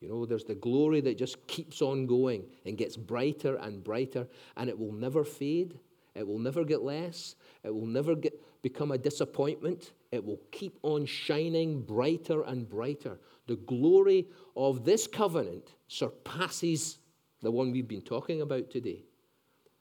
You 0.00 0.08
know, 0.08 0.26
there's 0.26 0.44
the 0.44 0.54
glory 0.54 1.00
that 1.02 1.16
just 1.16 1.46
keeps 1.46 1.80
on 1.80 2.06
going 2.06 2.44
and 2.66 2.76
gets 2.76 2.96
brighter 2.96 3.56
and 3.56 3.84
brighter, 3.84 4.26
and 4.56 4.68
it 4.68 4.76
will 4.76 4.92
never 4.92 5.22
fade. 5.22 5.78
It 6.14 6.26
will 6.26 6.40
never 6.40 6.64
get 6.64 6.82
less. 6.82 7.36
It 7.62 7.72
will 7.72 7.86
never 7.86 8.14
get, 8.14 8.34
become 8.62 8.90
a 8.90 8.98
disappointment. 8.98 9.92
It 10.10 10.24
will 10.24 10.40
keep 10.50 10.78
on 10.82 11.06
shining 11.06 11.82
brighter 11.82 12.42
and 12.42 12.68
brighter. 12.68 13.18
The 13.46 13.56
glory 13.56 14.26
of 14.56 14.84
this 14.84 15.06
covenant 15.06 15.72
surpasses 15.88 16.98
the 17.40 17.50
one 17.50 17.70
we've 17.70 17.88
been 17.88 18.02
talking 18.02 18.40
about 18.40 18.70
today. 18.70 19.04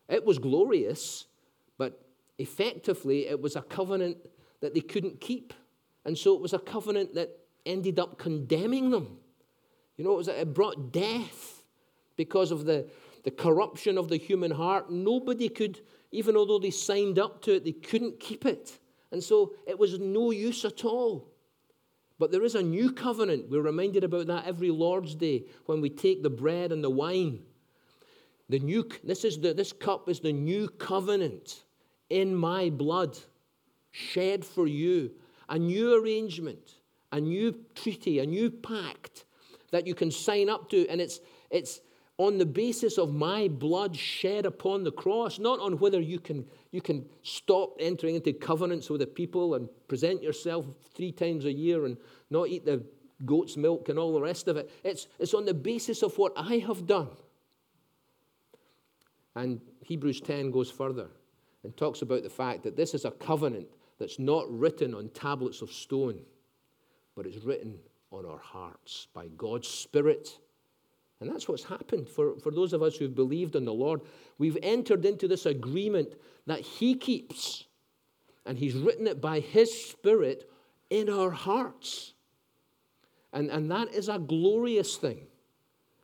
It 0.07 0.25
was 0.25 0.39
glorious, 0.39 1.25
but 1.77 1.99
effectively, 2.41 3.27
it 3.27 3.41
was 3.41 3.55
a 3.55 3.61
covenant 3.61 4.17
that 4.61 4.73
they 4.73 4.81
couldn't 4.81 5.19
keep. 5.19 5.53
And 6.05 6.17
so 6.17 6.35
it 6.35 6.41
was 6.41 6.53
a 6.53 6.59
covenant 6.59 7.15
that 7.15 7.37
ended 7.65 7.99
up 7.99 8.17
condemning 8.17 8.89
them. 8.89 9.17
You 9.97 10.05
know, 10.05 10.13
it, 10.13 10.17
was, 10.17 10.27
it 10.27 10.53
brought 10.53 10.91
death 10.91 11.61
because 12.15 12.51
of 12.51 12.65
the, 12.65 12.89
the 13.23 13.31
corruption 13.31 13.97
of 13.97 14.09
the 14.09 14.17
human 14.17 14.51
heart. 14.51 14.91
Nobody 14.91 15.49
could, 15.49 15.79
even 16.11 16.35
although 16.35 16.59
they 16.59 16.71
signed 16.71 17.19
up 17.19 17.41
to 17.43 17.55
it, 17.55 17.65
they 17.65 17.71
couldn't 17.71 18.19
keep 18.19 18.45
it. 18.45 18.79
And 19.11 19.23
so 19.23 19.53
it 19.67 19.77
was 19.77 19.99
no 19.99 20.31
use 20.31 20.65
at 20.65 20.85
all. 20.85 21.27
But 22.17 22.31
there 22.31 22.43
is 22.43 22.55
a 22.55 22.61
new 22.61 22.91
covenant. 22.91 23.49
We're 23.49 23.61
reminded 23.61 24.03
about 24.03 24.27
that 24.27 24.45
every 24.45 24.69
Lord's 24.69 25.15
Day 25.15 25.45
when 25.65 25.81
we 25.81 25.89
take 25.89 26.21
the 26.21 26.29
bread 26.29 26.71
and 26.71 26.83
the 26.83 26.89
wine. 26.89 27.41
The 28.49 28.59
new, 28.59 28.87
this, 29.03 29.23
is 29.23 29.39
the, 29.39 29.53
this 29.53 29.73
cup 29.73 30.09
is 30.09 30.19
the 30.19 30.33
new 30.33 30.67
covenant 30.67 31.63
in 32.11 32.35
my 32.35 32.69
blood, 32.69 33.17
shed 33.91 34.45
for 34.45 34.67
you. 34.67 35.11
A 35.49 35.57
new 35.57 36.01
arrangement, 36.01 36.75
a 37.11 37.19
new 37.19 37.55
treaty, 37.73 38.19
a 38.19 38.25
new 38.25 38.51
pact 38.51 39.25
that 39.71 39.87
you 39.87 39.95
can 39.95 40.11
sign 40.11 40.49
up 40.49 40.69
to. 40.69 40.87
And 40.89 41.01
it's, 41.01 41.21
it's 41.49 41.81
on 42.17 42.37
the 42.37 42.45
basis 42.45 42.97
of 42.97 43.13
my 43.13 43.47
blood 43.47 43.95
shed 43.95 44.45
upon 44.45 44.83
the 44.83 44.91
cross, 44.91 45.39
not 45.39 45.59
on 45.59 45.79
whether 45.79 45.99
you 45.99 46.19
can, 46.19 46.45
you 46.71 46.81
can 46.81 47.05
stop 47.23 47.75
entering 47.79 48.15
into 48.15 48.33
covenants 48.33 48.89
with 48.89 48.99
the 48.99 49.07
people 49.07 49.55
and 49.55 49.69
present 49.87 50.21
yourself 50.21 50.65
three 50.93 51.11
times 51.11 51.45
a 51.45 51.51
year 51.51 51.85
and 51.85 51.97
not 52.29 52.47
eat 52.49 52.65
the 52.65 52.83
goat's 53.25 53.55
milk 53.55 53.89
and 53.89 53.97
all 53.97 54.13
the 54.13 54.21
rest 54.21 54.47
of 54.47 54.57
it. 54.57 54.69
It's, 54.83 55.07
it's 55.19 55.33
on 55.33 55.45
the 55.45 55.53
basis 55.53 56.03
of 56.03 56.17
what 56.17 56.33
I 56.35 56.57
have 56.57 56.85
done. 56.85 57.09
And 59.35 59.61
Hebrews 59.83 60.19
10 60.21 60.51
goes 60.51 60.69
further 60.69 61.07
and 61.63 61.75
talks 61.75 62.01
about 62.01 62.23
the 62.23 62.29
fact 62.29 62.63
that 62.63 62.75
this 62.75 62.93
is 62.93 63.05
a 63.05 63.11
covenant 63.11 63.67
that's 63.99 64.19
not 64.19 64.49
written 64.49 64.93
on 64.93 65.09
tablets 65.09 65.61
of 65.61 65.71
stone, 65.71 66.19
but 67.15 67.25
it's 67.25 67.43
written 67.43 67.77
on 68.11 68.25
our 68.25 68.39
hearts 68.39 69.07
by 69.13 69.27
God's 69.37 69.67
Spirit. 69.67 70.37
And 71.19 71.29
that's 71.29 71.47
what's 71.47 71.63
happened 71.63 72.09
for, 72.09 72.35
for 72.39 72.51
those 72.51 72.73
of 72.73 72.81
us 72.81 72.95
who've 72.95 73.13
believed 73.13 73.55
in 73.55 73.63
the 73.63 73.73
Lord. 73.73 74.01
We've 74.39 74.57
entered 74.63 75.05
into 75.05 75.27
this 75.27 75.45
agreement 75.45 76.15
that 76.47 76.61
He 76.61 76.95
keeps, 76.95 77.65
and 78.45 78.57
He's 78.57 78.73
written 78.73 79.05
it 79.05 79.21
by 79.21 79.39
His 79.39 79.71
Spirit 79.71 80.49
in 80.89 81.09
our 81.09 81.29
hearts. 81.29 82.13
And, 83.33 83.49
and 83.49 83.69
that 83.71 83.93
is 83.93 84.09
a 84.09 84.19
glorious 84.19 84.97
thing. 84.97 85.27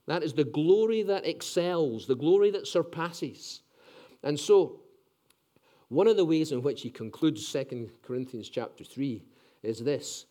That 0.05 0.23
is 0.23 0.33
the 0.33 0.45
glory 0.45 1.03
that 1.03 1.25
excels, 1.25 2.07
the 2.07 2.15
glory 2.15 2.51
that 2.51 2.67
surpasses. 2.67 3.61
And 4.23 4.39
so, 4.39 4.79
one 5.89 6.07
of 6.07 6.17
the 6.17 6.25
ways 6.25 6.51
in 6.51 6.61
which 6.61 6.81
he 6.81 6.89
concludes 6.89 7.51
2 7.51 7.89
Corinthians 8.01 8.49
chapter 8.49 8.83
3 8.83 9.23
is 9.63 9.79
this 9.79 10.25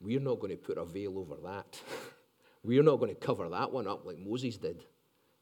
we're 0.00 0.20
not 0.20 0.40
going 0.40 0.50
to 0.50 0.56
put 0.56 0.78
a 0.78 0.84
veil 0.84 1.18
over 1.18 1.36
that. 1.44 1.80
we're 2.64 2.82
not 2.82 2.96
going 2.96 3.14
to 3.14 3.20
cover 3.20 3.48
that 3.50 3.70
one 3.70 3.86
up 3.86 4.06
like 4.06 4.18
Moses 4.18 4.56
did. 4.56 4.84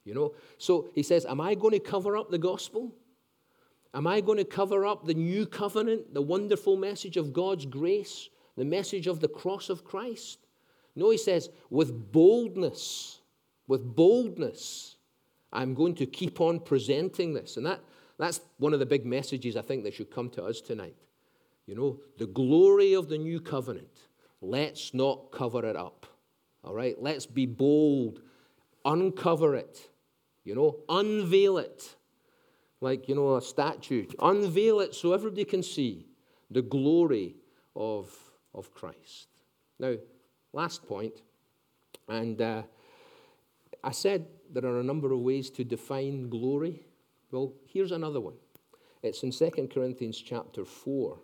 You 0.04 0.14
know? 0.14 0.34
So 0.58 0.88
he 0.94 1.02
says, 1.02 1.24
Am 1.26 1.40
I 1.40 1.54
going 1.54 1.74
to 1.74 1.80
cover 1.80 2.16
up 2.16 2.30
the 2.30 2.38
gospel? 2.38 2.92
Am 3.94 4.06
I 4.06 4.20
going 4.20 4.38
to 4.38 4.44
cover 4.44 4.84
up 4.84 5.06
the 5.06 5.14
new 5.14 5.46
covenant, 5.46 6.12
the 6.12 6.22
wonderful 6.22 6.76
message 6.76 7.16
of 7.16 7.32
God's 7.32 7.66
grace, 7.66 8.28
the 8.56 8.64
message 8.64 9.06
of 9.06 9.20
the 9.20 9.28
cross 9.28 9.70
of 9.70 9.84
Christ? 9.84 10.46
No, 10.94 11.10
he 11.10 11.16
says, 11.16 11.48
with 11.70 12.12
boldness, 12.12 13.20
with 13.66 13.84
boldness, 13.94 14.96
I'm 15.52 15.74
going 15.74 15.94
to 15.96 16.06
keep 16.06 16.40
on 16.40 16.60
presenting 16.60 17.32
this. 17.32 17.56
And 17.56 17.64
that, 17.66 17.80
that's 18.18 18.40
one 18.58 18.72
of 18.72 18.80
the 18.80 18.86
big 18.86 19.06
messages 19.06 19.56
I 19.56 19.62
think 19.62 19.84
that 19.84 19.94
should 19.94 20.10
come 20.10 20.30
to 20.30 20.44
us 20.44 20.60
tonight. 20.60 20.96
You 21.66 21.74
know, 21.74 22.00
the 22.18 22.26
glory 22.26 22.94
of 22.94 23.08
the 23.08 23.18
new 23.18 23.40
covenant. 23.40 24.06
Let's 24.40 24.94
not 24.94 25.30
cover 25.32 25.64
it 25.64 25.76
up. 25.76 26.06
All 26.64 26.74
right? 26.74 26.96
Let's 27.00 27.26
be 27.26 27.46
bold. 27.46 28.20
Uncover 28.84 29.54
it. 29.54 29.88
You 30.44 30.54
know, 30.54 30.76
unveil 30.88 31.58
it. 31.58 31.94
Like, 32.80 33.08
you 33.08 33.14
know, 33.14 33.36
a 33.36 33.42
statue. 33.42 34.06
Unveil 34.20 34.80
it 34.80 34.94
so 34.94 35.12
everybody 35.12 35.44
can 35.44 35.62
see 35.62 36.06
the 36.50 36.62
glory 36.62 37.36
of, 37.76 38.16
of 38.54 38.72
Christ. 38.72 39.28
Now, 39.78 39.94
Last 40.52 40.86
point. 40.88 41.12
and 42.08 42.40
uh, 42.40 42.62
I 43.84 43.90
said 43.90 44.26
there 44.50 44.64
are 44.64 44.80
a 44.80 44.82
number 44.82 45.12
of 45.12 45.20
ways 45.20 45.50
to 45.50 45.64
define 45.64 46.30
glory. 46.30 46.80
Well, 47.30 47.52
here's 47.66 47.92
another 47.92 48.20
one. 48.20 48.34
It's 49.02 49.22
in 49.22 49.30
2 49.30 49.68
Corinthians 49.72 50.18
chapter 50.20 50.64
4. 50.64 51.18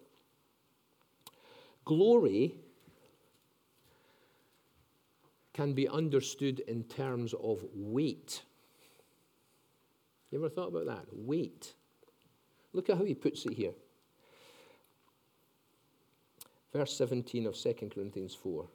Glory 1.84 2.54
can 5.52 5.72
be 5.72 5.88
understood 5.88 6.60
in 6.60 6.84
terms 6.84 7.34
of 7.34 7.64
weight. 7.74 8.42
You 10.30 10.38
ever 10.38 10.48
thought 10.48 10.68
about 10.68 10.86
that? 10.86 11.06
Weight. 11.12 11.74
Look 12.72 12.90
at 12.90 12.98
how 12.98 13.04
he 13.04 13.14
puts 13.14 13.46
it 13.46 13.54
here. 13.54 13.72
Verse 16.72 16.96
17 16.96 17.46
of 17.46 17.56
2 17.56 17.90
Corinthians 17.94 18.34
4. 18.34 18.66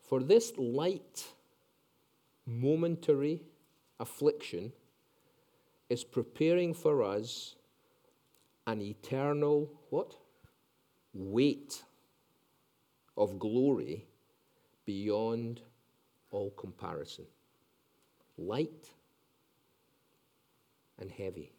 For 0.00 0.20
this 0.22 0.52
light, 0.56 1.26
momentary 2.46 3.42
affliction 3.98 4.72
is 5.88 6.04
preparing 6.04 6.74
for 6.74 7.02
us 7.02 7.56
an 8.66 8.80
eternal 8.82 9.70
what? 9.90 10.14
Weight 11.14 11.82
of 13.16 13.38
glory 13.38 14.04
beyond 14.84 15.60
all 16.30 16.50
comparison. 16.50 17.24
Light 18.36 18.90
and 20.98 21.10
heavy. 21.10 21.52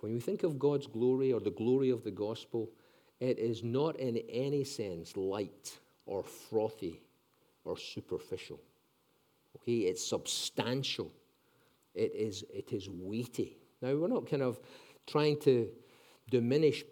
When 0.00 0.14
we 0.14 0.20
think 0.20 0.44
of 0.44 0.58
God's 0.58 0.86
glory 0.86 1.32
or 1.32 1.40
the 1.40 1.50
glory 1.50 1.90
of 1.90 2.04
the 2.04 2.10
gospel, 2.10 2.70
it 3.20 3.38
is 3.38 3.64
not 3.64 3.96
in 3.96 4.18
any 4.28 4.62
sense 4.62 5.16
light 5.16 5.76
or 6.06 6.22
frothy 6.22 7.00
or 7.64 7.76
superficial. 7.76 8.60
Okay, 9.56 9.78
it's 9.78 10.04
substantial. 10.04 11.10
It 11.98 12.12
is, 12.14 12.44
it 12.52 12.72
is 12.72 12.88
weighty. 12.88 13.58
Now, 13.82 13.94
we're 13.96 14.08
not 14.08 14.30
kind 14.30 14.42
of 14.42 14.60
trying 15.06 15.38
to 15.40 15.68
diminish 16.30 16.84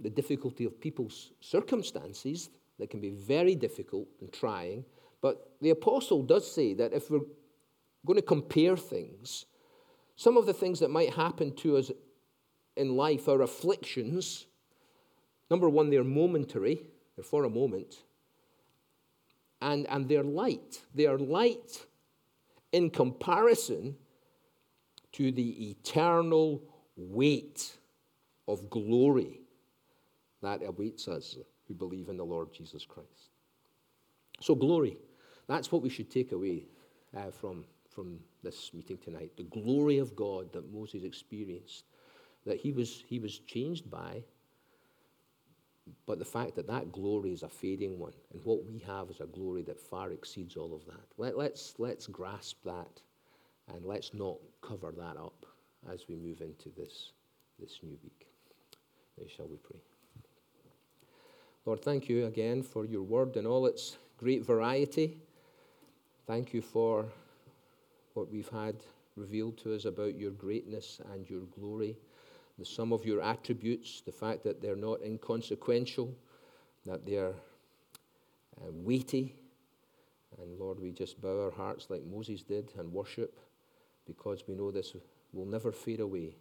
the 0.00 0.10
difficulty 0.10 0.64
of 0.64 0.80
people's 0.80 1.32
circumstances 1.40 2.50
that 2.78 2.90
can 2.90 3.00
be 3.00 3.10
very 3.10 3.54
difficult 3.54 4.08
and 4.20 4.32
trying, 4.32 4.84
but 5.20 5.50
the 5.60 5.70
apostle 5.70 6.22
does 6.22 6.50
say 6.50 6.74
that 6.74 6.92
if 6.92 7.10
we're 7.10 7.28
going 8.06 8.16
to 8.16 8.22
compare 8.22 8.76
things, 8.76 9.46
some 10.16 10.36
of 10.36 10.46
the 10.46 10.52
things 10.52 10.80
that 10.80 10.90
might 10.90 11.12
happen 11.14 11.54
to 11.56 11.76
us 11.76 11.90
in 12.76 12.96
life 12.96 13.28
are 13.28 13.42
afflictions. 13.42 14.46
Number 15.50 15.68
one, 15.68 15.90
they're 15.90 16.04
momentary, 16.04 16.82
they're 17.16 17.24
for 17.24 17.44
a 17.44 17.50
moment 17.50 18.02
and, 19.60 19.86
and 19.88 20.08
they're 20.08 20.24
light. 20.24 20.82
They 20.94 21.06
are 21.06 21.18
light 21.18 21.86
in 22.72 22.90
comparison 22.90 23.96
to 25.14 25.32
the 25.32 25.70
eternal 25.70 26.62
weight 26.96 27.76
of 28.46 28.68
glory 28.70 29.40
that 30.42 30.60
awaits 30.64 31.08
us 31.08 31.36
who 31.66 31.74
believe 31.74 32.08
in 32.08 32.16
the 32.16 32.24
Lord 32.24 32.52
Jesus 32.52 32.84
Christ. 32.84 33.30
So, 34.40 34.54
glory, 34.54 34.98
that's 35.46 35.72
what 35.72 35.82
we 35.82 35.88
should 35.88 36.10
take 36.10 36.32
away 36.32 36.66
uh, 37.16 37.30
from, 37.30 37.64
from 37.88 38.18
this 38.42 38.72
meeting 38.74 38.98
tonight. 38.98 39.30
The 39.36 39.44
glory 39.44 39.98
of 39.98 40.14
God 40.16 40.52
that 40.52 40.72
Moses 40.72 41.04
experienced, 41.04 41.84
that 42.44 42.58
he 42.58 42.72
was, 42.72 43.04
he 43.06 43.18
was 43.18 43.38
changed 43.38 43.90
by, 43.90 44.22
but 46.06 46.18
the 46.18 46.24
fact 46.24 46.56
that 46.56 46.66
that 46.66 46.92
glory 46.92 47.32
is 47.32 47.42
a 47.42 47.48
fading 47.48 47.98
one, 47.98 48.12
and 48.32 48.44
what 48.44 48.64
we 48.64 48.78
have 48.80 49.10
is 49.10 49.20
a 49.20 49.26
glory 49.26 49.62
that 49.62 49.78
far 49.78 50.10
exceeds 50.10 50.56
all 50.56 50.74
of 50.74 50.84
that. 50.86 51.06
Let, 51.18 51.38
let's, 51.38 51.74
let's 51.78 52.06
grasp 52.06 52.56
that, 52.64 53.00
and 53.72 53.84
let's 53.84 54.12
not 54.14 54.36
cover 54.60 54.92
that 54.96 55.16
up 55.16 55.46
as 55.92 56.06
we 56.08 56.16
move 56.16 56.40
into 56.40 56.68
this, 56.76 57.12
this 57.58 57.78
new 57.82 57.96
week. 58.02 58.26
Now, 59.18 59.26
shall 59.34 59.46
we 59.46 59.56
pray? 59.56 59.80
Lord, 61.66 61.82
thank 61.82 62.08
you 62.08 62.26
again 62.26 62.62
for 62.62 62.84
your 62.84 63.02
word 63.02 63.36
and 63.36 63.46
all 63.46 63.66
its 63.66 63.96
great 64.18 64.44
variety. 64.44 65.16
Thank 66.26 66.52
you 66.52 66.60
for 66.60 67.06
what 68.14 68.30
we've 68.30 68.48
had 68.48 68.76
revealed 69.16 69.56
to 69.58 69.74
us 69.74 69.84
about 69.84 70.16
your 70.16 70.32
greatness 70.32 71.00
and 71.12 71.28
your 71.28 71.42
glory, 71.58 71.96
the 72.58 72.64
sum 72.64 72.92
of 72.92 73.04
your 73.04 73.22
attributes, 73.22 74.02
the 74.04 74.12
fact 74.12 74.42
that 74.44 74.60
they're 74.60 74.76
not 74.76 75.00
inconsequential, 75.02 76.14
that 76.84 77.06
they're 77.06 77.34
uh, 78.60 78.70
weighty. 78.72 79.34
And 80.40 80.58
Lord, 80.58 80.80
we 80.80 80.90
just 80.90 81.20
bow 81.20 81.44
our 81.44 81.50
hearts 81.50 81.86
like 81.88 82.04
Moses 82.04 82.42
did 82.42 82.72
and 82.78 82.92
worship 82.92 83.38
because 84.06 84.44
we 84.46 84.54
know 84.54 84.70
this 84.70 84.94
will 85.32 85.46
never 85.46 85.72
fade 85.72 86.00
away. 86.00 86.36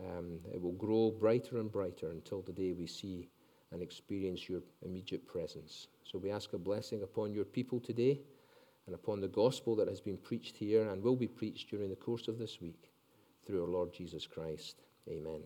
Um, 0.00 0.40
it 0.52 0.60
will 0.60 0.72
grow 0.72 1.10
brighter 1.10 1.58
and 1.58 1.70
brighter 1.70 2.10
until 2.10 2.42
the 2.42 2.52
day 2.52 2.72
we 2.72 2.86
see 2.86 3.28
and 3.72 3.82
experience 3.82 4.48
your 4.48 4.60
immediate 4.84 5.26
presence. 5.26 5.88
So 6.04 6.18
we 6.18 6.30
ask 6.30 6.52
a 6.52 6.58
blessing 6.58 7.02
upon 7.02 7.32
your 7.32 7.44
people 7.44 7.80
today 7.80 8.20
and 8.86 8.94
upon 8.94 9.20
the 9.20 9.28
gospel 9.28 9.74
that 9.76 9.88
has 9.88 10.00
been 10.00 10.16
preached 10.16 10.56
here 10.56 10.88
and 10.90 11.02
will 11.02 11.16
be 11.16 11.26
preached 11.26 11.70
during 11.70 11.88
the 11.88 11.96
course 11.96 12.28
of 12.28 12.38
this 12.38 12.60
week 12.60 12.90
through 13.44 13.62
our 13.62 13.70
Lord 13.70 13.92
Jesus 13.92 14.26
Christ. 14.26 14.76
Amen. 15.08 15.42